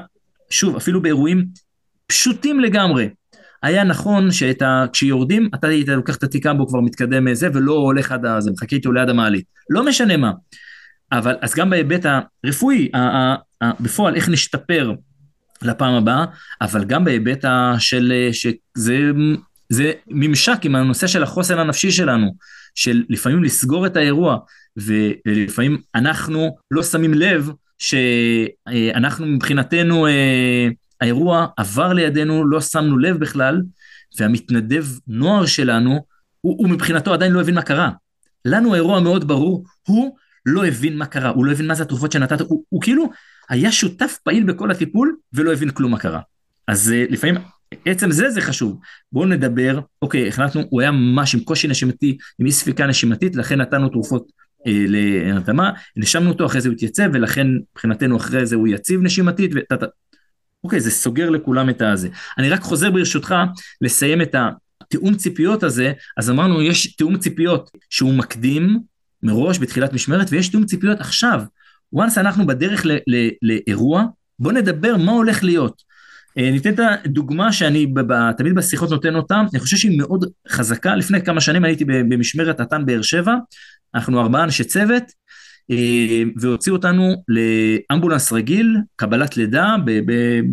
שוב, 0.50 0.76
אפילו 0.76 1.02
באירועים 1.02 1.46
פשוטים 2.10 2.60
לגמרי. 2.60 3.10
היה 3.64 3.84
נכון 3.84 4.32
שאת 4.32 4.62
ה... 4.62 4.86
כשיורדים, 4.94 5.50
אתה 5.56 5.68
היית 5.68 5.88
לוקח 5.88 6.16
את 6.16 6.24
התיק 6.24 6.46
אמבו 6.46 6.68
כבר 6.68 6.80
מתקדם 6.80 7.26
מזה, 7.26 7.50
ולא 7.54 7.74
הולך 7.74 8.12
עד 8.12 8.26
הזה, 8.26 8.52
מחכה 8.52 8.76
איתו 8.76 8.92
ליד 8.92 9.10
המעלית. 9.10 9.46
לא 9.70 9.86
משנה 9.86 10.18
מה. 10.18 10.32
אבל, 11.12 11.36
אז 11.42 11.56
גם 11.56 11.70
בהיבט 11.70 12.06
הרפואי, 12.44 12.90
ה, 12.94 12.98
ה, 12.98 13.36
ה, 13.64 13.72
בפועל, 13.80 14.16
איך 14.16 14.30
נשתפר 14.30 14.94
לפעם 15.62 15.94
הבאה, 15.94 16.26
אבל 16.62 16.86
גם 16.86 17.06
בהיבט 17.06 17.46
של... 17.78 18.30
שזה 18.32 19.12
זה 19.70 19.92
ממשק 20.08 20.58
עם 20.64 20.76
הנושא 20.76 21.08
של 21.08 21.24
החוסן 21.24 21.60
הנפשי 21.60 21.92
שלנו, 21.92 22.36
של 22.76 23.04
לפעמים 23.10 23.44
לסגור 23.44 23.86
את 23.86 23.98
האירוע. 23.98 24.38
ולפעמים 24.78 25.78
אנחנו 25.96 26.58
לא 26.72 26.84
שמים 26.84 27.14
לב 27.14 27.52
שאנחנו 27.80 29.26
מבחינתנו, 29.26 30.08
אה, 30.08 30.68
האירוע 31.02 31.48
עבר 31.58 31.94
לידינו, 31.94 32.48
לא 32.48 32.62
שמנו 32.62 32.98
לב 32.98 33.18
בכלל, 33.18 33.62
והמתנדב 34.20 34.86
נוער 35.08 35.46
שלנו, 35.46 36.06
הוא, 36.42 36.56
הוא 36.60 36.70
מבחינתו 36.70 37.14
עדיין 37.14 37.32
לא 37.32 37.42
הבין 37.42 37.56
מה 37.56 37.62
קרה. 37.62 37.92
לנו 38.46 38.74
האירוע 38.74 39.00
מאוד 39.00 39.28
ברור, 39.28 39.64
הוא 39.88 40.16
לא 40.46 40.66
הבין 40.66 40.98
מה 40.98 41.06
קרה, 41.06 41.30
הוא 41.30 41.46
לא 41.46 41.52
הבין 41.52 41.68
מה 41.68 41.76
זה 41.76 41.84
התרופות 41.84 42.12
שנתת, 42.12 42.42
הוא, 42.42 42.64
הוא 42.70 42.82
כאילו 42.82 43.10
היה 43.50 43.72
שותף 43.72 44.18
פעיל 44.24 44.44
בכל 44.44 44.72
הטיפול 44.72 45.16
ולא 45.34 45.54
הבין 45.54 45.70
כלום 45.70 45.92
מה 45.92 46.00
קרה. 46.00 46.20
אז 46.68 46.94
uh, 46.94 47.12
לפעמים 47.14 47.36
עצם 47.86 48.12
זה 48.12 48.30
זה 48.30 48.42
חשוב. 48.42 48.80
בואו 49.12 49.26
נדבר, 49.26 49.80
אוקיי, 50.02 50.28
החלטנו, 50.28 50.62
הוא 50.70 50.82
היה 50.82 50.92
ממש 50.92 51.36
עם 51.36 51.42
קושי 51.42 51.68
נשימתי, 51.68 52.18
עם 52.40 52.46
אי 52.46 52.52
ספיקה 52.52 52.88
נשימתית, 52.88 53.36
לכן 53.36 53.62
נתנו 53.62 53.90
תרופות 53.90 54.32
אה, 54.68 54.86
להרדמה, 54.88 55.72
נשמנו 55.96 56.30
אותו, 56.30 56.46
אחרי 56.46 56.62
זה 56.62 56.70
הוא 56.70 56.76
התייצב, 56.76 57.10
ולכן 57.14 57.48
מבחינתנו 57.72 58.18
אחרי 58.18 58.46
זה 58.46 58.56
הוא 58.56 58.68
יציב 58.68 59.02
נשימתית, 59.02 59.52
ותת... 59.56 59.84
אוקיי, 60.64 60.80
זה 60.80 60.92
סוגר 60.92 61.30
לכולם 61.30 61.70
את 61.70 61.82
הזה. 61.82 62.10
אני 62.38 62.50
רק 62.50 62.62
חוזר 62.62 62.92
ברשותך 62.92 63.36
לסיים 63.82 64.22
את 64.22 64.36
התיאום 64.82 65.16
ציפיות 65.16 65.64
הזה, 65.64 65.94
אז 66.18 66.30
אמרנו, 66.30 66.62
יש 66.62 66.96
תיאום 66.96 67.18
ציפיות 67.18 67.72
שהוא 67.90 68.14
מקדים 68.14 68.80
מראש 69.24 69.60
בתחילת 69.60 69.94
משמרת, 69.94 70.28
ויש 70.30 70.48
תיאום 70.48 70.66
ציפיות 70.66 71.00
עכשיו. 71.00 71.42
once 71.96 72.18
אנחנו 72.18 72.48
בדרך 72.48 72.86
לאירוע, 73.42 74.04
בואו 74.40 74.56
נדבר 74.56 74.98
מה 74.98 75.12
הולך 75.12 75.44
להיות. 75.44 75.84
אה, 76.38 76.52
ניתן 76.52 76.74
את 76.74 76.80
הדוגמה 77.06 77.54
שאני 77.54 77.94
תמיד 78.38 78.56
בשיחות 78.56 78.90
נותן 78.90 79.16
אותה, 79.16 79.42
אני 79.54 79.60
חושב 79.60 79.78
שהיא 79.78 79.98
מאוד 79.98 80.26
חזקה, 80.50 80.96
לפני 80.96 81.22
כמה 81.22 81.42
שנים 81.42 81.64
הייתי 81.64 81.86
במשמרת 81.86 82.60
נתן 82.60 82.86
באר 82.86 83.02
שבע, 83.02 83.36
אנחנו 83.96 84.22
ארבעה 84.22 84.44
אנשי 84.44 84.64
צוות, 84.64 85.04
והוציאו 86.38 86.76
אותנו 86.76 87.24
לאמבולנס 87.28 88.34
רגיל, 88.34 88.78
קבלת 88.96 89.38
לידה 89.38 89.76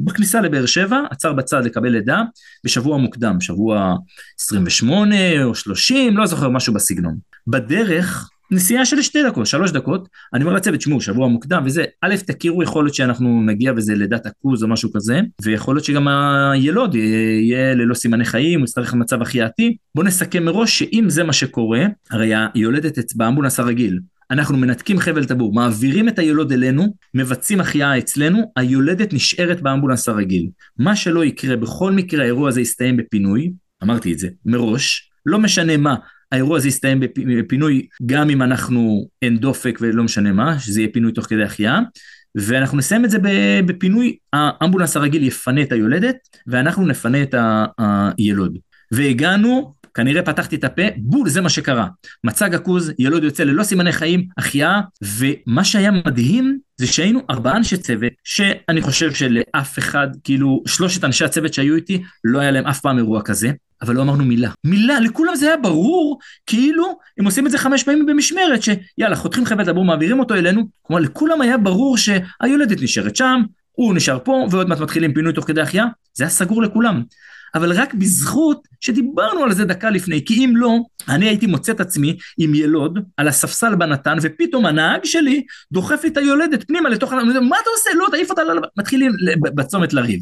בכניסה 0.04 0.40
לבאר 0.40 0.66
שבע, 0.66 1.00
עצר 1.10 1.32
בצד 1.32 1.64
לקבל 1.64 1.88
לידה, 1.88 2.22
בשבוע 2.64 2.98
מוקדם, 2.98 3.40
שבוע 3.40 3.96
28 4.40 5.16
או 5.44 5.54
30, 5.54 6.16
לא 6.16 6.26
זוכר 6.26 6.48
משהו 6.48 6.74
בסגנון. 6.74 7.16
בדרך 7.46 8.30
נסיעה 8.50 8.84
של 8.84 9.02
שתי 9.02 9.22
דקות, 9.22 9.46
שלוש 9.46 9.70
דקות, 9.70 10.08
אני 10.34 10.44
אומר 10.44 10.54
לצוות, 10.54 10.80
שמעו, 10.80 11.00
שבוע 11.00 11.28
מוקדם 11.28 11.62
וזה, 11.66 11.84
א', 12.02 12.14
תכירו, 12.26 12.62
יכול 12.62 12.84
להיות 12.84 12.94
שאנחנו 12.94 13.42
נגיע 13.42 13.72
וזה 13.76 13.94
לידת 13.94 14.26
עכוז 14.26 14.62
או 14.62 14.68
משהו 14.68 14.92
כזה, 14.92 15.20
ויכול 15.42 15.74
להיות 15.74 15.84
שגם 15.84 16.08
הילוד 16.52 16.94
יהיה 16.94 17.74
ללא 17.74 17.94
סימני 17.94 18.24
חיים, 18.24 18.60
הוא 18.60 18.64
יצטרך 18.64 18.94
מצב 18.94 19.22
החייאתי. 19.22 19.76
בואו 19.94 20.06
נסכם 20.06 20.44
מראש 20.44 20.78
שאם 20.78 21.04
זה 21.08 21.24
מה 21.24 21.32
שקורה, 21.32 21.84
הרי 22.10 22.32
היולדת 22.54 23.16
באמבולנס 23.16 23.60
הרגיל, 23.60 23.98
אנחנו 24.30 24.56
מנתקים 24.56 24.98
חבל 24.98 25.24
טבור, 25.24 25.54
מעבירים 25.54 26.08
את 26.08 26.18
היולוד 26.18 26.52
אלינו, 26.52 26.94
מבצעים 27.14 27.60
החייאה 27.60 27.98
אצלנו, 27.98 28.52
היולדת 28.56 29.12
נשארת 29.12 29.60
באמבולנס 29.60 30.08
הרגיל. 30.08 30.48
מה 30.78 30.96
שלא 30.96 31.24
יקרה, 31.24 31.56
בכל 31.56 31.92
מקרה 31.92 32.22
האירוע 32.22 32.48
הזה 32.48 32.60
יסתיים 32.60 32.96
בפינוי, 32.96 33.52
אמרתי 33.82 34.12
את 34.12 34.18
זה, 34.18 34.28
מראש, 34.46 35.10
לא 35.26 35.38
משנה 35.38 35.76
מה, 35.76 35.94
האירוע 36.32 36.56
הזה 36.56 36.68
יסתיים 36.68 37.00
בפינוי 37.38 37.86
גם 38.06 38.30
אם 38.30 38.42
אנחנו 38.42 39.08
אין 39.22 39.36
דופק 39.36 39.78
ולא 39.80 40.04
משנה 40.04 40.32
מה, 40.32 40.58
שזה 40.58 40.80
יהיה 40.80 40.92
פינוי 40.92 41.12
תוך 41.12 41.26
כדי 41.26 41.42
החייאה. 41.42 41.80
ואנחנו 42.34 42.78
נסיים 42.78 43.04
את 43.04 43.10
זה 43.10 43.18
בפינוי, 43.66 44.16
האמבולנס 44.32 44.96
הרגיל 44.96 45.22
יפנה 45.22 45.62
את 45.62 45.72
היולדת, 45.72 46.16
ואנחנו 46.46 46.86
נפנה 46.86 47.22
את 47.22 47.34
הילוד. 48.18 48.58
והגענו, 48.92 49.74
כנראה 49.96 50.22
פתחתי 50.22 50.56
את 50.56 50.64
הפה, 50.64 50.82
בול, 50.96 51.28
זה 51.28 51.40
מה 51.40 51.48
שקרה. 51.48 51.86
מצג 52.24 52.54
עכוז, 52.54 52.92
ילוד 52.98 53.24
יוצא 53.24 53.42
ללא 53.42 53.62
סימני 53.62 53.92
חיים, 53.92 54.26
החייאה, 54.38 54.80
ומה 55.02 55.64
שהיה 55.64 55.90
מדהים, 55.90 56.58
זה 56.76 56.86
שהיינו 56.86 57.20
ארבעה 57.30 57.56
אנשי 57.56 57.76
צוות, 57.76 58.12
שאני 58.24 58.82
חושב 58.82 59.12
שלאף 59.14 59.78
אחד, 59.78 60.08
כאילו, 60.24 60.62
שלושת 60.66 61.04
אנשי 61.04 61.24
הצוות 61.24 61.54
שהיו 61.54 61.74
איתי, 61.74 62.02
לא 62.24 62.38
היה 62.38 62.50
להם 62.50 62.66
אף 62.66 62.80
פעם 62.80 62.98
אירוע 62.98 63.22
כזה. 63.22 63.50
אבל 63.82 63.94
לא 63.94 64.02
אמרנו 64.02 64.24
מילה. 64.24 64.50
מילה, 64.64 65.00
לכולם 65.00 65.34
זה 65.34 65.46
היה 65.46 65.56
ברור, 65.56 66.18
כאילו 66.46 66.98
הם 67.18 67.24
עושים 67.24 67.46
את 67.46 67.50
זה 67.50 67.58
חמש 67.58 67.82
פעמים 67.82 68.06
במשמרת, 68.06 68.60
שיאללה, 68.62 69.16
חותכים 69.16 69.46
חבל 69.46 69.64
דבור, 69.64 69.84
מעבירים 69.84 70.20
אותו 70.20 70.34
אלינו. 70.34 70.62
כלומר, 70.82 71.02
לכולם 71.02 71.40
היה 71.40 71.58
ברור 71.58 71.96
שהיולדת 71.96 72.82
נשארת 72.82 73.16
שם, 73.16 73.42
הוא 73.76 73.94
נשאר 73.94 74.18
פה, 74.24 74.46
ועוד 74.50 74.68
מעט 74.68 74.80
מתחילים 74.80 75.14
פינוי 75.14 75.32
תוך 75.32 75.46
כדי 75.46 75.60
החייאה, 75.60 75.86
זה 76.14 76.24
היה 76.24 76.30
סגור 76.30 76.62
לכולם. 76.62 77.02
אבל 77.54 77.72
רק 77.72 77.94
בזכות 77.94 78.68
שדיברנו 78.80 79.44
על 79.44 79.52
זה 79.52 79.64
דקה 79.64 79.90
לפני, 79.90 80.24
כי 80.24 80.44
אם 80.44 80.52
לא, 80.56 80.78
אני 81.08 81.28
הייתי 81.28 81.46
מוצא 81.46 81.72
את 81.72 81.80
עצמי 81.80 82.16
עם 82.38 82.54
ילוד 82.54 82.98
על 83.16 83.28
הספסל 83.28 83.74
בנתן, 83.74 84.16
ופתאום 84.22 84.66
הנהג 84.66 85.04
שלי 85.04 85.44
דוחף 85.72 86.00
לי 86.02 86.08
את 86.08 86.16
היולדת 86.16 86.64
פנימה 86.66 86.88
לתוך, 86.88 87.12
מה 87.12 87.56
אתה 87.62 87.70
עושה? 87.76 87.90
לא, 87.94 88.06
תעיף 88.10 88.30
אותה, 88.30 88.42
מתחילים 88.78 89.12
בצומת 89.40 89.92
לריב. 89.92 90.20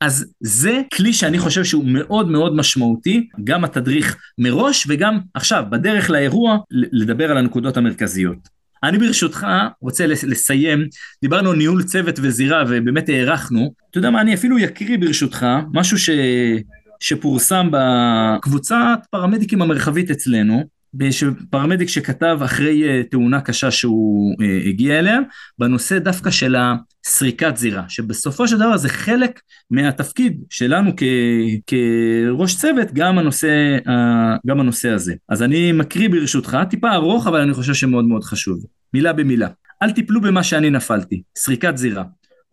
אז 0.00 0.26
זה 0.40 0.82
כלי 0.94 1.12
שאני 1.12 1.38
חושב 1.38 1.64
שהוא 1.64 1.84
מאוד 1.86 2.28
מאוד 2.28 2.56
משמעותי, 2.56 3.28
גם 3.44 3.64
התדריך 3.64 4.16
מראש 4.38 4.86
וגם 4.88 5.18
עכשיו, 5.34 5.64
בדרך 5.70 6.10
לאירוע, 6.10 6.58
לדבר 6.70 7.30
על 7.30 7.36
הנקודות 7.36 7.76
המרכזיות. 7.76 8.63
אני 8.88 8.98
ברשותך 8.98 9.46
רוצה 9.80 10.06
לסיים, 10.06 10.88
דיברנו 11.22 11.50
על 11.50 11.56
ניהול 11.56 11.82
צוות 11.82 12.18
וזירה 12.22 12.64
ובאמת 12.68 13.08
הארכנו, 13.08 13.74
אתה 13.90 13.98
יודע 13.98 14.10
מה, 14.10 14.20
אני 14.20 14.34
אפילו 14.34 14.56
אקריא 14.64 14.98
ברשותך, 14.98 15.46
משהו 15.72 15.98
ש... 15.98 16.10
שפורסם 17.00 17.68
בקבוצת 17.72 18.98
פרמדיקים 19.10 19.62
המרחבית 19.62 20.10
אצלנו, 20.10 20.64
פרמדיק 21.50 21.88
שכתב 21.88 22.38
אחרי 22.44 22.88
אה, 22.88 23.02
תאונה 23.10 23.40
קשה 23.40 23.70
שהוא 23.70 24.34
אה, 24.42 24.60
הגיע 24.68 24.98
אליה, 24.98 25.18
בנושא 25.58 25.98
דווקא 25.98 26.30
של 26.30 26.56
הסריקת 27.06 27.56
זירה, 27.56 27.84
שבסופו 27.88 28.48
של 28.48 28.58
דבר 28.58 28.76
זה 28.76 28.88
חלק 28.88 29.40
מהתפקיד 29.70 30.42
שלנו 30.50 30.90
כ, 30.96 31.02
כראש 31.66 32.56
צוות, 32.56 32.92
גם 32.92 33.18
הנושא, 33.18 33.48
גם 34.46 34.60
הנושא 34.60 34.90
הזה. 34.90 35.14
אז 35.28 35.42
אני 35.42 35.72
מקריא 35.72 36.08
ברשותך, 36.08 36.58
טיפה 36.70 36.92
ארוך, 36.92 37.26
אבל 37.26 37.40
אני 37.40 37.54
חושב 37.54 37.74
שמאוד 37.74 38.04
מאוד 38.04 38.24
חשוב. 38.24 38.58
מילה 38.94 39.12
במילה. 39.12 39.48
אל 39.82 39.90
תיפלו 39.90 40.20
במה 40.20 40.42
שאני 40.42 40.70
נפלתי, 40.70 41.22
סריקת 41.38 41.76
זירה. 41.76 42.04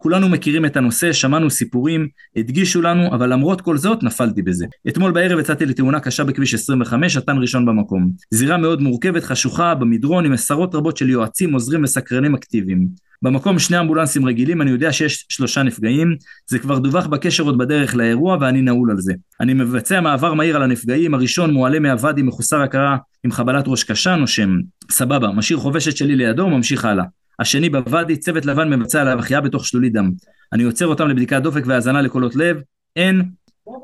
כולנו 0.02 0.30
מכירים 0.30 0.66
את 0.66 0.78
הנושא, 0.78 1.14
שמענו 1.14 1.50
סיפורים, 1.50 2.08
הדגישו 2.36 2.82
לנו, 2.82 3.08
אבל 3.08 3.34
למרות 3.34 3.62
כל 3.62 3.78
זאת 3.78 4.04
נפלתי 4.04 4.42
בזה. 4.42 4.66
אתמול 4.88 5.12
בערב 5.12 5.40
יצאתי 5.40 5.66
לתאונה 5.66 6.00
קשה 6.00 6.24
בכביש 6.24 6.54
25, 6.54 7.14
שתן 7.14 7.38
ראשון 7.38 7.66
במקום. 7.66 8.12
זירה 8.32 8.58
מאוד 8.58 8.82
מורכבת, 8.82 9.24
חשוכה, 9.24 9.76
במדרון, 9.76 10.26
עם 10.26 10.34
עשרות 10.34 10.76
רבות 10.76 10.98
של 10.98 11.10
יועצים, 11.10 11.54
עוזרים 11.54 11.84
וסקרנים 11.84 12.36
אקטיביים. 12.36 12.88
במקום 13.22 13.60
שני 13.60 13.80
אמבולנסים 13.80 14.26
רגילים, 14.26 14.62
אני 14.62 14.72
יודע 14.72 14.94
שיש 14.94 15.26
שלושה 15.30 15.64
נפגעים, 15.64 16.16
זה 16.50 16.60
כבר 16.60 16.80
דווח 16.80 17.08
בקשר 17.08 17.44
עוד 17.44 17.58
בדרך 17.58 17.96
לאירוע 17.96 18.38
ואני 18.42 18.62
נעול 18.62 18.92
על 18.92 18.98
זה. 18.98 19.14
אני 19.40 19.54
מבצע 19.54 20.02
מעבר 20.02 20.34
מהיר 20.34 20.56
על 20.56 20.64
הנפגעים, 20.64 21.14
הראשון 21.14 21.54
מועלה 21.54 21.80
מהוואדי 21.80 22.22
מחוסר 22.22 22.62
הכרה 22.62 22.98
עם 23.24 23.32
חבלת 23.32 23.64
ראש 23.68 23.84
קשה, 23.84 24.16
נושם. 24.16 24.50
סבבה, 24.92 25.32
משאיר 25.32 25.60
חובשת 25.60 25.98
שלי 25.98 26.16
לידו, 26.16 26.50
ממשיך 26.50 26.86
הלאה. 26.86 27.04
השני 27.40 27.70
בוואדי, 27.70 28.18
צוות 28.18 28.46
לבן 28.46 28.70
מבצע 28.70 29.02
עליו 29.02 29.20
החייאה 29.20 29.42
בתוך 29.42 29.66
שלולית 29.66 29.94
דם. 29.94 30.12
אני 30.54 30.64
עוצר 30.64 30.88
אותם 30.88 31.08
לבדיקת 31.08 31.42
דופק 31.42 31.64
והאזנה 31.66 32.02
לקולות 32.02 32.36
לב, 32.36 32.58
אין. 32.96 33.22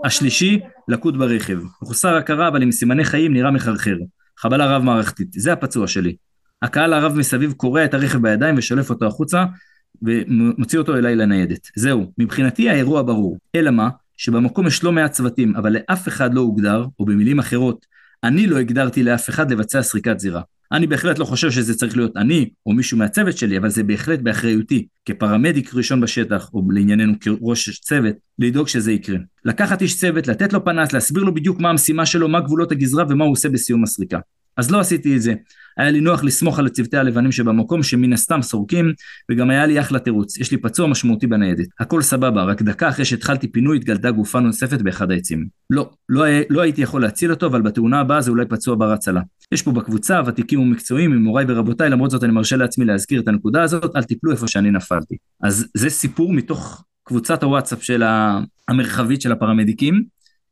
השלישי, 0.05 0.59
לקות 0.87 1.17
ברכב. 1.17 1.59
מחוסר 1.81 2.15
הכרה 2.15 2.47
אבל 2.47 2.61
עם 2.61 2.71
סימני 2.71 3.03
חיים 3.03 3.33
נראה 3.33 3.51
מחרחר. 3.51 3.95
חבלה 4.39 4.75
רב 4.75 4.83
מערכתית, 4.83 5.27
זה 5.31 5.53
הפצוע 5.53 5.87
שלי. 5.87 6.15
הקהל 6.61 6.93
הרב 6.93 7.15
מסביב 7.17 7.53
קורע 7.53 7.85
את 7.85 7.93
הרכב 7.93 8.21
בידיים 8.21 8.55
ושולף 8.57 8.89
אותו 8.89 9.05
החוצה 9.05 9.45
ומוציא 10.01 10.79
אותו 10.79 10.95
אליי 10.95 11.15
לניידת. 11.15 11.67
זהו, 11.75 12.11
מבחינתי 12.17 12.69
האירוע 12.69 13.01
ברור. 13.01 13.37
אלא 13.55 13.71
מה? 13.71 13.89
שבמקום 14.17 14.67
יש 14.67 14.83
לא 14.83 14.91
מעט 14.91 15.11
צוותים, 15.11 15.55
אבל 15.55 15.73
לאף 15.73 16.07
אחד 16.07 16.33
לא 16.33 16.41
הוגדר, 16.41 16.85
או 16.99 17.05
במילים 17.05 17.39
אחרות, 17.39 17.85
אני 18.23 18.47
לא 18.47 18.57
הגדרתי 18.57 19.03
לאף 19.03 19.29
אחד 19.29 19.51
לבצע 19.51 19.81
סריקת 19.81 20.19
זירה. 20.19 20.41
אני 20.71 20.87
בהחלט 20.87 21.19
לא 21.19 21.25
חושב 21.25 21.51
שזה 21.51 21.75
צריך 21.75 21.97
להיות 21.97 22.17
אני 22.17 22.49
או 22.65 22.73
מישהו 22.73 22.97
מהצוות 22.97 23.37
שלי, 23.37 23.57
אבל 23.57 23.69
זה 23.69 23.83
בהחלט 23.83 24.19
באחריותי, 24.19 24.87
כפרמדיק 25.05 25.73
ראשון 25.73 26.01
בשטח, 26.01 26.49
או 26.53 26.63
לענייננו 26.71 27.13
כראש 27.19 27.79
צוות, 27.79 28.15
לדאוג 28.39 28.67
שזה 28.67 28.91
יקרה. 28.91 29.17
לקחת 29.45 29.81
איש 29.81 29.97
צוות, 29.97 30.27
לתת 30.27 30.53
לו 30.53 30.65
פנס, 30.65 30.93
להסביר 30.93 31.23
לו 31.23 31.33
בדיוק 31.33 31.59
מה 31.59 31.69
המשימה 31.69 32.05
שלו, 32.05 32.27
מה 32.27 32.39
גבולות 32.41 32.71
הגזרה 32.71 33.03
ומה 33.09 33.25
הוא 33.25 33.31
עושה 33.31 33.49
בסיום 33.49 33.83
הסריקה. 33.83 34.19
אז 34.57 34.71
לא 34.71 34.79
עשיתי 34.79 35.15
את 35.15 35.21
זה. 35.21 35.33
היה 35.77 35.91
לי 35.91 36.01
נוח 36.01 36.23
לסמוך 36.23 36.59
על 36.59 36.69
צוותי 36.69 36.97
הלבנים 36.97 37.31
שבמקום 37.31 37.83
שמן 37.83 38.13
הסתם 38.13 38.41
סורקים, 38.41 38.93
וגם 39.31 39.49
היה 39.49 39.65
לי 39.65 39.79
אחלה 39.79 39.99
תירוץ, 39.99 40.37
יש 40.37 40.51
לי 40.51 40.57
פצוע 40.57 40.87
משמעותי 40.87 41.27
בניידת. 41.27 41.67
הכל 41.79 42.01
סבבה, 42.01 42.43
רק 42.43 42.61
דקה 42.61 42.89
אחרי 42.89 43.05
שהתחלתי 43.05 43.47
פינוי 43.47 43.77
התגלתה 43.77 44.11
גופה 44.11 44.39
נוספת 44.39 44.81
באחד 44.81 45.11
העצים. 45.11 45.47
לא, 45.69 45.89
לא, 46.09 46.25
לא 46.49 46.61
הייתי 46.61 46.81
יכול 46.81 47.01
להציל 47.01 47.31
אותו, 47.31 47.45
אבל 47.47 47.61
בתאונה 47.61 47.99
הבאה 47.99 48.21
זה 48.21 48.31
אולי 48.31 48.45
פצוע 48.45 48.75
בר 48.75 48.91
הצלה. 48.91 49.21
יש 49.51 49.61
פה 49.61 49.71
בקבוצה 49.71 50.21
ותיקים 50.25 50.59
ומקצועיים 50.59 51.11
עם 51.11 51.23
מוריי 51.23 51.45
ורבותיי, 51.47 51.89
למרות 51.89 52.11
זאת 52.11 52.23
אני 52.23 52.31
מרשה 52.31 52.55
לעצמי 52.55 52.85
להזכיר 52.85 53.21
את 53.21 53.27
הנקודה 53.27 53.63
הזאת, 53.63 53.95
אל 53.95 54.03
תיפלו 54.03 54.31
איפה 54.31 54.47
שאני 54.47 54.71
נפלתי. 54.71 55.15
אז 55.43 55.67
זה 55.73 55.89
סיפור 55.89 56.33
מתוך 56.33 56.83
קבוצת 57.03 57.43
הוואטסאפ 57.43 57.83
של 57.83 58.03
המרחבית 58.67 59.21
של 59.21 59.31
הפרמדיקים, 59.31 60.03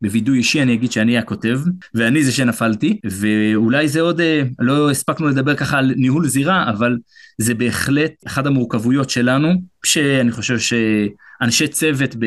בווידוי 0.01 0.37
אישי 0.37 0.61
אני 0.61 0.73
אגיד 0.73 0.91
שאני 0.91 1.17
הכותב, 1.17 1.59
ואני 1.93 2.23
זה 2.23 2.31
שנפלתי, 2.31 2.99
ואולי 3.05 3.87
זה 3.87 4.01
עוד, 4.01 4.21
אה, 4.21 4.43
לא 4.59 4.91
הספקנו 4.91 5.27
לדבר 5.27 5.55
ככה 5.55 5.77
על 5.77 5.93
ניהול 5.97 6.27
זירה, 6.27 6.69
אבל 6.69 6.97
זה 7.37 7.53
בהחלט 7.53 8.11
אחת 8.27 8.45
המורכבויות 8.45 9.09
שלנו, 9.09 9.53
שאני 9.85 10.31
חושב 10.31 10.57
שאנשי 10.59 11.67
צוות, 11.67 12.15
ב... 12.19 12.25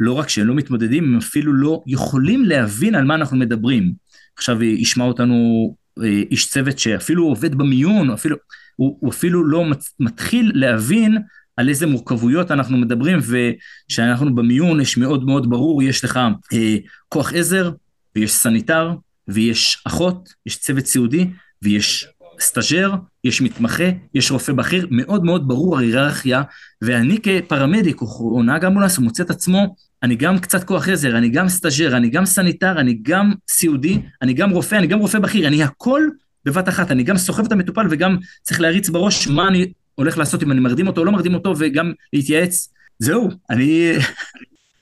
לא 0.00 0.12
רק 0.12 0.28
שהם 0.28 0.46
לא 0.46 0.54
מתמודדים, 0.54 1.04
הם 1.04 1.16
אפילו 1.16 1.52
לא 1.52 1.82
יכולים 1.86 2.44
להבין 2.44 2.94
על 2.94 3.04
מה 3.04 3.14
אנחנו 3.14 3.36
מדברים. 3.36 3.92
עכשיו 4.36 4.62
ישמע 4.62 5.04
אותנו 5.04 5.74
איש 6.02 6.48
צוות 6.48 6.78
שאפילו 6.78 7.24
עובד 7.24 7.54
במיון, 7.54 8.10
אפילו, 8.10 8.36
הוא, 8.76 8.96
הוא 9.00 9.10
אפילו 9.10 9.44
לא 9.44 9.64
מתחיל 10.00 10.52
להבין 10.54 11.18
על 11.56 11.68
איזה 11.68 11.86
מורכבויות 11.86 12.50
אנחנו 12.50 12.76
מדברים, 12.76 13.18
ושאנחנו 13.88 14.34
במיון 14.34 14.80
יש 14.80 14.96
מאוד 14.96 15.24
מאוד 15.24 15.50
ברור, 15.50 15.82
יש 15.82 16.04
לך 16.04 16.20
אה, 16.52 16.76
כוח 17.08 17.32
עזר, 17.32 17.70
ויש 18.16 18.32
סניטר, 18.32 18.94
ויש 19.28 19.82
אחות, 19.86 20.28
יש 20.46 20.56
צוות 20.56 20.86
סיעודי, 20.86 21.30
ויש 21.62 22.08
סטאג'ר, 22.40 22.94
יש 23.24 23.40
מתמחה, 23.40 23.84
יש 24.14 24.30
רופא 24.30 24.52
בכיר, 24.52 24.86
מאוד 24.90 25.24
מאוד 25.24 25.48
ברור 25.48 25.78
ההיררכיה, 25.78 26.42
ואני 26.82 27.18
כפרמדיק 27.22 28.00
או 28.00 28.42
נהג 28.42 28.64
אמבולנס, 28.64 28.96
הוא 28.96 29.04
מוצא 29.04 29.22
את 29.22 29.30
עצמו, 29.30 29.76
אני 30.02 30.16
גם 30.16 30.38
קצת 30.38 30.64
כוח 30.64 30.88
עזר, 30.88 31.18
אני 31.18 31.28
גם 31.28 31.48
סטאג'ר, 31.48 31.96
אני 31.96 32.10
גם 32.10 32.26
סניטר, 32.26 32.80
אני 32.80 32.98
גם 33.02 33.32
סיעודי, 33.48 34.00
אני 34.22 34.32
גם 34.32 34.50
רופא, 34.50 34.74
אני 34.74 34.86
גם 34.86 34.98
רופא 34.98 35.18
בכיר, 35.18 35.48
אני 35.48 35.62
הכל 35.62 36.02
בבת 36.44 36.68
אחת, 36.68 36.90
אני 36.90 37.02
גם 37.02 37.16
סוחב 37.16 37.44
את 37.44 37.52
המטופל 37.52 37.86
וגם 37.90 38.16
צריך 38.42 38.60
להריץ 38.60 38.88
בראש 38.88 39.28
מה 39.28 39.48
אני 39.48 39.72
הולך 39.94 40.18
לעשות, 40.18 40.42
אם 40.42 40.52
אני 40.52 40.60
מרדים 40.60 40.86
אותו 40.86 41.00
או 41.00 41.06
לא 41.06 41.12
מרדים 41.12 41.34
אותו, 41.34 41.54
וגם 41.58 41.92
להתייעץ. 42.12 42.72
זהו, 42.98 43.28
אני... 43.50 43.92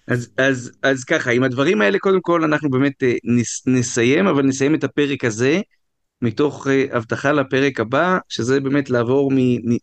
אז, 0.09 0.31
אז, 0.37 0.73
אז 0.83 1.05
ככה, 1.05 1.31
עם 1.31 1.43
הדברים 1.43 1.81
האלה, 1.81 1.99
קודם 1.99 2.21
כל 2.21 2.45
אנחנו 2.45 2.71
באמת 2.71 3.03
אה, 3.03 3.14
נס, 3.25 3.62
נסיים, 3.66 4.27
אבל 4.27 4.43
נסיים 4.43 4.75
את 4.75 4.85
הפרק 4.85 5.25
הזה 5.25 5.61
מתוך 6.23 6.66
אה, 6.66 6.71
הבטחה 6.97 7.33
לפרק 7.33 7.81
הבא, 7.81 8.19
שזה 8.29 8.61
באמת 8.61 8.91
לעבור 8.91 9.33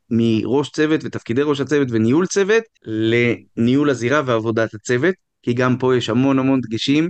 מראש 0.10 0.70
צוות 0.70 1.02
ותפקידי 1.04 1.42
ראש 1.42 1.60
הצוות 1.60 1.88
וניהול 1.92 2.28
צוות, 2.28 2.64
לניהול 2.86 3.90
הזירה 3.90 4.22
ועבודת 4.26 4.74
הצוות, 4.74 5.16
כי 5.46 5.54
גם 5.54 5.78
פה 5.78 5.98
יש 5.98 6.10
המון 6.10 6.40
המון 6.40 6.62
דגשים, 6.62 7.10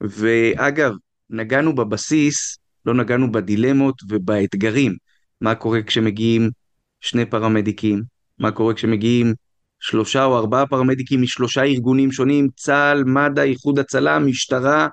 ואגב, 0.00 0.92
נגענו 1.30 1.74
בבסיס, 1.74 2.58
לא 2.86 2.94
נגענו 2.94 3.32
בדילמות 3.32 4.02
ובאתגרים, 4.08 4.96
מה 5.40 5.54
קורה 5.54 5.82
כשמגיעים 5.82 6.50
שני 7.00 7.26
פרמדיקים, 7.26 8.02
מה 8.38 8.50
קורה 8.50 8.74
כשמגיעים 8.74 9.34
שלושה 9.80 10.24
או 10.24 10.38
ארבעה 10.38 10.66
פרמדיקים 10.66 11.22
משלושה 11.22 11.62
ארגונים 11.62 12.12
שונים, 12.12 12.48
צה"ל, 12.56 13.04
מד"א, 13.04 13.42
איחוד 13.42 13.78
הצלה, 13.78 14.18
משטרה, 14.18 14.88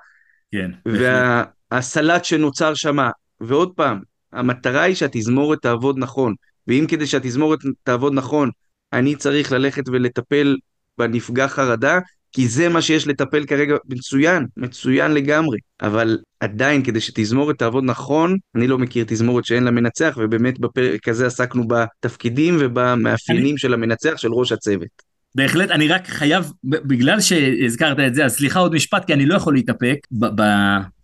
כן, 0.52 0.70
והסלט 0.84 2.24
שנוצר 2.24 2.74
שם. 2.74 2.96
ועוד 3.40 3.72
פעם, 3.76 4.00
המטרה 4.32 4.82
היא 4.82 4.94
שהתזמורת 4.94 5.62
תעבוד 5.62 5.98
נכון, 5.98 6.34
ואם 6.66 6.84
כדי 6.88 7.06
שהתזמורת 7.06 7.58
תעבוד 7.82 8.12
נכון, 8.14 8.50
אני 8.92 9.16
צריך 9.16 9.52
ללכת 9.52 9.88
ולטפל 9.88 10.56
בנפגע 10.98 11.48
חרדה, 11.48 11.98
כי 12.32 12.48
זה 12.48 12.68
מה 12.68 12.82
שיש 12.82 13.06
לטפל 13.06 13.44
כרגע, 13.44 13.76
מצוין, 13.88 14.46
מצוין 14.56 15.10
לגמרי. 15.10 15.58
אבל 15.82 16.18
עדיין, 16.40 16.82
כדי 16.82 17.00
שתזמורת 17.00 17.58
תעבוד 17.58 17.84
נכון, 17.84 18.38
אני 18.56 18.66
לא 18.66 18.78
מכיר 18.78 19.04
תזמורת 19.08 19.44
שאין 19.44 19.64
לה 19.64 19.70
מנצח, 19.70 20.18
ובאמת 20.20 20.58
בפרק 20.58 21.08
הזה 21.08 21.26
עסקנו 21.26 21.68
בתפקידים 21.68 22.56
ובמאפיינים 22.60 23.50
אני... 23.50 23.58
של 23.58 23.74
המנצח, 23.74 24.12
של 24.16 24.32
ראש 24.32 24.52
הצוות. 24.52 25.12
בהחלט, 25.34 25.70
אני 25.70 25.88
רק 25.88 26.08
חייב, 26.08 26.52
בגלל 26.64 27.20
שהזכרת 27.20 28.00
את 28.06 28.14
זה, 28.14 28.24
אז 28.24 28.34
סליחה 28.34 28.60
עוד 28.60 28.74
משפט, 28.74 29.04
כי 29.04 29.12
אני 29.12 29.26
לא 29.26 29.34
יכול 29.34 29.54
להתאפק. 29.54 29.96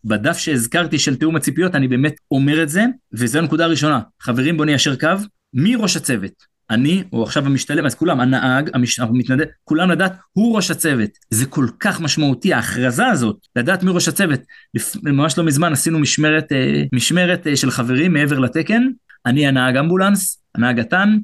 בדף 0.04 0.38
שהזכרתי 0.38 0.98
של 0.98 1.16
תיאום 1.16 1.36
הציפיות, 1.36 1.74
אני 1.74 1.88
באמת 1.88 2.14
אומר 2.30 2.62
את 2.62 2.68
זה, 2.68 2.84
וזו 3.12 3.38
הנקודה 3.38 3.64
הראשונה. 3.64 4.00
חברים, 4.20 4.56
בואו 4.56 4.66
ניישר 4.66 4.96
קו. 4.96 5.08
מי 5.54 5.76
ראש 5.76 5.96
הצוות? 5.96 6.57
אני, 6.70 7.02
או 7.12 7.22
עכשיו 7.22 7.46
המשתלם, 7.46 7.86
אז 7.86 7.94
כולם, 7.94 8.20
הנהג. 8.20 8.70
המתנדב, 8.98 9.44
כולם 9.64 9.90
לדעת, 9.90 10.16
הוא 10.32 10.56
ראש 10.56 10.70
הצוות. 10.70 11.10
זה 11.30 11.46
כל 11.46 11.66
כך 11.80 12.00
משמעותי, 12.00 12.52
ההכרזה 12.52 13.06
הזאת, 13.06 13.36
לדעת 13.56 13.82
מי 13.82 13.90
ראש 13.90 14.08
הצוות. 14.08 14.40
לפ... 14.74 14.96
ממש 15.02 15.38
לא 15.38 15.44
מזמן 15.44 15.72
עשינו 15.72 15.98
משמרת, 15.98 16.52
אה, 16.52 16.82
משמרת 16.92 17.46
אה, 17.46 17.56
של 17.56 17.70
חברים 17.70 18.12
מעבר 18.12 18.38
לתקן. 18.38 18.88
אני 19.26 19.46
הנהג 19.46 19.76
אמבולנס, 19.76 20.42
הנהג 20.54 20.80
התן, 20.80 21.18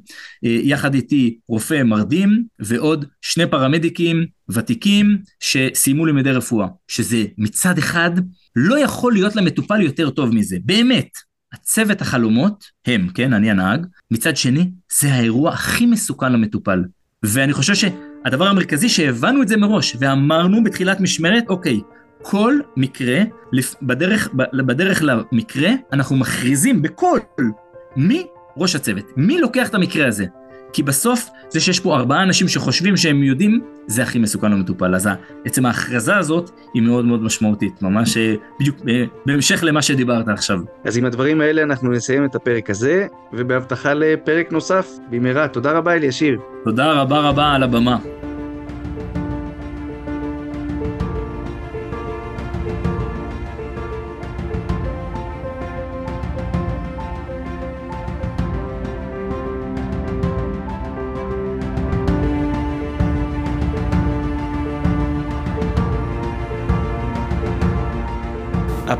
אה, 0.45 0.59
יחד 0.63 0.93
איתי 0.93 1.37
רופא 1.47 1.83
מרדים 1.83 2.43
ועוד 2.59 3.05
שני 3.21 3.47
פרמדיקים 3.47 4.25
ותיקים 4.49 5.17
שסיימו 5.39 6.05
לימודי 6.05 6.31
רפואה. 6.31 6.67
שזה 6.87 7.23
מצד 7.37 7.77
אחד 7.77 8.11
לא 8.55 8.79
יכול 8.79 9.13
להיות 9.13 9.35
למטופל 9.35 9.81
יותר 9.81 10.09
טוב 10.09 10.35
מזה, 10.35 10.57
באמת. 10.65 11.09
הצוות 11.53 12.01
החלומות 12.01 12.63
הם, 12.87 13.07
כן, 13.13 13.33
אני 13.33 13.51
הנהג, 13.51 13.85
מצד 14.11 14.37
שני, 14.37 14.69
זה 14.99 15.13
האירוע 15.13 15.51
הכי 15.51 15.85
מסוכן 15.85 16.33
למטופל. 16.33 16.83
ואני 17.23 17.53
חושב 17.53 17.73
שהדבר 17.73 18.47
המרכזי 18.47 18.89
שהבנו 18.89 19.41
את 19.41 19.47
זה 19.47 19.57
מראש, 19.57 19.97
ואמרנו 19.99 20.63
בתחילת 20.63 20.99
משמרת, 20.99 21.43
אוקיי, 21.49 21.81
כל 22.21 22.59
מקרה, 22.77 23.19
בדרך, 23.81 24.29
בדרך 24.53 25.03
למקרה, 25.03 25.69
אנחנו 25.93 26.15
מכריזים 26.15 26.81
בקול 26.81 27.19
מי 27.95 28.25
ראש 28.57 28.75
הצוות, 28.75 29.05
מי 29.17 29.37
לוקח 29.37 29.69
את 29.69 29.75
המקרה 29.75 30.07
הזה. 30.07 30.25
כי 30.75 30.83
בסוף, 30.83 31.29
זה 31.49 31.59
שיש 31.59 31.79
פה 31.79 31.95
ארבעה 31.95 32.23
אנשים 32.23 32.47
שחושבים 32.47 32.97
שהם 32.97 33.23
יודעים, 33.23 33.61
זה 33.87 34.03
הכי 34.03 34.19
מסוכן 34.19 34.51
למטופל. 34.51 34.95
אז 34.95 35.09
עצם 35.45 35.65
ההכרזה 35.65 36.17
הזאת 36.17 36.51
היא 36.73 36.81
מאוד 36.81 37.05
מאוד 37.05 37.23
משמעותית, 37.23 37.81
ממש 37.81 38.17
אה, 38.17 38.35
בדיוק 38.59 38.77
אה, 38.87 39.03
בהמשך 39.25 39.63
למה 39.63 39.81
שדיברת 39.81 40.27
עכשיו. 40.27 40.59
אז 40.83 40.97
עם 40.97 41.05
הדברים 41.05 41.41
האלה 41.41 41.63
אנחנו 41.63 41.91
נסיים 41.91 42.25
את 42.25 42.35
הפרק 42.35 42.69
הזה, 42.69 43.07
ובהבטחה 43.33 43.93
לפרק 43.93 44.51
נוסף 44.51 44.89
במהרה. 45.09 45.47
תודה 45.47 45.71
רבה 45.71 45.93
אלישיר. 45.93 46.39
תודה 46.63 46.91
רבה 46.91 47.19
רבה 47.19 47.51
על 47.51 47.63
הבמה. 47.63 47.97